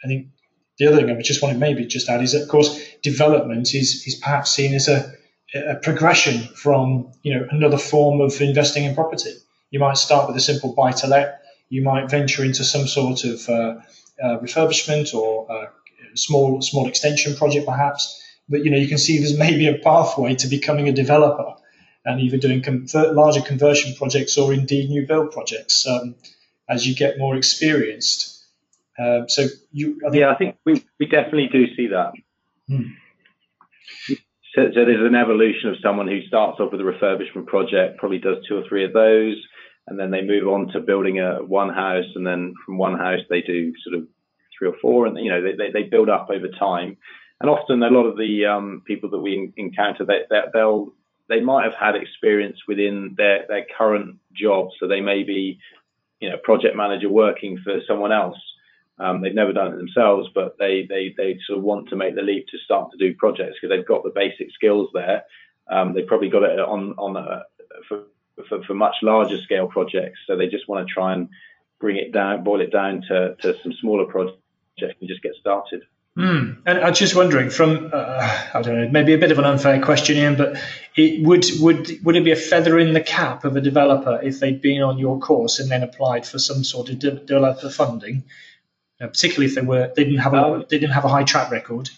I 0.04 0.08
think 0.08 0.28
the 0.78 0.86
other 0.86 0.96
thing 0.98 1.10
I 1.10 1.20
just 1.20 1.42
want 1.42 1.54
to 1.54 1.58
maybe 1.58 1.86
just 1.86 2.08
add 2.08 2.22
is 2.22 2.32
that, 2.32 2.42
of 2.42 2.48
course, 2.48 2.80
development 3.02 3.74
is 3.74 4.04
is 4.06 4.14
perhaps 4.14 4.50
seen 4.50 4.74
as 4.74 4.88
a, 4.88 5.12
a 5.54 5.76
progression 5.76 6.38
from 6.54 7.12
you 7.22 7.34
know 7.34 7.46
another 7.50 7.78
form 7.78 8.20
of 8.20 8.40
investing 8.40 8.84
in 8.84 8.94
property. 8.94 9.32
You 9.70 9.80
might 9.80 9.96
start 9.96 10.28
with 10.28 10.36
a 10.36 10.40
simple 10.40 10.72
buy-to-let 10.74 11.40
you 11.68 11.82
might 11.82 12.10
venture 12.10 12.44
into 12.44 12.64
some 12.64 12.86
sort 12.86 13.24
of 13.24 13.48
uh, 13.48 13.74
uh, 14.22 14.38
refurbishment 14.38 15.14
or 15.14 15.50
uh, 15.50 15.66
small 16.14 16.62
small 16.62 16.88
extension 16.88 17.34
project, 17.34 17.66
perhaps. 17.66 18.22
But 18.48 18.64
you 18.64 18.70
know, 18.70 18.76
you 18.76 18.88
can 18.88 18.98
see 18.98 19.18
there's 19.18 19.38
maybe 19.46 19.66
a 19.68 19.78
pathway 19.78 20.34
to 20.36 20.46
becoming 20.46 20.88
a 20.88 20.92
developer 20.92 21.54
and 22.04 22.20
either 22.20 22.36
doing 22.36 22.62
larger 22.94 23.40
conversion 23.40 23.94
projects 23.94 24.36
or 24.36 24.52
indeed 24.52 24.90
new 24.90 25.06
build 25.06 25.32
projects 25.32 25.86
um, 25.86 26.14
as 26.68 26.86
you 26.86 26.94
get 26.94 27.18
more 27.18 27.36
experienced. 27.36 28.30
Um, 28.98 29.28
so 29.28 29.46
you, 29.72 30.00
I 30.06 30.10
think, 30.10 30.20
yeah, 30.20 30.30
I 30.30 30.36
think 30.36 30.56
we, 30.64 30.84
we 31.00 31.06
definitely 31.06 31.48
do 31.50 31.74
see 31.74 31.88
that. 31.88 32.12
Hmm. 32.68 32.92
So, 34.54 34.70
so, 34.72 34.84
there's 34.84 35.04
an 35.04 35.16
evolution 35.16 35.70
of 35.70 35.76
someone 35.82 36.06
who 36.06 36.22
starts 36.28 36.60
off 36.60 36.70
with 36.70 36.80
a 36.80 36.84
refurbishment 36.84 37.46
project, 37.46 37.98
probably 37.98 38.18
does 38.18 38.36
two 38.48 38.56
or 38.56 38.62
three 38.68 38.84
of 38.84 38.92
those, 38.92 39.34
and 39.88 39.98
then 39.98 40.12
they 40.12 40.22
move 40.22 40.46
on 40.46 40.68
to 40.68 40.80
building 40.80 41.18
a 41.18 41.42
one 41.42 41.70
house, 41.70 42.04
and 42.14 42.24
then 42.24 42.54
from 42.64 42.78
one 42.78 42.96
house 42.96 43.20
they 43.28 43.40
do 43.40 43.72
sort 43.82 44.00
of 44.00 44.06
three 44.56 44.68
or 44.68 44.76
four, 44.80 45.06
and 45.06 45.18
you 45.18 45.30
know 45.30 45.42
they, 45.42 45.70
they, 45.72 45.82
build 45.82 46.08
up 46.08 46.28
over 46.30 46.46
time. 46.56 46.96
And 47.40 47.50
often 47.50 47.82
a 47.82 47.90
lot 47.90 48.06
of 48.06 48.16
the 48.16 48.46
um, 48.46 48.82
people 48.86 49.10
that 49.10 49.18
we 49.18 49.52
encounter, 49.56 50.04
they, 50.04 50.20
they, 50.30 50.40
they'll 50.52 50.94
they 51.28 51.40
might 51.40 51.64
have 51.64 51.74
had 51.74 51.96
experience 51.96 52.58
within 52.68 53.14
their 53.16 53.46
their 53.48 53.66
current 53.76 54.18
job, 54.32 54.68
so 54.78 54.86
they 54.86 55.00
may 55.00 55.22
be 55.22 55.58
you 56.20 56.30
know 56.30 56.36
project 56.38 56.76
manager 56.76 57.08
working 57.08 57.58
for 57.62 57.80
someone 57.86 58.12
else. 58.12 58.38
Um, 58.98 59.22
they've 59.22 59.34
never 59.34 59.52
done 59.52 59.72
it 59.72 59.76
themselves, 59.76 60.28
but 60.34 60.56
they, 60.58 60.86
they 60.88 61.14
they 61.16 61.38
sort 61.46 61.58
of 61.58 61.64
want 61.64 61.88
to 61.88 61.96
make 61.96 62.14
the 62.14 62.22
leap 62.22 62.46
to 62.48 62.58
start 62.58 62.92
to 62.92 62.98
do 62.98 63.14
projects 63.14 63.56
because 63.60 63.74
they've 63.74 63.86
got 63.86 64.04
the 64.04 64.12
basic 64.14 64.52
skills 64.52 64.88
there. 64.94 65.24
Um, 65.68 65.94
they've 65.94 66.06
probably 66.06 66.28
got 66.28 66.44
it 66.44 66.60
on 66.60 66.94
on 66.98 67.16
a, 67.16 67.42
for 67.88 68.04
for, 68.48 68.62
for 68.64 68.74
much 68.74 68.96
larger 69.02 69.40
scale 69.42 69.66
projects. 69.66 70.20
So 70.26 70.36
they 70.36 70.48
just 70.48 70.68
want 70.68 70.86
to 70.86 70.92
try 70.92 71.12
and 71.12 71.28
bring 71.80 71.96
it 71.96 72.12
down, 72.12 72.44
boil 72.44 72.60
it 72.60 72.72
down 72.72 73.02
to, 73.08 73.36
to 73.40 73.56
some 73.62 73.72
smaller 73.80 74.06
projects 74.06 74.38
and 74.78 75.08
just 75.08 75.22
get 75.22 75.34
started. 75.40 75.82
Mm. 76.16 76.58
And 76.64 76.78
I'm 76.78 76.94
just 76.94 77.16
wondering, 77.16 77.50
from 77.50 77.90
uh, 77.92 78.48
I 78.54 78.62
don't 78.62 78.76
know, 78.76 78.88
maybe 78.88 79.14
a 79.14 79.18
bit 79.18 79.32
of 79.32 79.38
an 79.40 79.44
unfair 79.44 79.82
question, 79.82 80.16
Ian, 80.16 80.36
but 80.36 80.56
it 80.94 81.26
would 81.26 81.44
would 81.58 82.04
would 82.04 82.14
it 82.14 82.24
be 82.24 82.30
a 82.30 82.36
feather 82.36 82.78
in 82.78 82.92
the 82.92 83.00
cap 83.00 83.44
of 83.44 83.56
a 83.56 83.60
developer 83.60 84.20
if 84.22 84.38
they'd 84.38 84.60
been 84.60 84.80
on 84.82 84.98
your 84.98 85.18
course 85.18 85.58
and 85.58 85.68
then 85.68 85.82
applied 85.82 86.24
for 86.24 86.38
some 86.38 86.62
sort 86.62 86.88
of 86.88 87.00
de- 87.00 87.10
developer 87.10 87.68
funding, 87.68 88.22
uh, 89.00 89.08
particularly 89.08 89.46
if 89.46 89.56
they 89.56 89.62
were 89.62 89.92
they 89.96 90.04
didn't 90.04 90.20
have 90.20 90.34
a 90.34 90.44
um, 90.44 90.64
they 90.70 90.78
didn't 90.78 90.92
have 90.92 91.04
a 91.04 91.08
high 91.08 91.24
track 91.24 91.50
record? 91.50 91.90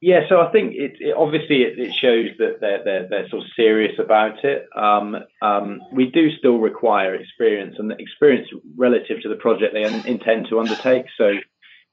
Yeah, 0.00 0.20
so 0.30 0.40
I 0.40 0.50
think 0.50 0.72
it, 0.74 0.96
it 0.98 1.14
obviously 1.14 1.62
it, 1.62 1.78
it, 1.78 1.92
shows 2.00 2.28
that 2.38 2.60
they're, 2.60 2.82
they're 2.84 3.08
they're 3.08 3.28
sort 3.28 3.42
of 3.42 3.48
serious 3.54 3.98
about 3.98 4.42
it. 4.44 4.66
Um, 4.74 5.16
um, 5.42 5.80
we 5.92 6.06
do 6.06 6.30
still 6.38 6.58
require 6.58 7.14
experience 7.14 7.74
and 7.78 7.92
experience 7.92 8.48
relative 8.78 9.20
to 9.22 9.28
the 9.28 9.34
project 9.34 9.74
they 9.74 9.82
intend 9.82 10.46
to 10.48 10.58
undertake. 10.58 11.04
So, 11.18 11.32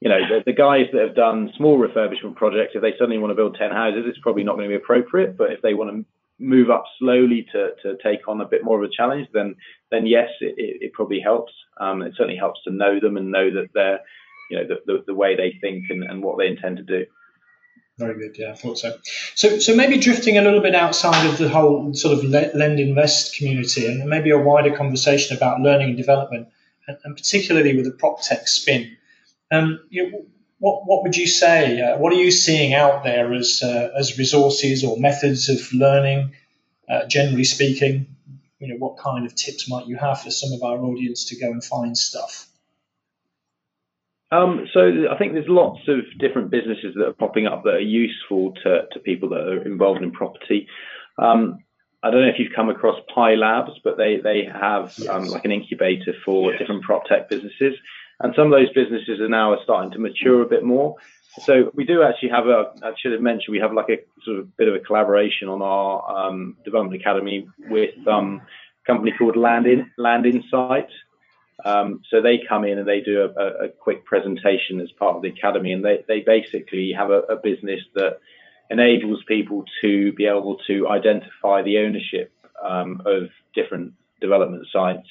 you 0.00 0.08
know, 0.08 0.20
the, 0.28 0.42
the, 0.46 0.52
guys 0.52 0.86
that 0.92 1.02
have 1.02 1.16
done 1.16 1.52
small 1.56 1.78
refurbishment 1.78 2.36
projects, 2.36 2.72
if 2.74 2.82
they 2.82 2.92
suddenly 2.92 3.18
want 3.18 3.32
to 3.32 3.34
build 3.34 3.56
ten 3.58 3.70
houses, 3.70 4.04
it's 4.06 4.18
probably 4.20 4.44
not 4.44 4.54
going 4.54 4.70
to 4.70 4.76
be 4.76 4.82
appropriate. 4.82 5.36
But 5.36 5.52
if 5.52 5.60
they 5.62 5.74
want 5.74 5.90
to 5.90 6.04
move 6.38 6.70
up 6.70 6.84
slowly 6.98 7.46
to, 7.52 7.70
to 7.82 7.96
take 8.02 8.28
on 8.28 8.40
a 8.40 8.44
bit 8.44 8.62
more 8.62 8.82
of 8.82 8.88
a 8.88 8.92
challenge, 8.92 9.28
then 9.32 9.56
then 9.90 10.06
yes, 10.06 10.28
it, 10.40 10.54
it 10.56 10.92
probably 10.92 11.20
helps. 11.20 11.52
Um, 11.80 12.02
it 12.02 12.14
certainly 12.16 12.38
helps 12.38 12.62
to 12.64 12.70
know 12.70 13.00
them 13.00 13.16
and 13.16 13.32
know 13.32 13.50
that 13.50 13.68
they're, 13.74 14.00
you 14.50 14.58
know, 14.58 14.66
the, 14.68 14.76
the, 14.86 15.04
the 15.08 15.14
way 15.14 15.34
they 15.34 15.58
think 15.60 15.86
and, 15.90 16.04
and 16.04 16.22
what 16.22 16.38
they 16.38 16.46
intend 16.46 16.76
to 16.76 16.82
do. 16.82 17.06
Very 17.98 18.14
good. 18.14 18.36
Yeah, 18.38 18.52
I 18.52 18.54
thought 18.54 18.78
so. 18.78 18.96
So, 19.34 19.58
so 19.58 19.74
maybe 19.74 19.98
drifting 19.98 20.38
a 20.38 20.42
little 20.42 20.60
bit 20.60 20.76
outside 20.76 21.26
of 21.26 21.38
the 21.38 21.48
whole 21.48 21.92
sort 21.94 22.16
of 22.16 22.24
LendInvest 22.30 23.36
community, 23.36 23.86
and 23.86 24.08
maybe 24.08 24.30
a 24.30 24.38
wider 24.38 24.74
conversation 24.76 25.36
about 25.36 25.60
learning 25.60 25.88
and 25.88 25.96
development, 25.96 26.46
and 26.86 27.16
particularly 27.16 27.74
with 27.74 27.86
the 27.86 27.90
prop 27.90 28.22
tech 28.22 28.46
spin. 28.46 28.96
Um, 29.50 29.80
you 29.90 30.10
know, 30.10 30.26
what 30.58 30.86
what 30.86 31.02
would 31.02 31.16
you 31.16 31.26
say? 31.26 31.80
Uh, 31.80 31.98
what 31.98 32.12
are 32.12 32.16
you 32.16 32.30
seeing 32.30 32.74
out 32.74 33.04
there 33.04 33.32
as 33.32 33.60
uh, 33.62 33.90
as 33.96 34.18
resources 34.18 34.84
or 34.84 34.98
methods 34.98 35.48
of 35.48 35.72
learning? 35.72 36.32
Uh, 36.88 37.06
generally 37.06 37.44
speaking, 37.44 38.06
you 38.58 38.68
know, 38.68 38.76
what 38.76 38.96
kind 38.96 39.26
of 39.26 39.34
tips 39.34 39.68
might 39.68 39.86
you 39.86 39.96
have 39.96 40.22
for 40.22 40.30
some 40.30 40.52
of 40.52 40.62
our 40.62 40.78
audience 40.78 41.26
to 41.26 41.38
go 41.38 41.50
and 41.50 41.62
find 41.62 41.96
stuff? 41.96 42.48
Um, 44.30 44.66
so 44.72 45.06
I 45.10 45.16
think 45.16 45.32
there's 45.32 45.48
lots 45.48 45.80
of 45.88 46.00
different 46.18 46.50
businesses 46.50 46.94
that 46.96 47.06
are 47.06 47.12
popping 47.12 47.46
up 47.46 47.64
that 47.64 47.74
are 47.74 47.80
useful 47.80 48.52
to, 48.62 48.82
to 48.92 48.98
people 49.00 49.30
that 49.30 49.40
are 49.40 49.62
involved 49.62 50.02
in 50.02 50.12
property. 50.12 50.66
Um, 51.18 51.60
I 52.02 52.10
don't 52.10 52.22
know 52.22 52.28
if 52.28 52.38
you've 52.38 52.52
come 52.54 52.68
across 52.68 52.98
Pi 53.12 53.34
Labs, 53.34 53.72
but 53.82 53.96
they 53.96 54.18
they 54.22 54.44
have 54.44 54.94
yes. 54.98 55.08
um, 55.08 55.26
like 55.26 55.44
an 55.44 55.52
incubator 55.52 56.14
for 56.24 56.50
yes. 56.50 56.60
different 56.60 56.84
prop 56.84 57.06
tech 57.06 57.28
businesses, 57.28 57.74
and 58.20 58.34
some 58.34 58.52
of 58.52 58.58
those 58.58 58.72
businesses 58.72 59.20
are 59.20 59.28
now 59.28 59.56
starting 59.62 59.92
to 59.92 59.98
mature 59.98 60.42
a 60.42 60.46
bit 60.46 60.64
more. 60.64 60.96
So 61.44 61.70
we 61.74 61.84
do 61.84 62.02
actually 62.02 62.30
have 62.30 62.46
a. 62.46 62.72
I 62.82 62.92
should 63.00 63.12
have 63.12 63.20
mentioned 63.20 63.52
we 63.52 63.60
have 63.60 63.72
like 63.72 63.90
a 63.90 63.98
sort 64.24 64.38
of 64.38 64.56
bit 64.56 64.68
of 64.68 64.74
a 64.74 64.80
collaboration 64.80 65.48
on 65.48 65.62
our 65.62 66.26
um, 66.26 66.56
development 66.64 67.00
academy 67.00 67.46
with 67.68 67.94
um, 68.08 68.42
a 68.82 68.86
company 68.86 69.12
called 69.16 69.36
Land 69.36 69.66
In, 69.66 69.90
Land 69.96 70.26
Insight. 70.26 70.88
Um, 71.64 72.02
so 72.10 72.20
they 72.20 72.40
come 72.48 72.64
in 72.64 72.78
and 72.78 72.86
they 72.86 73.00
do 73.00 73.22
a, 73.36 73.64
a, 73.64 73.68
quick 73.68 74.04
presentation 74.04 74.80
as 74.80 74.92
part 74.92 75.16
of 75.16 75.22
the 75.22 75.28
academy, 75.28 75.72
and 75.72 75.84
they, 75.84 76.04
they 76.06 76.20
basically 76.20 76.92
have 76.96 77.10
a, 77.10 77.20
a, 77.22 77.36
business 77.36 77.80
that 77.96 78.20
enables 78.70 79.24
people 79.24 79.64
to 79.82 80.12
be 80.12 80.26
able 80.26 80.58
to 80.68 80.88
identify 80.88 81.62
the 81.62 81.78
ownership 81.78 82.32
um, 82.64 83.02
of 83.06 83.30
different 83.56 83.94
development 84.20 84.68
sites 84.72 85.08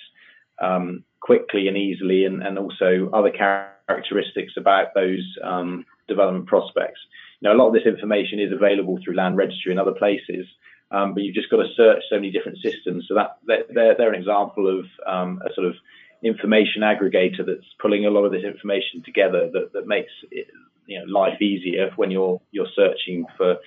um, 0.60 1.04
quickly 1.20 1.68
and 1.68 1.78
easily, 1.78 2.26
and, 2.26 2.42
and, 2.42 2.58
also 2.58 3.10
other 3.14 3.32
characteristics 3.32 4.54
about 4.58 4.94
those 4.94 5.26
um, 5.44 5.86
development 6.08 6.48
prospects. 6.48 7.00
Now, 7.42 7.54
a 7.54 7.58
lot 7.58 7.68
of 7.68 7.74
this 7.74 7.86
information 7.86 8.40
is 8.40 8.52
available 8.52 9.00
through 9.04 9.16
Land 9.16 9.38
Registry 9.38 9.72
and 9.72 9.80
other 9.80 9.94
places, 9.94 10.46
um, 10.92 11.14
but 11.14 11.24
you've 11.24 11.36
just 11.36 11.50
got 11.50 11.58
to 11.58 11.74
search 11.76 12.04
so 12.10 12.16
many 12.16 12.32
different 12.32 12.60
systems. 12.64 13.06
So 13.08 13.16
that 13.16 13.38
they're, 13.46 13.96
they're 13.96 14.14
an 14.14 14.20
example 14.20 14.80
of 14.80 14.86
um, 15.06 15.42
a 15.46 15.54
sort 15.54 15.68
of 15.68 15.76
information 16.24 16.82
aggregator 16.82 17.46
that's 17.46 17.68
pulling 17.80 18.06
a 18.06 18.10
lot 18.10 18.26
of 18.26 18.32
this 18.32 18.44
information 18.44 19.04
together 19.04 19.50
that, 19.54 19.74
that 19.74 19.88
makes 19.88 20.12
it, 20.32 20.48
you 20.86 21.00
know, 21.00 21.06
life 21.06 21.42
easier 21.42 21.92
when 21.96 22.12
you're 22.12 22.42
you're 22.52 22.68
searching 22.76 23.26
for 23.38 23.58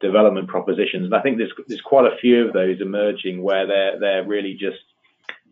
development 0.00 0.48
propositions. 0.48 1.06
And 1.06 1.14
I 1.14 1.22
think 1.22 1.38
there's 1.38 1.52
there's 1.66 1.80
quite 1.80 2.10
a 2.12 2.16
few 2.20 2.46
of 2.46 2.52
those 2.52 2.80
emerging 2.80 3.42
where 3.42 3.66
they're 3.66 3.98
they're 3.98 4.24
really 4.24 4.54
just 4.54 4.78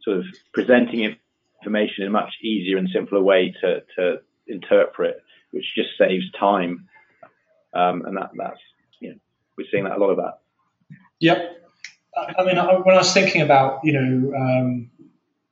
sort 0.02 0.18
of 0.18 0.24
presenting 0.52 1.16
information 1.60 2.02
in 2.02 2.08
a 2.08 2.10
much 2.10 2.32
easier 2.42 2.76
and 2.76 2.88
simpler 2.92 3.22
way 3.22 3.54
to 3.60 3.82
to 3.96 4.20
interpret, 4.46 5.22
which 5.50 5.64
just 5.74 5.90
saves 5.98 6.24
time. 6.38 6.88
Um, 7.74 8.02
and 8.06 8.16
that 8.16 8.30
that's 8.36 8.60
you 9.00 9.10
know 9.10 9.16
we're 9.56 9.66
seeing 9.70 9.84
that 9.84 9.96
a 9.96 10.00
lot 10.00 10.10
of 10.10 10.16
that. 10.16 10.38
Yep. 11.20 11.52
I 12.16 12.44
mean, 12.44 12.56
when 12.56 12.94
I 12.94 12.98
was 12.98 13.12
thinking 13.12 13.42
about 13.42 13.80
you 13.84 13.92
know 13.92 14.86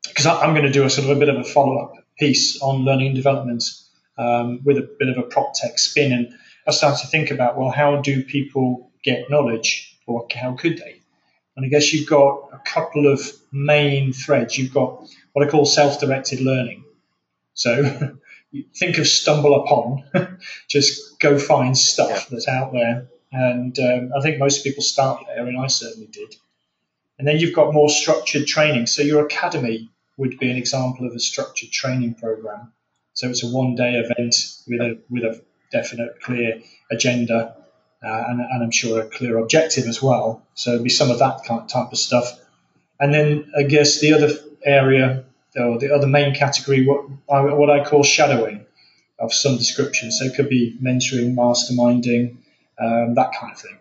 because 0.09 0.27
um, 0.27 0.39
I'm 0.39 0.55
going 0.55 0.67
to 0.67 0.73
do 0.73 0.85
a 0.85 0.91
sort 0.91 1.11
of 1.11 1.17
a 1.17 1.21
bit 1.21 1.29
of 1.29 1.37
a 1.37 1.45
follow 1.45 1.79
up 1.79 1.93
piece 2.19 2.61
on 2.63 2.85
learning 2.85 3.09
and 3.09 3.17
development 3.17 3.65
um, 4.17 4.61
with 4.65 4.79
a 4.79 4.89
bit 4.99 5.09
of 5.09 5.19
a 5.19 5.23
prop 5.23 5.53
tech 5.55 5.79
spin 5.79 6.13
and 6.13 6.35
I 6.67 6.71
started 6.71 7.03
to 7.03 7.09
think 7.09 7.31
about, 7.31 7.59
well, 7.59 7.71
how 7.71 8.01
do 8.01 8.25
people 8.25 8.91
get 9.03 9.29
knowledge 9.29 9.99
or 10.07 10.27
how 10.35 10.55
could 10.55 10.79
they? 10.79 11.01
And 11.57 11.65
I 11.65 11.69
guess 11.69 11.93
you've 11.93 12.09
got 12.09 12.49
a 12.53 12.59
couple 12.65 13.07
of 13.07 13.21
main 13.53 14.13
threads. 14.13 14.57
You've 14.57 14.73
got 14.73 15.09
what 15.35 15.47
I 15.47 15.51
call 15.51 15.66
self 15.66 16.01
directed 16.01 16.41
learning. 16.41 16.85
So 17.53 18.16
think 18.74 18.99
of 18.99 19.07
stumble 19.07 19.62
upon, 19.62 20.39
just 20.68 21.20
go 21.20 21.39
find 21.39 21.76
stuff 21.76 22.28
that's 22.30 22.49
out 22.49 22.72
there. 22.72 23.09
And 23.30 23.76
um, 23.80 24.12
I 24.16 24.22
think 24.22 24.39
most 24.39 24.62
people 24.62 24.82
start 24.82 25.24
there, 25.26 25.47
and 25.47 25.59
I 25.59 25.66
certainly 25.66 26.07
did. 26.07 26.37
And 27.18 27.26
then 27.26 27.39
you've 27.39 27.55
got 27.55 27.74
more 27.74 27.89
structured 27.89 28.47
training. 28.47 28.87
So 28.87 29.03
your 29.03 29.24
academy 29.24 29.91
would 30.16 30.39
be 30.39 30.51
an 30.51 30.57
example 30.57 31.07
of 31.07 31.14
a 31.14 31.18
structured 31.18 31.72
training 31.72 32.14
program. 32.14 32.72
So 33.12 33.28
it's 33.28 33.43
a 33.43 33.49
one 33.49 33.74
day 33.74 33.95
event 33.95 34.35
with 34.68 34.80
a 34.80 34.99
with 35.11 35.24
a 35.24 35.43
definite, 35.72 36.20
clear 36.22 36.61
agenda, 36.93 37.57
uh, 38.05 38.24
and, 38.28 38.41
and, 38.41 38.62
I'm 38.62 38.70
sure 38.70 39.01
a 39.01 39.07
clear 39.07 39.39
objective 39.39 39.87
as 39.87 40.01
well. 40.01 40.47
So 40.55 40.74
it'll 40.74 40.85
be 40.85 40.91
some 40.91 41.11
of 41.11 41.18
that 41.18 41.45
kind 41.45 41.62
of 41.62 41.68
type 41.68 41.91
of 41.91 41.99
stuff. 41.99 42.39
And 43.01 43.12
then 43.12 43.51
I 43.59 43.64
guess 43.64 44.01
the 44.01 44.12
other 44.12 44.28
area, 44.65 45.25
or 45.57 45.79
the 45.79 45.95
other 45.95 46.07
main 46.07 46.35
category, 46.35 46.87
what 46.87 47.07
I, 47.31 47.41
what 47.43 47.71
I 47.71 47.85
call 47.85 48.03
shadowing 48.03 48.67
of 49.19 49.33
some 49.33 49.57
description. 49.57 50.11
So 50.11 50.25
it 50.25 50.35
could 50.35 50.49
be 50.49 50.77
mentoring, 50.83 51.35
masterminding, 51.35 52.37
um, 52.81 53.15
that 53.15 53.33
kind 53.39 53.53
of 53.53 53.61
thing. 53.61 53.79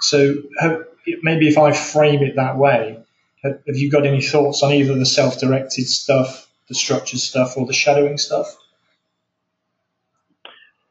So 0.00 0.34
have, 0.58 0.84
maybe 1.22 1.48
if 1.48 1.58
I 1.58 1.72
frame 1.72 2.22
it 2.22 2.36
that 2.36 2.56
way, 2.56 2.98
have, 3.42 3.60
have 3.66 3.76
you 3.76 3.90
got 3.90 4.06
any 4.06 4.20
thoughts 4.20 4.62
on 4.62 4.72
either 4.72 4.94
the 4.94 5.06
self-directed 5.06 5.88
stuff, 5.88 6.48
the 6.68 6.74
structured 6.74 7.20
stuff, 7.20 7.56
or 7.56 7.66
the 7.66 7.72
shadowing 7.72 8.18
stuff? 8.18 8.54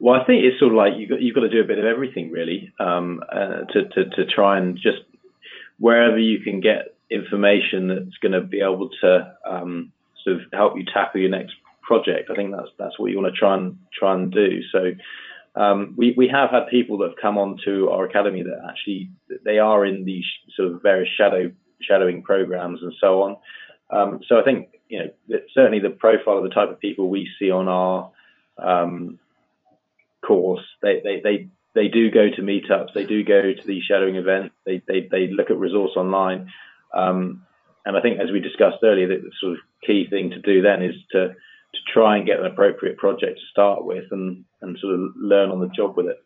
Well, 0.00 0.20
I 0.20 0.24
think 0.24 0.44
it's 0.44 0.58
sort 0.58 0.72
of 0.72 0.76
like 0.76 0.92
you've 0.96 1.10
got, 1.10 1.20
you've 1.20 1.34
got 1.34 1.42
to 1.42 1.48
do 1.48 1.60
a 1.60 1.64
bit 1.64 1.78
of 1.78 1.84
everything 1.84 2.30
really 2.30 2.72
um, 2.78 3.22
uh, 3.30 3.64
to, 3.72 3.84
to, 3.84 4.04
to 4.10 4.26
try 4.26 4.58
and 4.58 4.76
just 4.76 4.98
wherever 5.78 6.18
you 6.18 6.40
can 6.40 6.60
get 6.60 6.94
information 7.10 7.88
that's 7.88 8.18
going 8.20 8.32
to 8.32 8.40
be 8.40 8.60
able 8.60 8.90
to 9.00 9.34
um, 9.44 9.92
sort 10.24 10.36
of 10.36 10.42
help 10.52 10.76
you 10.76 10.84
tackle 10.84 11.20
your 11.20 11.30
next 11.30 11.54
project. 11.82 12.30
I 12.30 12.34
think 12.34 12.52
that's 12.52 12.68
that's 12.78 12.98
what 12.98 13.10
you 13.10 13.18
want 13.18 13.32
to 13.34 13.38
try 13.38 13.56
and 13.56 13.78
try 13.92 14.14
and 14.14 14.30
do. 14.30 14.60
So 14.72 14.92
um, 15.60 15.94
we 15.96 16.14
we 16.16 16.28
have 16.28 16.50
had 16.50 16.68
people 16.68 16.98
that 16.98 17.08
have 17.10 17.18
come 17.20 17.38
onto 17.38 17.88
our 17.88 18.04
academy 18.04 18.42
that 18.42 18.68
actually 18.68 19.10
they 19.44 19.58
are 19.58 19.84
in 19.84 20.04
these 20.04 20.24
sort 20.56 20.72
of 20.72 20.82
various 20.82 21.08
shadow 21.16 21.50
shadowing 21.80 22.22
programs 22.22 22.82
and 22.82 22.92
so 23.00 23.22
on. 23.22 23.36
Um, 23.90 24.20
so 24.28 24.38
I 24.38 24.44
think 24.44 24.68
you 24.88 24.98
know 24.98 25.38
certainly 25.54 25.80
the 25.80 25.90
profile 25.90 26.38
of 26.38 26.44
the 26.44 26.50
type 26.50 26.70
of 26.70 26.80
people 26.80 27.08
we 27.08 27.28
see 27.38 27.50
on 27.50 27.68
our 27.68 28.10
um, 28.58 29.18
course. 30.28 30.64
They, 30.82 31.00
they, 31.02 31.20
they, 31.22 31.48
they 31.74 31.88
do 31.88 32.10
go 32.10 32.28
to 32.30 32.42
meetups. 32.42 32.94
They 32.94 33.04
do 33.04 33.24
go 33.24 33.42
to 33.42 33.66
these 33.66 33.84
shadowing 33.84 34.16
events. 34.16 34.54
They, 34.64 34.82
they, 34.86 35.08
they 35.10 35.28
look 35.28 35.50
at 35.50 35.58
resource 35.58 35.92
online. 35.96 36.50
Um, 36.94 37.44
and 37.84 37.96
I 37.96 38.00
think, 38.00 38.20
as 38.20 38.30
we 38.30 38.40
discussed 38.40 38.78
earlier, 38.82 39.08
the 39.08 39.30
sort 39.40 39.52
of 39.52 39.58
key 39.86 40.06
thing 40.08 40.30
to 40.30 40.40
do 40.40 40.62
then 40.62 40.82
is 40.82 40.94
to, 41.12 41.28
to 41.28 41.80
try 41.92 42.16
and 42.16 42.26
get 42.26 42.40
an 42.40 42.46
appropriate 42.46 42.98
project 42.98 43.38
to 43.38 43.46
start 43.50 43.84
with 43.84 44.04
and, 44.10 44.44
and 44.60 44.78
sort 44.78 44.94
of 44.94 45.00
learn 45.16 45.50
on 45.50 45.60
the 45.60 45.68
job 45.68 45.96
with 45.96 46.06
it. 46.06 46.18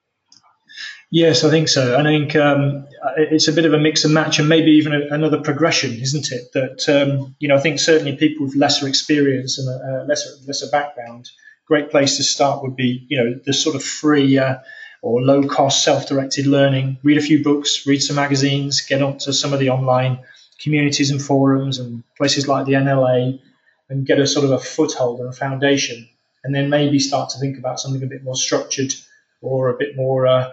Yes, 1.11 1.45
I 1.45 1.51
think 1.51 1.69
so. 1.69 1.99
I 1.99 2.03
think 2.03 2.35
um, 2.35 2.87
it's 3.17 3.47
a 3.47 3.53
bit 3.53 3.67
of 3.67 3.75
a 3.75 3.79
mix 3.79 4.05
and 4.05 4.15
match, 4.15 4.39
and 4.39 4.49
maybe 4.49 4.71
even 4.73 4.95
a, 4.95 5.15
another 5.15 5.41
progression, 5.41 5.93
isn't 5.93 6.33
it? 6.33 6.53
That 6.55 6.89
um, 6.89 7.37
you 7.39 7.49
know, 7.49 7.57
I 7.57 7.61
think 7.61 7.79
certainly 7.79 8.17
people 8.17 8.47
with 8.47 8.57
lesser 8.57 8.89
experience 8.89 9.59
and 9.59 9.69
a, 9.69 10.05
a 10.05 10.07
lesser 10.07 10.31
lesser 10.47 10.69
background 10.71 11.29
great 11.73 11.91
place 11.91 12.17
to 12.17 12.23
start 12.23 12.63
would 12.63 12.77
be, 12.77 13.07
you 13.09 13.17
know, 13.17 13.41
the 13.47 13.53
sort 13.55 13.75
of 13.75 13.83
free 13.83 14.37
uh, 14.39 14.57
or 15.01 15.23
low 15.23 15.43
cost 15.49 15.83
self 15.83 16.07
directed 16.07 16.47
learning. 16.47 16.99
Read 17.03 17.19
a 17.19 17.23
few 17.23 17.43
books, 17.43 17.87
read 17.87 18.03
some 18.03 18.17
magazines, 18.17 18.83
get 18.83 19.03
onto 19.03 19.33
some 19.33 19.53
of 19.53 19.59
the 19.59 19.71
online 19.71 20.19
communities 20.63 21.11
and 21.11 21.21
forums 21.21 21.79
and 21.79 22.03
places 22.17 22.49
like 22.49 22.67
the 22.67 22.73
NLA 22.73 23.41
and 23.89 24.07
get 24.07 24.19
a 24.19 24.27
sort 24.27 24.45
of 24.45 24.53
a 24.53 24.59
foothold 24.59 25.21
and 25.21 25.29
a 25.29 25.33
foundation. 25.33 26.09
And 26.45 26.55
then 26.55 26.71
maybe 26.71 26.99
start 26.99 27.31
to 27.31 27.39
think 27.39 27.59
about 27.59 27.81
something 27.81 28.03
a 28.03 28.07
bit 28.07 28.25
more 28.25 28.35
structured 28.35 28.93
or 29.41 29.69
a 29.69 29.77
bit 29.77 29.97
more 29.97 30.27
uh, 30.27 30.51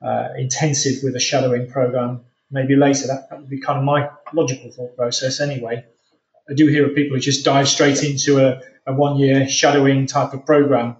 uh, 0.00 0.28
intensive 0.36 1.02
with 1.02 1.16
a 1.16 1.20
shadowing 1.20 1.70
program 1.70 2.20
maybe 2.50 2.76
later. 2.76 3.06
That, 3.06 3.30
that 3.30 3.40
would 3.40 3.48
be 3.48 3.60
kind 3.60 3.78
of 3.78 3.84
my 3.84 4.10
logical 4.32 4.70
thought 4.70 4.96
process 4.96 5.40
anyway. 5.40 5.84
I 6.48 6.54
do 6.54 6.68
hear 6.68 6.86
of 6.86 6.94
people 6.94 7.16
who 7.16 7.20
just 7.20 7.44
dive 7.44 7.68
straight 7.68 8.02
into 8.04 8.44
a, 8.44 8.60
a 8.86 8.92
one 8.92 9.16
year 9.16 9.48
shadowing 9.48 10.06
type 10.06 10.34
of 10.34 10.44
program. 10.44 10.96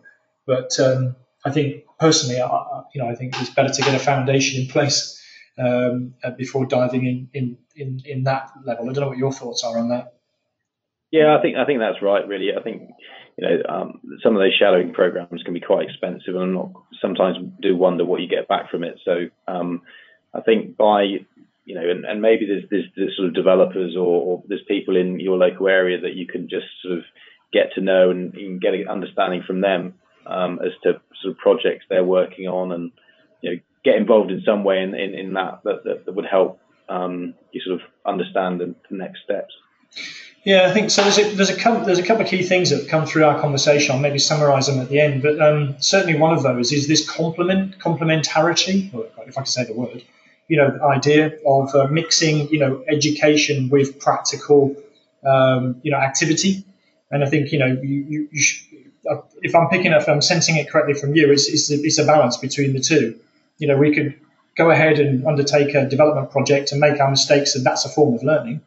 But 0.46 0.78
um, 0.80 1.16
I 1.44 1.50
think 1.50 1.84
personally, 2.00 2.40
I, 2.40 2.82
you 2.94 3.02
know, 3.02 3.08
I 3.08 3.14
think 3.14 3.38
it's 3.40 3.50
better 3.50 3.72
to 3.72 3.82
get 3.82 3.94
a 3.94 3.98
foundation 3.98 4.62
in 4.62 4.68
place 4.68 5.20
um, 5.58 6.14
uh, 6.24 6.30
before 6.30 6.66
diving 6.66 7.06
in, 7.06 7.28
in, 7.34 7.58
in, 7.76 8.00
in 8.04 8.24
that 8.24 8.50
level. 8.64 8.88
I 8.88 8.92
don't 8.92 9.02
know 9.02 9.08
what 9.08 9.18
your 9.18 9.32
thoughts 9.32 9.64
are 9.64 9.78
on 9.78 9.88
that. 9.88 10.14
Yeah, 11.10 11.36
I 11.36 11.42
think 11.42 11.56
I 11.56 11.66
think 11.66 11.80
that's 11.80 12.02
right. 12.02 12.26
Really, 12.26 12.50
I 12.58 12.62
think 12.62 12.88
you 13.36 13.46
know 13.46 13.62
um, 13.68 14.00
some 14.22 14.34
of 14.34 14.40
those 14.40 14.56
shadowing 14.58 14.94
programs 14.94 15.42
can 15.42 15.52
be 15.52 15.60
quite 15.60 15.88
expensive, 15.88 16.34
and 16.34 16.54
not 16.54 16.72
sometimes 17.02 17.36
do 17.60 17.76
wonder 17.76 18.04
what 18.04 18.22
you 18.22 18.28
get 18.28 18.48
back 18.48 18.70
from 18.70 18.82
it. 18.82 18.98
So 19.04 19.28
um, 19.46 19.82
I 20.32 20.40
think 20.40 20.76
by 20.78 21.18
you 21.64 21.74
know, 21.74 21.88
and, 21.88 22.04
and 22.04 22.20
maybe 22.20 22.46
there's, 22.46 22.64
there's, 22.70 22.84
there's 22.96 23.16
sort 23.16 23.28
of 23.28 23.34
developers 23.34 23.94
or, 23.96 24.06
or, 24.06 24.42
there's 24.48 24.64
people 24.66 24.96
in 24.96 25.20
your 25.20 25.36
local 25.36 25.68
area 25.68 26.00
that 26.00 26.14
you 26.14 26.26
can 26.26 26.48
just 26.48 26.66
sort 26.82 26.98
of 26.98 27.04
get 27.52 27.72
to 27.74 27.80
know 27.80 28.10
and, 28.10 28.60
get 28.60 28.74
an 28.74 28.88
understanding 28.88 29.44
from 29.46 29.60
them 29.60 29.94
um, 30.26 30.58
as 30.64 30.72
to 30.82 31.00
sort 31.22 31.32
of 31.32 31.38
projects 31.38 31.84
they're 31.88 32.04
working 32.04 32.48
on 32.48 32.72
and 32.72 32.90
you 33.42 33.50
know 33.50 33.60
get 33.84 33.96
involved 33.96 34.30
in 34.30 34.42
some 34.44 34.64
way 34.64 34.82
in, 34.82 34.94
in, 34.94 35.14
in 35.14 35.32
that, 35.34 35.60
that 35.64 36.04
that 36.06 36.14
would 36.14 36.26
help 36.26 36.58
um, 36.92 37.34
you 37.52 37.60
sort 37.60 37.80
of 37.80 37.86
understand 38.04 38.60
the, 38.60 38.74
next 38.90 39.22
steps. 39.24 39.54
Yeah, 40.44 40.68
I 40.68 40.72
think 40.72 40.90
so. 40.90 41.02
There's 41.02 41.18
a, 41.18 41.34
there's 41.36 41.50
a 41.50 41.56
couple 41.56 41.84
there's 41.84 42.00
a 42.00 42.02
couple 42.02 42.24
of 42.24 42.28
key 42.28 42.42
things 42.42 42.70
that 42.70 42.80
have 42.80 42.88
come 42.88 43.06
through 43.06 43.24
our 43.24 43.40
conversation. 43.40 43.94
I'll 43.94 44.00
maybe 44.00 44.18
summarise 44.18 44.66
them 44.66 44.80
at 44.80 44.88
the 44.88 45.00
end, 45.00 45.22
but 45.22 45.40
um, 45.40 45.76
certainly 45.78 46.18
one 46.18 46.34
of 46.36 46.42
those 46.42 46.72
is 46.72 46.88
this 46.88 47.08
complement 47.08 47.78
complementarity, 47.78 48.92
if 49.26 49.38
I 49.38 49.42
can 49.42 49.46
say 49.46 49.64
the 49.64 49.74
word. 49.74 50.02
You 50.48 50.56
know, 50.58 50.78
idea 50.82 51.38
of 51.46 51.74
uh, 51.74 51.86
mixing 51.86 52.48
you 52.48 52.58
know 52.58 52.84
education 52.88 53.68
with 53.68 54.00
practical 54.00 54.76
um, 55.24 55.80
you 55.82 55.92
know 55.92 55.98
activity. 55.98 56.64
And 57.10 57.22
I 57.22 57.28
think 57.28 57.52
you 57.52 57.58
know 57.60 57.66
you, 57.66 58.06
you, 58.08 58.28
you 58.32 58.42
uh, 59.08 59.22
if 59.42 59.54
I'm 59.54 59.68
picking 59.68 59.92
up, 59.92 60.02
if 60.02 60.08
I'm 60.08 60.22
sensing 60.22 60.56
it 60.56 60.68
correctly 60.70 60.94
from 60.94 61.14
you, 61.14 61.30
it's, 61.30 61.48
it's, 61.48 61.70
it's 61.70 61.98
a 61.98 62.04
balance 62.04 62.36
between 62.36 62.72
the 62.72 62.80
two. 62.80 63.18
You 63.58 63.68
know, 63.68 63.76
we 63.76 63.94
could 63.94 64.18
go 64.56 64.70
ahead 64.70 64.98
and 64.98 65.26
undertake 65.26 65.74
a 65.74 65.88
development 65.88 66.30
project 66.30 66.72
and 66.72 66.80
make 66.80 67.00
our 67.00 67.10
mistakes, 67.10 67.54
and 67.54 67.64
that's 67.64 67.84
a 67.84 67.88
form 67.88 68.14
of 68.14 68.22
learning. 68.22 68.60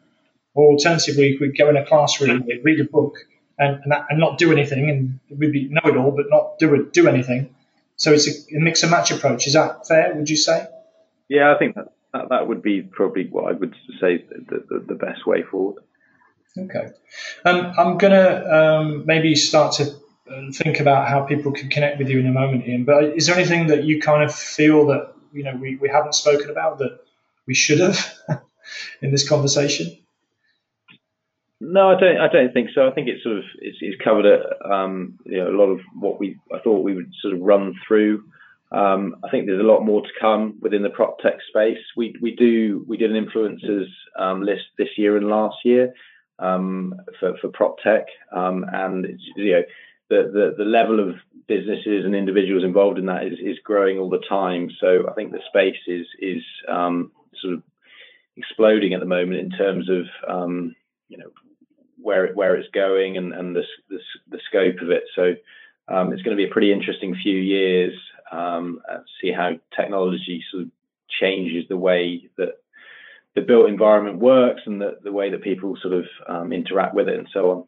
Or 0.54 0.72
alternatively, 0.72 1.36
we 1.40 1.48
could 1.48 1.56
go 1.56 1.68
in 1.68 1.76
a 1.76 1.84
classroom, 1.84 2.44
we 2.46 2.60
read 2.64 2.80
a 2.80 2.84
book, 2.84 3.16
and, 3.58 3.82
and, 3.82 3.92
that, 3.92 4.06
and 4.10 4.18
not 4.18 4.38
do 4.38 4.52
anything, 4.52 4.90
and 4.90 5.38
we'd 5.38 5.52
be 5.52 5.68
know 5.68 5.82
it 5.84 5.96
all, 5.96 6.10
but 6.10 6.26
not 6.28 6.58
do 6.58 6.88
do 6.92 7.08
anything. 7.08 7.54
So 7.96 8.12
it's 8.12 8.28
a, 8.28 8.56
a, 8.56 8.60
mix 8.60 8.82
and 8.82 8.90
match 8.90 9.10
approach. 9.10 9.46
Is 9.46 9.54
that 9.54 9.86
fair? 9.86 10.14
Would 10.14 10.28
you 10.28 10.36
say? 10.36 10.66
Yeah, 11.28 11.54
I 11.54 11.58
think 11.58 11.74
that 11.76 11.92
that, 12.12 12.28
that 12.30 12.48
would 12.48 12.62
be 12.62 12.82
probably 12.82 13.26
what 13.26 13.50
I 13.50 13.52
would 13.52 13.74
say 14.00 14.24
the, 14.28 14.64
the, 14.68 14.84
the 14.88 14.94
best 14.94 15.26
way 15.26 15.42
forward. 15.42 15.82
Okay. 16.58 16.88
Um, 17.44 17.72
I'm 17.76 17.98
going 17.98 18.12
to 18.12 18.56
um, 18.56 19.06
maybe 19.06 19.34
start 19.34 19.74
to 19.74 19.94
uh, 20.30 20.52
think 20.52 20.80
about 20.80 21.08
how 21.08 21.22
people 21.22 21.52
can 21.52 21.68
connect 21.68 21.98
with 21.98 22.08
you 22.08 22.18
in 22.18 22.26
a 22.26 22.32
moment, 22.32 22.66
Ian. 22.66 22.84
But 22.84 23.16
is 23.16 23.26
there 23.26 23.36
anything 23.36 23.66
that 23.68 23.84
you 23.84 24.00
kind 24.00 24.22
of 24.22 24.34
feel 24.34 24.86
that 24.86 25.12
you 25.32 25.44
know 25.44 25.56
we, 25.56 25.76
we 25.76 25.88
haven't 25.88 26.14
spoken 26.14 26.50
about 26.50 26.78
that 26.78 26.98
we 27.46 27.54
should 27.54 27.80
have 27.80 28.14
in 29.02 29.10
this 29.10 29.28
conversation? 29.28 29.96
No, 31.60 31.90
I 31.90 31.98
don't. 31.98 32.18
I 32.18 32.28
don't 32.28 32.52
think 32.52 32.70
so. 32.74 32.86
I 32.86 32.90
think 32.90 33.08
it's 33.08 33.22
sort 33.22 33.38
of 33.38 33.44
it's, 33.60 33.78
it's 33.80 34.02
covered 34.02 34.26
a, 34.26 34.70
um, 34.70 35.18
you 35.24 35.38
know, 35.38 35.48
a 35.48 35.56
lot 35.56 35.70
of 35.70 35.80
what 35.98 36.20
we 36.20 36.38
I 36.54 36.58
thought 36.58 36.84
we 36.84 36.94
would 36.94 37.12
sort 37.22 37.34
of 37.34 37.40
run 37.40 37.74
through. 37.86 38.24
Um, 38.72 39.16
I 39.24 39.30
think 39.30 39.46
there's 39.46 39.60
a 39.60 39.66
lot 39.66 39.84
more 39.84 40.02
to 40.02 40.08
come 40.20 40.58
within 40.60 40.82
the 40.82 40.90
prop 40.90 41.18
tech 41.20 41.38
space. 41.48 41.78
We 41.96 42.14
we 42.20 42.36
do 42.36 42.84
we 42.86 42.98
did 42.98 43.14
an 43.14 43.24
influencers 43.24 43.86
um, 44.18 44.42
list 44.42 44.64
this 44.76 44.88
year 44.98 45.16
and 45.16 45.28
last 45.28 45.56
year 45.64 45.94
um, 46.38 46.94
for 47.18 47.36
for 47.40 47.48
prop 47.48 47.78
tech, 47.78 48.06
um, 48.32 48.66
and 48.70 49.18
you 49.36 49.52
know 49.52 49.62
the, 50.08 50.30
the 50.32 50.64
the 50.64 50.68
level 50.68 51.00
of 51.00 51.16
businesses 51.48 52.04
and 52.04 52.14
individuals 52.14 52.64
involved 52.64 52.98
in 52.98 53.06
that 53.06 53.26
is 53.26 53.38
is 53.40 53.58
growing 53.64 53.98
all 53.98 54.10
the 54.10 54.22
time. 54.28 54.70
So 54.80 55.08
I 55.08 55.12
think 55.14 55.32
the 55.32 55.40
space 55.48 55.78
is 55.86 56.06
is 56.18 56.42
um, 56.68 57.12
sort 57.40 57.54
of 57.54 57.62
exploding 58.36 58.94
at 58.94 59.00
the 59.00 59.06
moment 59.06 59.40
in 59.40 59.50
terms 59.50 59.88
of 59.88 60.06
um, 60.28 60.74
you 61.08 61.18
know 61.18 61.30
where 62.00 62.26
it, 62.26 62.36
where 62.36 62.56
it's 62.56 62.70
going 62.70 63.16
and 63.16 63.32
and 63.32 63.54
the 63.54 63.64
the, 63.88 63.98
the 64.30 64.40
scope 64.48 64.80
of 64.80 64.90
it. 64.90 65.04
So 65.14 65.34
um, 65.88 66.12
it's 66.12 66.22
going 66.22 66.36
to 66.36 66.42
be 66.42 66.48
a 66.48 66.52
pretty 66.52 66.72
interesting 66.72 67.14
few 67.14 67.36
years 67.36 67.94
um, 68.30 68.80
see 69.20 69.32
how 69.32 69.52
technology 69.74 70.44
sort 70.50 70.64
of 70.64 70.70
changes 71.08 71.64
the 71.68 71.76
way 71.76 72.28
that 72.36 72.60
the 73.34 73.42
built 73.42 73.68
environment 73.68 74.18
works 74.18 74.62
and 74.66 74.80
the, 74.80 74.98
the 75.02 75.12
way 75.12 75.30
that 75.30 75.42
people 75.42 75.76
sort 75.80 75.94
of 75.94 76.04
um, 76.28 76.52
interact 76.52 76.94
with 76.94 77.08
it 77.08 77.18
and 77.18 77.28
so 77.32 77.50
on. 77.50 77.64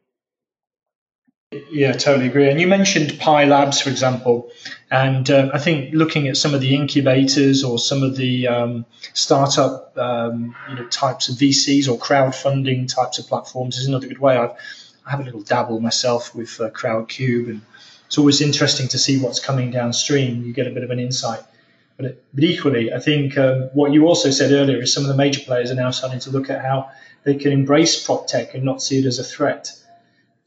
Yeah, 1.50 1.92
totally 1.92 2.26
agree. 2.26 2.50
And 2.50 2.60
you 2.60 2.66
mentioned 2.66 3.18
Pi 3.18 3.46
Labs, 3.46 3.80
for 3.80 3.88
example, 3.88 4.50
and 4.90 5.30
uh, 5.30 5.48
I 5.54 5.58
think 5.58 5.94
looking 5.94 6.28
at 6.28 6.36
some 6.36 6.52
of 6.52 6.60
the 6.60 6.74
incubators 6.74 7.64
or 7.64 7.78
some 7.78 8.02
of 8.02 8.16
the 8.16 8.48
um, 8.48 8.84
startup 9.14 9.96
um, 9.96 10.54
you 10.68 10.74
know, 10.74 10.86
types 10.88 11.30
of 11.30 11.36
VCs 11.36 11.88
or 11.88 11.98
crowdfunding 11.98 12.94
types 12.94 13.18
of 13.18 13.28
platforms 13.28 13.78
is 13.78 13.86
another 13.86 14.08
good 14.08 14.18
way. 14.18 14.36
I've, 14.36 14.50
I 15.06 15.10
have 15.10 15.20
a 15.20 15.22
little 15.22 15.40
dabble 15.40 15.80
myself 15.80 16.34
with 16.34 16.60
uh, 16.60 16.68
Crowdcube 16.68 17.48
and 17.48 17.62
it's 18.04 18.18
always 18.18 18.42
interesting 18.42 18.88
to 18.88 18.98
see 18.98 19.18
what's 19.18 19.40
coming 19.40 19.70
downstream. 19.70 20.44
You 20.44 20.52
get 20.52 20.66
a 20.66 20.70
bit 20.70 20.82
of 20.82 20.90
an 20.90 20.98
insight. 20.98 21.40
But, 21.96 22.22
but 22.34 22.44
equally, 22.44 22.92
I 22.92 23.00
think 23.00 23.38
um, 23.38 23.70
what 23.72 23.92
you 23.92 24.06
also 24.06 24.30
said 24.30 24.52
earlier 24.52 24.82
is 24.82 24.92
some 24.92 25.04
of 25.04 25.08
the 25.08 25.16
major 25.16 25.40
players 25.40 25.70
are 25.70 25.76
now 25.76 25.92
starting 25.92 26.20
to 26.20 26.30
look 26.30 26.50
at 26.50 26.62
how 26.62 26.90
they 27.24 27.36
can 27.36 27.52
embrace 27.52 28.04
prop 28.04 28.26
tech 28.26 28.52
and 28.52 28.64
not 28.64 28.82
see 28.82 28.98
it 28.98 29.06
as 29.06 29.18
a 29.18 29.24
threat. 29.24 29.72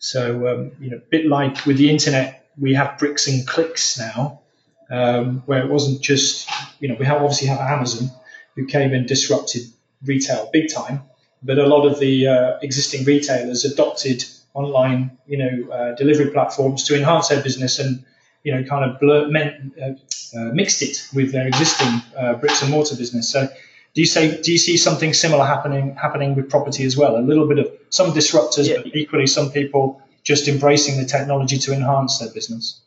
So, 0.02 0.48
um, 0.48 0.72
you 0.80 0.90
know, 0.90 0.98
a 0.98 1.10
bit 1.12 1.28
like 1.28 1.66
with 1.68 1.78
the 1.78 1.90
internet, 1.90 2.50
we 2.60 2.74
have 2.74 2.98
bricks 2.98 3.28
and 3.28 3.48
clicks 3.48 4.00
now, 4.00 4.42
um, 4.90 5.44
where 5.46 5.64
it 5.64 5.70
wasn't 5.70 6.02
just, 6.02 6.50
you 6.80 6.90
know, 6.90 6.96
we 7.00 7.06
have, 7.06 7.22
obviously 7.22 7.48
have 7.48 7.60
Amazon, 7.60 8.10
who 8.56 8.66
came 8.66 8.94
and 8.94 9.08
disrupted 9.08 9.62
retail 10.04 10.50
big 10.52 10.74
time, 10.74 11.04
but 11.44 11.60
a 11.60 11.68
lot 11.68 11.86
of 11.86 12.00
the 12.00 12.28
uh, 12.28 12.58
existing 12.64 13.06
retailers 13.06 13.64
adopted 13.64 14.26
online, 14.56 15.18
you 15.28 15.38
know, 15.38 15.72
uh, 15.72 15.96
delivery 15.96 16.32
platforms 16.32 16.84
to 16.86 16.98
enhance 16.98 17.28
their 17.28 17.42
business 17.44 17.78
and, 17.78 18.04
you 18.44 18.54
know, 18.54 18.64
kind 18.64 18.90
of 18.90 19.00
blur, 19.00 19.28
meant, 19.28 19.72
uh, 19.80 19.92
uh, 20.36 20.46
mixed 20.46 20.82
it 20.82 21.08
with 21.14 21.32
their 21.32 21.46
existing 21.48 22.02
uh, 22.18 22.34
bricks 22.34 22.64
and 22.64 22.72
mortar 22.72 22.96
business. 22.96 23.30
So, 23.30 23.48
do 23.94 24.02
you 24.02 24.08
say 24.08 24.42
do 24.42 24.52
you 24.52 24.58
see 24.58 24.78
something 24.78 25.14
similar 25.14 25.46
happening 25.46 25.96
happening 25.96 26.34
with 26.34 26.50
property 26.50 26.86
as 26.86 26.96
well? 26.96 27.18
A 27.18 27.20
little 27.20 27.46
bit 27.46 27.60
of 27.60 27.68
some 27.92 28.14
disruptors, 28.14 28.68
yeah. 28.68 28.78
but 28.78 28.96
equally 28.96 29.28
some 29.28 29.52
people 29.52 30.02
just 30.24 30.48
embracing 30.48 30.98
the 30.98 31.06
technology 31.06 31.58
to 31.60 31.74
enhance 31.74 32.20
their 32.20 32.32
business. 32.32 32.82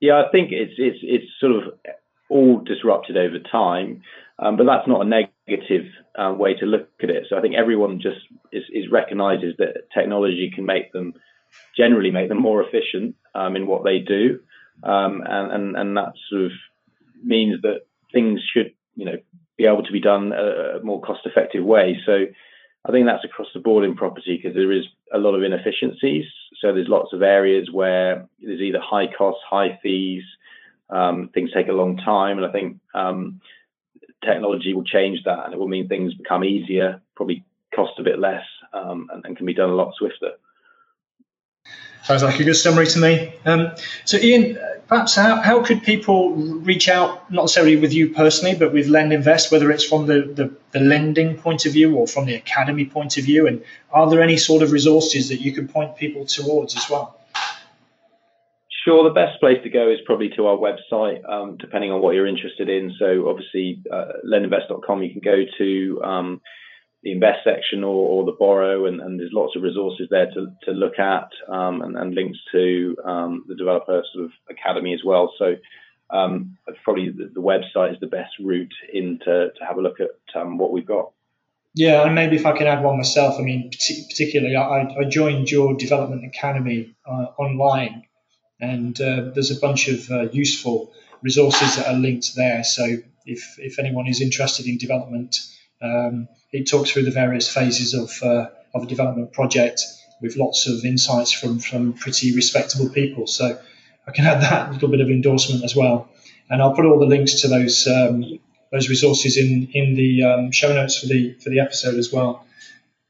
Yeah, 0.00 0.22
I 0.22 0.30
think 0.30 0.50
it's 0.52 0.74
it's 0.76 0.98
it's 1.02 1.30
sort 1.40 1.52
of 1.56 1.74
all 2.28 2.60
disrupted 2.60 3.16
over 3.16 3.38
time, 3.38 4.02
um, 4.38 4.56
but 4.56 4.64
that's 4.64 4.88
not 4.88 5.02
a 5.02 5.04
negative 5.04 5.86
uh, 6.18 6.32
way 6.32 6.54
to 6.54 6.66
look 6.66 6.88
at 7.02 7.10
it. 7.10 7.26
So 7.28 7.36
I 7.36 7.40
think 7.40 7.54
everyone 7.54 8.00
just 8.00 8.20
is, 8.52 8.64
is 8.72 8.90
recognizes 8.90 9.54
that 9.58 9.88
technology 9.94 10.50
can 10.54 10.64
make 10.66 10.92
them 10.92 11.14
generally 11.76 12.10
make 12.10 12.28
them 12.28 12.40
more 12.40 12.62
efficient 12.62 13.16
um, 13.34 13.56
in 13.56 13.66
what 13.66 13.84
they 13.84 13.98
do, 13.98 14.40
um, 14.82 15.22
and, 15.24 15.52
and 15.52 15.76
and 15.76 15.96
that 15.96 16.12
sort 16.28 16.46
of 16.46 16.52
means 17.22 17.62
that 17.62 17.86
things 18.12 18.40
should 18.52 18.72
you 18.96 19.04
know 19.04 19.18
be 19.58 19.66
able 19.66 19.82
to 19.82 19.92
be 19.92 20.00
done 20.00 20.32
a, 20.32 20.78
a 20.78 20.82
more 20.82 21.00
cost 21.02 21.20
effective 21.26 21.62
way. 21.62 22.00
So 22.06 22.24
I 22.86 22.92
think 22.92 23.06
that's 23.06 23.24
across 23.24 23.48
the 23.52 23.60
board 23.60 23.84
in 23.84 23.94
property 23.94 24.36
because 24.36 24.54
there 24.54 24.72
is 24.72 24.84
a 25.12 25.18
lot 25.18 25.34
of 25.34 25.42
inefficiencies. 25.42 26.24
So 26.60 26.72
there's 26.72 26.88
lots 26.88 27.12
of 27.12 27.22
areas 27.22 27.70
where 27.70 28.26
there's 28.40 28.60
either 28.60 28.80
high 28.80 29.06
costs, 29.06 29.42
high 29.48 29.78
fees, 29.82 30.22
um, 30.88 31.30
things 31.32 31.50
take 31.52 31.68
a 31.68 31.72
long 31.72 31.96
time, 31.98 32.38
and 32.38 32.46
I 32.46 32.52
think 32.52 32.78
um, 32.94 33.40
technology 34.24 34.74
will 34.74 34.84
change 34.84 35.20
that, 35.24 35.44
and 35.44 35.54
it 35.54 35.58
will 35.58 35.68
mean 35.68 35.88
things 35.88 36.14
become 36.14 36.44
easier, 36.44 37.00
probably 37.14 37.44
cost 37.74 37.92
a 37.98 38.02
bit 38.02 38.18
less, 38.18 38.44
um, 38.72 39.08
and, 39.12 39.24
and, 39.24 39.36
can 39.36 39.46
be 39.46 39.54
done 39.54 39.70
a 39.70 39.74
lot 39.74 39.94
swifter. 39.96 40.32
Sounds 42.04 42.22
like 42.22 42.40
a 42.40 42.44
good 42.44 42.54
summary 42.54 42.86
to 42.86 42.98
me. 42.98 43.34
Um, 43.44 43.72
so, 44.04 44.16
Ian, 44.16 44.58
perhaps 44.88 45.14
how, 45.14 45.36
how 45.40 45.62
could 45.62 45.82
people 45.82 46.34
reach 46.34 46.88
out, 46.88 47.30
not 47.30 47.42
necessarily 47.42 47.76
with 47.76 47.92
you 47.92 48.10
personally, 48.10 48.56
but 48.56 48.72
with 48.72 48.88
LendInvest, 48.88 49.52
whether 49.52 49.70
it's 49.70 49.84
from 49.84 50.06
the, 50.06 50.22
the, 50.34 50.52
the, 50.72 50.80
lending 50.80 51.36
point 51.36 51.66
of 51.66 51.72
view 51.72 51.94
or 51.94 52.06
from 52.06 52.26
the 52.26 52.34
academy 52.34 52.84
point 52.84 53.16
of 53.16 53.24
view? 53.24 53.46
And 53.46 53.62
are 53.92 54.10
there 54.10 54.22
any 54.22 54.36
sort 54.36 54.62
of 54.62 54.72
resources 54.72 55.28
that 55.28 55.40
you 55.40 55.52
could 55.52 55.70
point 55.70 55.96
people 55.96 56.24
towards 56.26 56.76
as 56.76 56.88
well? 56.90 57.20
Sure, 58.84 59.04
the 59.04 59.10
best 59.10 59.38
place 59.40 59.62
to 59.62 59.68
go 59.68 59.90
is 59.90 59.98
probably 60.06 60.30
to 60.30 60.46
our 60.46 60.56
website, 60.56 61.28
um, 61.30 61.58
depending 61.58 61.92
on 61.92 62.00
what 62.00 62.14
you're 62.14 62.26
interested 62.26 62.68
in. 62.68 62.94
So, 62.98 63.28
obviously, 63.28 63.82
uh, 63.92 64.12
lendinvest.com, 64.26 65.02
you 65.02 65.10
can 65.10 65.20
go 65.20 65.44
to 65.58 66.02
um, 66.02 66.40
the 67.02 67.12
invest 67.12 67.40
section 67.44 67.82
or, 67.82 68.08
or 68.08 68.24
the 68.24 68.36
borrow, 68.38 68.86
and, 68.86 69.00
and, 69.00 69.18
there's 69.18 69.32
lots 69.32 69.56
of 69.56 69.62
resources 69.62 70.08
there 70.10 70.26
to, 70.26 70.52
to 70.64 70.72
look 70.72 70.98
at 70.98 71.30
um, 71.48 71.80
and, 71.80 71.96
and, 71.96 72.14
links 72.14 72.38
to 72.52 72.94
um, 73.04 73.44
the 73.48 73.54
developer 73.54 74.02
sort 74.12 74.26
of 74.26 74.32
academy 74.50 74.92
as 74.92 75.00
well. 75.02 75.32
So, 75.38 75.56
um, 76.10 76.58
probably 76.84 77.10
the, 77.10 77.30
the, 77.32 77.40
website 77.40 77.94
is 77.94 78.00
the 78.00 78.06
best 78.06 78.32
route 78.38 78.74
in 78.92 79.18
to, 79.24 79.50
to 79.50 79.64
have 79.66 79.78
a 79.78 79.80
look 79.80 79.98
at 80.00 80.40
um, 80.40 80.58
what 80.58 80.72
we've 80.72 80.86
got. 80.86 81.12
Yeah, 81.74 82.04
and 82.04 82.14
maybe 82.14 82.36
if 82.36 82.44
I 82.44 82.56
can 82.56 82.66
add 82.66 82.82
one 82.82 82.96
myself, 82.96 83.36
I 83.38 83.42
mean, 83.42 83.70
particularly, 83.70 84.56
I, 84.56 84.88
I 85.00 85.04
joined 85.08 85.50
your 85.50 85.74
development 85.76 86.24
academy 86.24 86.94
uh, 87.06 87.26
online 87.38 88.04
and 88.60 89.00
uh, 89.00 89.30
there's 89.34 89.50
a 89.50 89.60
bunch 89.60 89.88
of 89.88 90.10
uh, 90.10 90.22
useful 90.32 90.92
resources 91.22 91.76
that 91.76 91.86
are 91.86 91.94
linked 91.94 92.34
there. 92.36 92.62
So 92.64 92.96
if, 93.24 93.56
if 93.58 93.78
anyone 93.78 94.06
is 94.06 94.20
interested 94.20 94.66
in 94.66 94.78
development, 94.78 95.36
um, 95.82 96.28
it 96.52 96.68
talks 96.70 96.90
through 96.90 97.04
the 97.04 97.10
various 97.10 97.52
phases 97.52 97.94
of, 97.94 98.10
uh, 98.22 98.48
of 98.74 98.84
a 98.84 98.86
development 98.86 99.32
project 99.32 99.82
with 100.20 100.36
lots 100.36 100.66
of 100.66 100.84
insights 100.84 101.32
from, 101.32 101.58
from 101.58 101.92
pretty 101.94 102.34
respectable 102.34 102.88
people. 102.90 103.26
So 103.26 103.58
I 104.06 104.10
can 104.12 104.26
add 104.26 104.42
that 104.42 104.72
little 104.72 104.88
bit 104.88 105.00
of 105.00 105.08
endorsement 105.08 105.64
as 105.64 105.74
well. 105.74 106.08
And 106.48 106.60
I'll 106.60 106.74
put 106.74 106.84
all 106.84 106.98
the 106.98 107.06
links 107.06 107.42
to 107.42 107.48
those 107.48 107.86
um, 107.86 108.24
those 108.72 108.88
resources 108.88 109.36
in 109.36 109.68
in 109.72 109.94
the 109.94 110.22
um, 110.24 110.50
show 110.50 110.72
notes 110.74 110.98
for 110.98 111.06
the 111.06 111.34
for 111.34 111.50
the 111.50 111.60
episode 111.60 111.94
as 111.94 112.12
well. 112.12 112.44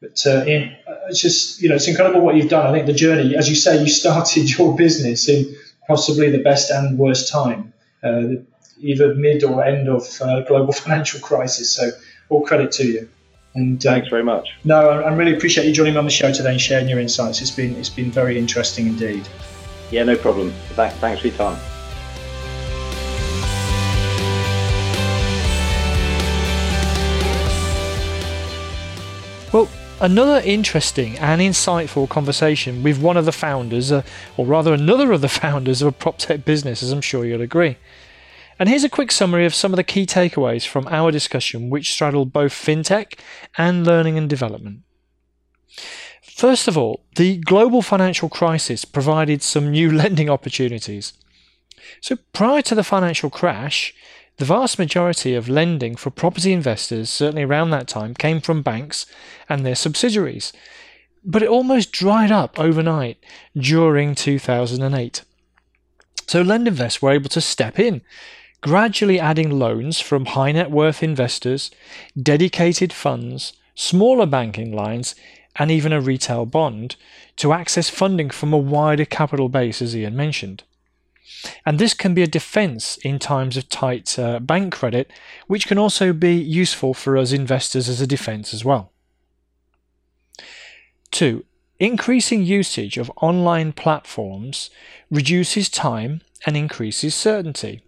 But 0.00 0.20
uh, 0.26 0.44
Ian, 0.46 0.76
it's 1.08 1.20
just 1.20 1.62
you 1.62 1.68
know 1.68 1.76
it's 1.76 1.88
incredible 1.88 2.20
what 2.20 2.36
you've 2.36 2.50
done. 2.50 2.66
I 2.66 2.72
think 2.72 2.86
the 2.86 2.92
journey, 2.92 3.36
as 3.36 3.48
you 3.48 3.56
say, 3.56 3.80
you 3.80 3.88
started 4.02 4.50
your 4.50 4.76
business 4.76 5.28
in 5.28 5.54
possibly 5.86 6.30
the 6.30 6.42
best 6.42 6.70
and 6.70 6.98
worst 6.98 7.30
time, 7.32 7.72
uh, 8.02 8.22
either 8.78 9.14
mid 9.14 9.42
or 9.42 9.64
end 9.64 9.88
of 9.88 10.04
uh, 10.20 10.42
global 10.42 10.72
financial 10.84 11.20
crisis. 11.20 11.74
So 11.74 11.90
all 12.30 12.46
credit 12.46 12.72
to 12.72 12.86
you. 12.86 13.08
And 13.54 13.84
uh, 13.84 13.90
thanks 13.90 14.08
very 14.08 14.22
much. 14.22 14.48
No, 14.64 14.88
I, 14.88 15.00
I 15.02 15.14
really 15.14 15.34
appreciate 15.36 15.66
you 15.66 15.72
joining 15.72 15.94
me 15.94 15.98
on 15.98 16.04
the 16.04 16.10
show 16.10 16.32
today 16.32 16.52
and 16.52 16.60
sharing 16.60 16.88
your 16.88 17.00
insights. 17.00 17.42
It's 17.42 17.50
been 17.50 17.74
it's 17.76 17.90
been 17.90 18.10
very 18.10 18.38
interesting 18.38 18.86
indeed. 18.86 19.28
Yeah, 19.90 20.04
no 20.04 20.16
problem. 20.16 20.52
Thanks, 20.70 20.96
thanks 20.98 21.20
for 21.20 21.26
your 21.26 21.36
time. 21.36 21.60
Well, 29.52 29.68
another 30.00 30.40
interesting 30.44 31.18
and 31.18 31.40
insightful 31.40 32.08
conversation 32.08 32.84
with 32.84 33.02
one 33.02 33.16
of 33.16 33.24
the 33.24 33.32
founders, 33.32 33.90
uh, 33.90 34.02
or 34.36 34.46
rather 34.46 34.72
another 34.72 35.10
of 35.10 35.22
the 35.22 35.28
founders 35.42 35.82
of 35.82 35.88
a 35.88 35.92
prop 35.92 36.18
tech 36.18 36.44
business, 36.44 36.84
as 36.84 36.92
I'm 36.92 37.00
sure 37.00 37.24
you'll 37.24 37.40
agree. 37.40 37.76
And 38.60 38.68
here's 38.68 38.84
a 38.84 38.90
quick 38.90 39.10
summary 39.10 39.46
of 39.46 39.54
some 39.54 39.72
of 39.72 39.78
the 39.78 39.82
key 39.82 40.04
takeaways 40.04 40.66
from 40.66 40.86
our 40.88 41.10
discussion, 41.10 41.70
which 41.70 41.90
straddled 41.90 42.30
both 42.30 42.52
fintech 42.52 43.18
and 43.56 43.86
learning 43.86 44.18
and 44.18 44.28
development. 44.28 44.82
First 46.22 46.68
of 46.68 46.76
all, 46.76 47.06
the 47.16 47.38
global 47.38 47.80
financial 47.80 48.28
crisis 48.28 48.84
provided 48.84 49.42
some 49.42 49.70
new 49.70 49.90
lending 50.02 50.28
opportunities. 50.28 51.14
So, 52.02 52.16
prior 52.34 52.60
to 52.62 52.74
the 52.74 52.84
financial 52.84 53.30
crash, 53.30 53.94
the 54.36 54.44
vast 54.44 54.78
majority 54.78 55.34
of 55.34 55.48
lending 55.48 55.96
for 55.96 56.10
property 56.10 56.52
investors, 56.52 57.08
certainly 57.08 57.44
around 57.44 57.70
that 57.70 57.88
time, 57.88 58.12
came 58.12 58.42
from 58.42 58.60
banks 58.60 59.06
and 59.48 59.64
their 59.64 59.74
subsidiaries. 59.74 60.52
But 61.24 61.42
it 61.42 61.48
almost 61.48 61.92
dried 61.92 62.30
up 62.30 62.60
overnight 62.60 63.16
during 63.56 64.14
2008. 64.14 65.22
So 66.26 66.44
LendInvest 66.44 67.00
were 67.00 67.10
able 67.10 67.30
to 67.30 67.40
step 67.40 67.78
in, 67.78 68.02
gradually 68.60 69.18
adding 69.18 69.50
loans 69.58 70.00
from 70.00 70.26
high 70.26 70.52
net 70.52 70.70
worth 70.70 71.02
investors, 71.02 71.70
dedicated 72.20 72.92
funds, 72.92 73.54
smaller 73.74 74.26
banking 74.26 74.72
lines, 74.72 75.14
and 75.56 75.70
even 75.70 75.92
a 75.92 76.00
retail 76.00 76.46
bond 76.46 76.96
to 77.36 77.52
access 77.52 77.88
funding 77.88 78.30
from 78.30 78.52
a 78.52 78.58
wider 78.58 79.04
capital 79.04 79.48
base, 79.48 79.82
as 79.82 79.96
Ian 79.96 80.16
mentioned. 80.16 80.62
And 81.64 81.78
this 81.78 81.94
can 81.94 82.14
be 82.14 82.22
a 82.22 82.26
defense 82.26 82.98
in 82.98 83.18
times 83.18 83.56
of 83.56 83.68
tight 83.68 84.18
uh, 84.18 84.40
bank 84.40 84.74
credit, 84.74 85.10
which 85.46 85.66
can 85.66 85.78
also 85.78 86.12
be 86.12 86.34
useful 86.34 86.92
for 86.92 87.16
us 87.16 87.32
investors 87.32 87.88
as 87.88 88.00
a 88.00 88.06
defense 88.06 88.52
as 88.52 88.64
well. 88.64 88.92
Two, 91.10 91.44
increasing 91.78 92.44
usage 92.44 92.98
of 92.98 93.10
online 93.16 93.72
platforms 93.72 94.70
reduces 95.10 95.68
time 95.68 96.20
and 96.46 96.56
increases 96.56 97.14
certainty. 97.14 97.82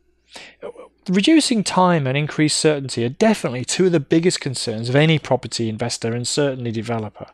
Reducing 1.09 1.65
time 1.65 2.07
and 2.07 2.17
increased 2.17 2.59
certainty 2.59 3.05
are 3.05 3.09
definitely 3.09 3.65
two 3.65 3.87
of 3.87 3.93
the 3.93 4.01
biggest 4.01 4.41
concerns 4.41 4.89
of 4.89 4.95
any 4.95 5.19
property 5.19 5.69
investor 5.69 6.15
and 6.15 6.27
certainly 6.27 6.71
developer, 6.71 7.27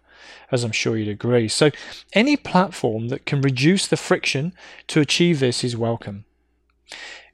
as 0.51 0.65
I'm 0.65 0.73
sure 0.73 0.97
you'd 0.97 1.09
agree. 1.09 1.49
So, 1.49 1.71
any 2.15 2.37
platform 2.37 3.09
that 3.09 3.27
can 3.27 3.43
reduce 3.43 3.87
the 3.87 3.99
friction 3.99 4.55
to 4.87 5.01
achieve 5.01 5.41
this 5.41 5.63
is 5.63 5.77
welcome. 5.77 6.25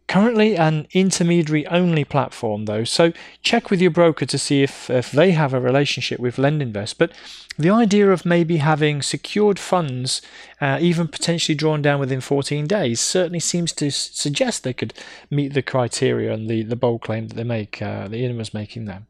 Currently 0.07 0.57
an 0.57 0.87
intermediary 0.93 1.67
only 1.69 2.05
platform 2.05 2.67
though, 2.67 2.85
so 2.85 3.13
check 3.43 3.71
with 3.71 3.81
your 3.81 3.91
broker 3.91 4.27
to 4.27 4.39
see 4.39 4.63
if, 4.63 4.91
if 4.91 5.11
they 5.11 5.31
have 5.31 5.55
a 5.55 5.61
relationship 5.61 6.21
with 6.21 6.37
LendInvest. 6.37 6.97
But 6.99 7.13
the 7.59 7.71
idea 7.71 8.11
of 8.11 8.25
maybe 8.25 8.59
having 8.59 9.03
secured 9.03 9.59
funds, 9.59 10.21
uh, 10.61 10.79
even 10.81 11.09
potentially 11.09 11.55
drawn 11.55 11.83
down 11.83 12.01
within 12.01 12.21
14 12.21 12.67
days, 12.67 13.01
certainly 13.01 13.41
seems 13.41 13.73
to 13.75 13.91
suggest 13.91 14.63
they 14.63 14.73
could 14.73 14.95
meet 15.31 15.55
the 15.55 15.63
criteria 15.63 16.33
and 16.33 16.49
the, 16.49 16.63
the 16.63 16.77
bold 16.77 17.03
claim 17.03 17.29
that 17.29 17.35
they 17.35 17.45
make, 17.45 17.81
uh, 17.81 18.09
the 18.09 18.17
Ian 18.17 18.37
was 18.37 18.55
making 18.55 18.87
there. 18.87 19.03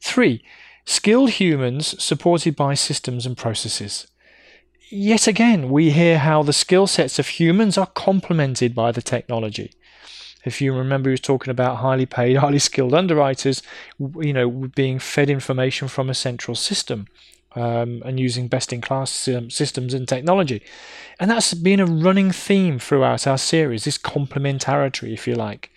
Three, 0.00 0.44
skilled 0.84 1.30
humans 1.30 2.02
supported 2.02 2.54
by 2.54 2.74
systems 2.74 3.24
and 3.24 3.36
processes 3.36 4.06
yet 4.94 5.26
again, 5.26 5.70
we 5.70 5.90
hear 5.90 6.18
how 6.18 6.42
the 6.42 6.52
skill 6.52 6.86
sets 6.86 7.18
of 7.18 7.26
humans 7.28 7.76
are 7.76 7.86
complemented 7.86 8.74
by 8.74 8.92
the 8.92 9.02
technology. 9.02 9.72
If 10.44 10.60
you 10.60 10.74
remember, 10.74 11.10
he 11.10 11.12
was 11.12 11.20
talking 11.20 11.50
about 11.50 11.76
highly 11.76 12.06
paid, 12.06 12.36
highly 12.36 12.58
skilled 12.58 12.94
underwriters, 12.94 13.62
you 13.98 14.32
know, 14.32 14.48
being 14.50 14.98
fed 14.98 15.30
information 15.30 15.88
from 15.88 16.10
a 16.10 16.14
central 16.14 16.54
system 16.54 17.08
um, 17.56 18.02
and 18.04 18.20
using 18.20 18.48
best-in-class 18.48 19.28
um, 19.28 19.50
systems 19.50 19.94
and 19.94 20.06
technology, 20.08 20.62
and 21.18 21.30
that's 21.30 21.54
been 21.54 21.80
a 21.80 21.86
running 21.86 22.30
theme 22.32 22.78
throughout 22.78 23.26
our 23.26 23.38
series. 23.38 23.84
This 23.84 23.98
complementarity, 23.98 25.12
if 25.12 25.26
you 25.26 25.34
like. 25.34 25.70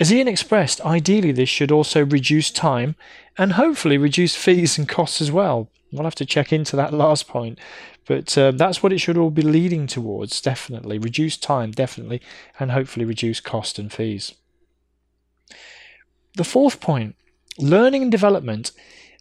As 0.00 0.12
Ian 0.12 0.28
expressed, 0.28 0.80
ideally 0.80 1.32
this 1.32 1.48
should 1.48 1.70
also 1.70 2.04
reduce 2.04 2.50
time 2.50 2.96
and 3.36 3.52
hopefully 3.52 3.98
reduce 3.98 4.36
fees 4.36 4.78
and 4.78 4.88
costs 4.88 5.20
as 5.20 5.32
well. 5.32 5.70
We'll 5.92 6.04
have 6.04 6.14
to 6.16 6.26
check 6.26 6.52
into 6.52 6.76
that 6.76 6.92
last 6.92 7.28
point. 7.28 7.58
But 8.06 8.36
uh, 8.36 8.50
that's 8.50 8.82
what 8.82 8.92
it 8.92 8.98
should 8.98 9.16
all 9.16 9.30
be 9.30 9.42
leading 9.42 9.86
towards, 9.86 10.40
definitely. 10.40 10.98
Reduce 10.98 11.36
time, 11.36 11.70
definitely, 11.70 12.20
and 12.58 12.72
hopefully 12.72 13.04
reduce 13.04 13.40
cost 13.40 13.78
and 13.78 13.92
fees. 13.92 14.34
The 16.36 16.44
fourth 16.44 16.80
point 16.80 17.16
learning 17.58 18.02
and 18.02 18.10
development 18.10 18.72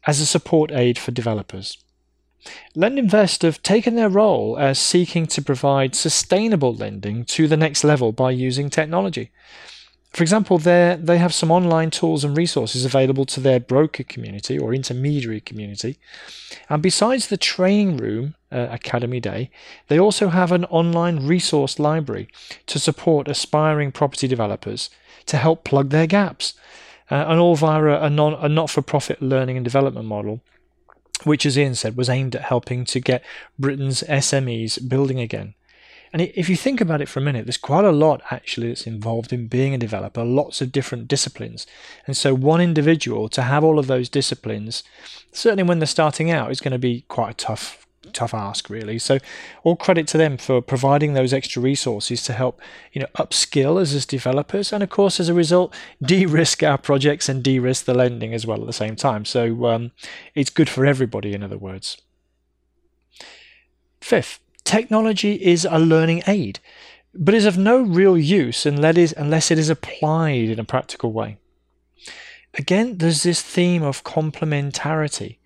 as 0.07 0.19
a 0.19 0.25
support 0.25 0.71
aid 0.71 0.97
for 0.97 1.11
developers. 1.11 1.77
LendInvest 2.75 3.43
have 3.43 3.63
taken 3.63 3.95
their 3.95 4.09
role 4.09 4.57
as 4.57 4.79
seeking 4.79 5.27
to 5.27 5.41
provide 5.41 5.95
sustainable 5.95 6.73
lending 6.73 7.23
to 7.25 7.47
the 7.47 7.55
next 7.55 7.83
level 7.83 8.11
by 8.11 8.31
using 8.31 8.69
technology. 8.69 9.31
For 10.13 10.21
example, 10.21 10.59
they 10.59 11.17
have 11.17 11.33
some 11.33 11.49
online 11.49 11.89
tools 11.89 12.23
and 12.23 12.37
resources 12.37 12.85
available 12.85 13.25
to 13.25 13.39
their 13.39 13.59
broker 13.59 14.03
community 14.03 14.59
or 14.59 14.71
intermediary 14.73 15.41
community. 15.41 15.97
And 16.69 16.83
besides 16.83 17.27
the 17.27 17.37
training 17.37 17.97
room 17.97 18.35
uh, 18.51 18.67
Academy 18.69 19.19
Day, 19.19 19.49
they 19.87 19.99
also 19.99 20.29
have 20.29 20.51
an 20.51 20.65
online 20.65 21.25
resource 21.25 21.79
library 21.79 22.27
to 22.67 22.77
support 22.77 23.27
aspiring 23.27 23.91
property 23.91 24.27
developers 24.27 24.91
to 25.25 25.37
help 25.37 25.63
plug 25.63 25.89
their 25.89 26.07
gaps. 26.07 26.53
Uh, 27.09 27.25
and 27.27 27.39
all 27.39 27.55
via 27.55 28.01
a, 28.01 28.09
non, 28.09 28.33
a 28.35 28.47
not 28.47 28.69
for 28.69 28.81
profit 28.81 29.21
learning 29.21 29.57
and 29.57 29.63
development 29.63 30.05
model 30.05 30.41
which, 31.25 31.45
as 31.45 31.57
Ian 31.57 31.75
said, 31.75 31.95
was 31.95 32.09
aimed 32.09 32.35
at 32.35 32.41
helping 32.41 32.85
to 32.85 32.99
get 32.99 33.23
Britain's 33.57 34.03
SMEs 34.03 34.89
building 34.89 35.19
again. 35.19 35.53
And 36.13 36.21
if 36.21 36.47
you 36.47 36.55
think 36.55 36.79
about 36.79 37.01
it 37.01 37.09
for 37.09 37.19
a 37.19 37.23
minute, 37.23 37.47
there's 37.47 37.57
quite 37.57 37.85
a 37.85 37.91
lot 37.91 38.21
actually 38.29 38.67
that's 38.67 38.85
involved 38.85 39.33
in 39.33 39.47
being 39.47 39.73
a 39.73 39.79
developer, 39.79 40.23
lots 40.23 40.61
of 40.61 40.71
different 40.71 41.07
disciplines. 41.07 41.65
And 42.05 42.15
so 42.15 42.35
one 42.35 42.61
individual 42.61 43.27
to 43.29 43.41
have 43.41 43.63
all 43.63 43.79
of 43.79 43.87
those 43.87 44.09
disciplines, 44.09 44.83
certainly 45.31 45.63
when 45.63 45.79
they're 45.79 45.87
starting 45.87 46.29
out, 46.29 46.51
is 46.51 46.61
going 46.61 46.71
to 46.71 46.77
be 46.77 47.01
quite 47.07 47.31
a 47.31 47.45
tough 47.45 47.79
tough 48.11 48.33
ask 48.33 48.69
really. 48.69 48.99
So 48.99 49.17
all 49.63 49.75
credit 49.75 50.07
to 50.09 50.17
them 50.17 50.37
for 50.37 50.61
providing 50.61 51.13
those 51.13 51.33
extra 51.33 51.61
resources 51.61 52.21
to 52.23 52.33
help 52.33 52.61
you 52.91 53.01
know 53.01 53.07
upskill 53.17 53.81
us 53.81 53.93
as 53.93 54.05
developers 54.05 54.73
and 54.73 54.83
of 54.83 54.89
course 54.89 55.21
as 55.21 55.29
a 55.29 55.33
result 55.33 55.73
de-risk 56.03 56.61
our 56.61 56.77
projects 56.77 57.29
and 57.29 57.41
de-risk 57.41 57.85
the 57.85 57.93
lending 57.93 58.33
as 58.33 58.45
well 58.45 58.59
at 58.59 58.67
the 58.67 58.73
same 58.73 58.95
time. 58.95 59.25
So 59.25 59.65
um, 59.67 59.91
it's 60.35 60.49
good 60.49 60.69
for 60.69 60.85
everybody 60.85 61.33
in 61.33 61.41
other 61.41 61.57
words. 61.57 61.97
Fifth 64.01 64.42
technology 64.63 65.33
is 65.35 65.65
a 65.69 65.79
learning 65.79 66.23
aid, 66.27 66.59
but 67.13 67.33
is 67.33 67.45
of 67.45 67.57
no 67.57 67.81
real 67.81 68.17
use 68.17 68.65
unless 68.65 69.51
it 69.51 69.59
is 69.59 69.69
applied 69.69 70.49
in 70.49 70.59
a 70.59 70.63
practical 70.63 71.11
way. 71.11 71.37
Again, 72.55 72.97
there's 72.97 73.23
this 73.23 73.41
theme 73.41 73.83
of 73.83 74.03
complementarity 74.03 75.37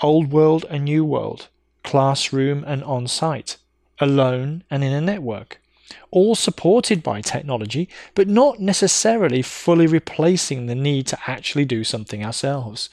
old 0.00 0.30
world 0.30 0.64
and 0.70 0.84
new 0.84 1.04
world, 1.04 1.48
classroom 1.82 2.64
and 2.66 2.84
on 2.84 3.06
site, 3.06 3.56
alone 3.98 4.62
and 4.70 4.84
in 4.84 4.92
a 4.92 5.00
network 5.00 5.60
all 6.10 6.34
supported 6.34 7.02
by 7.02 7.20
technology, 7.20 7.88
but 8.14 8.28
not 8.28 8.60
necessarily 8.60 9.42
fully 9.42 9.86
replacing 9.86 10.66
the 10.66 10.74
need 10.74 11.06
to 11.08 11.18
actually 11.26 11.64
do 11.64 11.84
something 11.84 12.24
ourselves. 12.24 12.90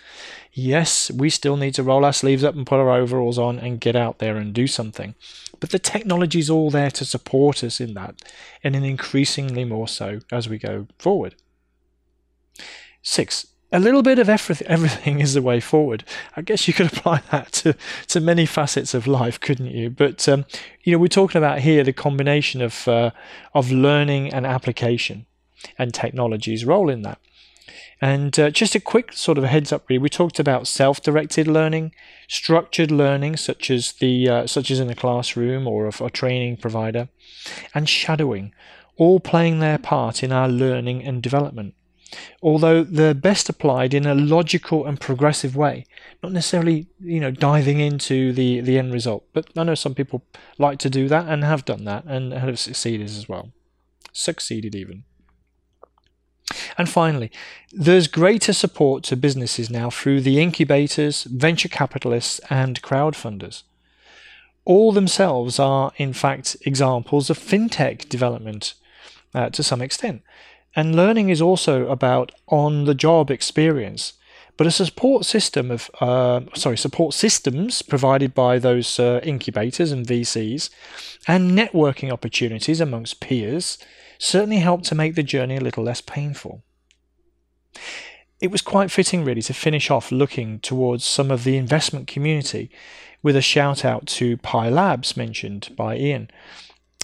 Yes, 0.54 1.12
we 1.12 1.30
still 1.30 1.58
need 1.58 1.74
to 1.76 1.84
roll 1.84 2.06
our 2.06 2.14
sleeves 2.14 2.44
up 2.44 2.56
and 2.56 2.66
put 2.66 2.80
our 2.80 2.92
overalls 2.92 3.38
on 3.38 3.60
and 3.60 3.82
get 3.82 3.96
out 3.96 4.20
there 4.20 4.38
and 4.38 4.54
do 4.54 4.68
something. 4.68 5.16
But 5.60 5.72
the 5.72 5.80
technology 5.80 6.40
is 6.40 6.50
all 6.50 6.70
there 6.70 6.92
to 6.92 7.06
support 7.06 7.64
us 7.64 7.80
in 7.80 7.94
that, 7.96 8.22
and 8.64 8.76
increasingly 8.76 9.66
more 9.66 9.88
so 9.88 10.20
as 10.32 10.48
we 10.48 10.58
go 10.58 10.88
forward. 10.98 11.36
Six, 13.02 13.48
a 13.72 13.80
little 13.80 14.04
bit 14.04 14.20
of 14.20 14.30
everything 14.30 15.20
is 15.20 15.34
the 15.34 15.42
way 15.42 15.60
forward. 15.60 16.04
I 16.36 16.42
guess 16.42 16.68
you 16.68 16.74
could 16.74 16.88
apply 16.94 17.22
that 17.32 17.52
to, 17.54 17.76
to 18.08 18.20
many 18.20 18.46
facets 18.46 18.94
of 18.94 19.08
life, 19.08 19.40
couldn't 19.40 19.72
you? 19.72 19.90
But 19.90 20.28
um, 20.30 20.46
you 20.84 20.92
know, 20.92 20.98
we're 20.98 21.08
talking 21.08 21.40
about 21.40 21.60
here 21.60 21.84
the 21.84 21.94
combination 21.94 22.62
of 22.62 22.88
uh, 22.88 23.12
of 23.54 23.72
learning 23.72 24.34
and 24.34 24.46
application, 24.46 25.26
and 25.78 25.94
technology's 25.94 26.66
role 26.66 26.90
in 26.90 27.02
that. 27.02 27.20
And 28.02 28.38
uh, 28.38 28.50
just 28.50 28.76
a 28.76 28.80
quick 28.80 29.14
sort 29.14 29.38
of 29.38 29.46
heads 29.46 29.72
up, 29.72 29.90
really, 29.90 30.00
we 30.00 30.10
talked 30.10 30.38
about 30.38 30.68
self-directed 30.68 31.48
learning, 31.48 31.94
structured 32.28 32.92
learning, 32.92 33.38
such 33.38 33.72
as 33.72 33.94
the 33.94 34.30
uh, 34.30 34.48
such 34.48 34.70
as 34.70 34.80
in 34.80 34.90
a 34.90 34.96
classroom 34.96 35.68
or 35.68 35.88
a, 35.88 36.04
a 36.04 36.10
training 36.10 36.58
provider, 36.58 37.10
and 37.74 37.90
shadowing, 37.90 38.54
all 38.98 39.20
playing 39.20 39.60
their 39.60 39.78
part 39.78 40.24
in 40.24 40.32
our 40.32 40.48
learning 40.48 41.04
and 41.04 41.24
development 41.24 41.74
although 42.42 42.84
they're 42.84 43.14
best 43.14 43.50
applied 43.50 43.94
in 43.94 44.06
a 44.06 44.16
logical 44.16 44.86
and 44.86 45.00
progressive 45.00 45.56
way, 45.56 45.86
not 46.22 46.32
necessarily 46.32 46.88
you 47.00 47.20
know 47.20 47.32
diving 47.32 47.80
into 47.80 48.32
the 48.34 48.62
the 48.62 48.78
end 48.78 48.94
result. 48.94 49.26
But 49.34 49.50
I 49.58 49.64
know 49.64 49.76
some 49.76 49.96
people 49.96 50.24
like 50.58 50.80
to 50.80 50.90
do 50.90 51.08
that 51.08 51.28
and 51.28 51.44
have 51.44 51.66
done 51.66 51.86
that 51.86 52.06
and 52.06 52.34
have 52.34 52.60
succeeded 52.60 53.08
as 53.08 53.28
well, 53.28 53.52
succeeded 54.12 54.76
even. 54.76 55.04
And 56.78 56.88
finally, 56.88 57.32
there's 57.72 58.08
greater 58.08 58.54
support 58.54 59.04
to 59.06 59.16
businesses 59.16 59.70
now 59.70 59.90
through 59.90 60.22
the 60.22 60.40
incubators, 60.42 61.24
venture 61.24 61.70
capitalists, 61.70 62.40
and 62.50 62.82
crowdfunders. 62.82 63.64
All 64.64 64.92
themselves 64.92 65.60
are, 65.60 65.92
in 65.98 66.14
fact, 66.14 66.56
examples 66.66 67.30
of 67.30 67.40
fintech 67.40 68.10
development 68.10 68.76
uh, 69.34 69.50
to 69.52 69.64
some 69.64 69.82
extent. 69.82 70.22
And 70.76 70.96
learning 70.96 71.30
is 71.30 71.42
also 71.42 71.88
about 71.88 72.32
on 72.48 72.86
the 72.86 72.96
job 72.96 73.32
experience. 73.32 74.14
But 74.58 74.68
a 74.68 74.72
support 74.72 75.26
system 75.26 75.70
of 75.70 75.90
uh, 76.00 76.42
sorry 76.54 76.78
support 76.78 77.14
systems 77.14 77.82
provided 77.82 78.34
by 78.34 78.58
those 78.58 79.00
uh, 79.00 79.20
incubators 79.24 79.92
and 79.92 80.06
VCs, 80.06 80.70
and 81.28 81.52
networking 81.52 82.12
opportunities 82.12 82.80
amongst 82.80 83.20
peers 83.20 83.78
certainly 84.18 84.58
help 84.58 84.84
to 84.84 84.96
make 84.96 85.16
the 85.16 85.24
journey 85.24 85.58
a 85.58 85.62
little 85.62 85.84
less 85.84 86.00
painful. 86.00 86.64
It 88.40 88.52
was 88.52 88.62
quite 88.62 88.92
fitting, 88.92 89.26
really, 89.26 89.42
to 89.44 89.54
finish 89.54 89.90
off 89.90 90.12
looking 90.12 90.60
towards 90.60 91.04
some 91.04 91.32
of 91.32 91.44
the 91.44 91.58
investment 91.58 92.08
community 92.08 92.70
with 93.24 93.36
a 93.36 93.42
shout 93.42 93.84
out 93.84 94.06
to 94.06 94.38
Pi 94.38 94.70
Labs 94.70 95.18
mentioned 95.18 95.70
by 95.76 95.98
Ian, 95.98 96.30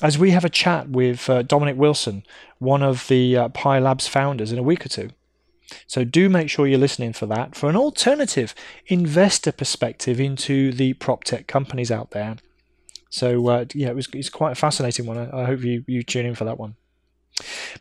as 0.02 0.18
we 0.18 0.32
have 0.32 0.46
a 0.46 0.50
chat 0.50 0.90
with 0.90 1.30
uh, 1.30 1.42
Dominic 1.44 1.78
Wilson, 1.78 2.24
one 2.60 2.84
of 2.84 3.08
the 3.08 3.38
uh, 3.38 3.50
Pi 3.50 3.80
Labs 3.80 4.08
founders, 4.08 4.52
in 4.52 4.60
a 4.60 4.64
week 4.64 4.86
or 4.86 4.90
two. 4.90 5.10
So 5.88 6.04
do 6.04 6.30
make 6.30 6.50
sure 6.50 6.68
you're 6.68 6.80
listening 6.80 7.14
for 7.14 7.26
that 7.28 7.56
for 7.56 7.70
an 7.70 7.78
alternative 7.78 8.54
investor 8.88 9.52
perspective 9.52 10.20
into 10.20 10.72
the 10.74 10.94
prop 10.94 11.24
tech 11.24 11.48
companies 11.48 11.92
out 11.92 12.12
there. 12.12 12.38
So 13.10 13.48
uh, 13.48 13.66
yeah, 13.74 13.90
it 13.90 13.96
was 13.96 14.08
it's 14.14 14.30
quite 14.30 14.52
a 14.52 14.56
fascinating 14.56 15.06
one. 15.06 15.18
I, 15.18 15.42
I 15.42 15.46
hope 15.46 15.62
you 15.62 15.84
you 15.88 16.04
tune 16.04 16.26
in 16.26 16.36
for 16.36 16.46
that 16.46 16.60
one. 16.60 16.76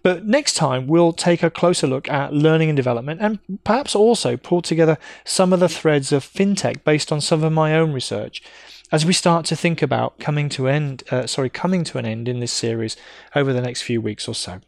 But 0.03 0.27
next 0.27 0.55
time, 0.55 0.87
we'll 0.87 1.13
take 1.13 1.43
a 1.43 1.51
closer 1.51 1.87
look 1.87 2.09
at 2.09 2.33
learning 2.33 2.71
and 2.71 2.77
development 2.77 3.21
and 3.21 3.41
perhaps 3.65 3.95
also 3.95 4.37
pull 4.37 4.63
together 4.63 4.97
some 5.25 5.53
of 5.53 5.61
the 5.61 5.69
threads 5.69 6.13
of 6.13 6.25
fintech 6.25 6.85
based 6.85 7.13
on 7.13 7.21
some 7.21 7.45
of 7.45 7.53
my 7.53 7.77
own 7.77 7.93
research 7.93 8.43
as 8.93 9.07
we 9.07 9.13
start 9.13 9.47
to 9.47 9.57
think 9.57 9.83
about 9.83 10.19
coming 10.19 10.49
to 10.51 10.69
end 10.69 11.03
uh, 11.11 11.27
sorry 11.27 11.51
coming 11.51 11.85
to 11.85 11.99
an 11.99 12.07
end 12.07 12.29
in 12.29 12.41
this 12.41 12.53
series 12.53 12.97
over 13.35 13.53
the 13.53 13.61
next 13.61 13.83
few 13.83 14.01
weeks 14.01 14.29
or 14.29 14.35
so. 14.35 14.61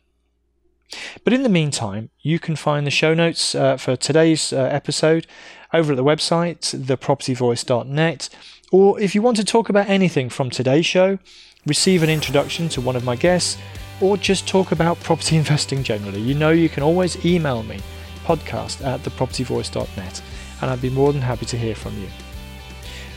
But 1.24 1.32
in 1.32 1.42
the 1.42 1.48
meantime 1.48 2.10
you 2.20 2.38
can 2.38 2.56
find 2.56 2.86
the 2.86 2.90
show 2.90 3.14
notes 3.14 3.54
uh, 3.54 3.76
for 3.76 3.96
today's 3.96 4.52
uh, 4.52 4.56
episode 4.56 5.26
over 5.72 5.92
at 5.92 5.96
the 5.96 6.04
website 6.04 6.60
thepropertyvoice.net 6.60 8.28
or 8.70 9.00
if 9.00 9.14
you 9.14 9.22
want 9.22 9.36
to 9.36 9.44
talk 9.44 9.68
about 9.68 9.88
anything 9.88 10.28
from 10.28 10.50
today's 10.50 10.86
show 10.86 11.18
receive 11.66 12.02
an 12.02 12.10
introduction 12.10 12.68
to 12.68 12.80
one 12.80 12.96
of 12.96 13.04
my 13.04 13.16
guests 13.16 13.58
or 14.02 14.16
just 14.16 14.48
talk 14.48 14.72
about 14.72 14.98
property 15.00 15.36
investing 15.42 15.82
generally, 15.82 16.20
you 16.20 16.34
know 16.34 16.50
you 16.50 16.68
can 16.68 16.82
always 16.82 17.24
email 17.24 17.62
me, 17.62 17.80
podcast 18.24 18.84
at 18.84 19.00
thepropertyvoice.net, 19.00 20.22
and 20.60 20.70
I'd 20.70 20.82
be 20.82 20.90
more 20.90 21.12
than 21.12 21.22
happy 21.22 21.46
to 21.46 21.56
hear 21.56 21.74
from 21.74 21.96
you. 21.98 22.08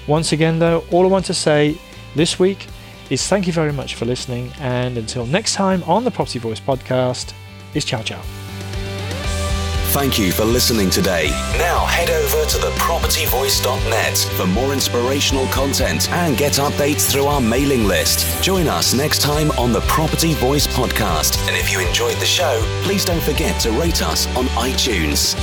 Once 0.08 0.32
again, 0.32 0.60
though, 0.60 0.84
all 0.92 1.06
I 1.06 1.10
want 1.10 1.26
to 1.26 1.34
say 1.34 1.78
this 2.16 2.40
week 2.40 2.68
is 3.10 3.28
thank 3.28 3.48
you 3.48 3.54
very 3.54 3.74
much 3.74 3.96
for 3.96 4.06
listening, 4.06 4.52
and 4.60 4.98
until 4.98 5.26
next 5.26 5.54
time 5.54 5.84
on 5.84 6.04
the 6.04 6.12
Property 6.12 6.40
Voice 6.40 6.60
podcast, 6.60 7.34
is 7.74 7.86
ciao 7.86 8.02
ciao. 8.02 8.22
Thank 9.96 10.20
you 10.20 10.34
for 10.34 10.44
listening 10.44 10.90
today. 10.90 11.30
Now 11.58 11.86
head 11.86 12.10
over 12.10 12.46
to 12.50 12.58
thepropertyvoice.net 12.58 14.18
for 14.36 14.46
more 14.46 14.74
inspirational 14.74 15.48
content 15.48 16.12
and 16.12 16.36
get 16.38 16.54
updates 16.54 17.10
through 17.10 17.28
our 17.28 17.40
mailing 17.40 17.86
list. 17.86 18.44
Join 18.44 18.68
us 18.68 18.94
next 18.94 19.22
time 19.22 19.52
on 19.52 19.72
the 19.72 19.80
Property 19.82 20.34
Voice 20.34 20.68
podcast. 20.68 21.38
And 21.48 21.56
if 21.56 21.72
you 21.72 21.80
enjoyed 21.80 22.18
the 22.18 22.26
show, 22.26 22.62
please 22.84 23.06
don't 23.06 23.24
forget 23.24 23.58
to 23.62 23.72
rate 23.72 24.02
us 24.02 24.28
on 24.36 24.48
iTunes. 24.48 25.34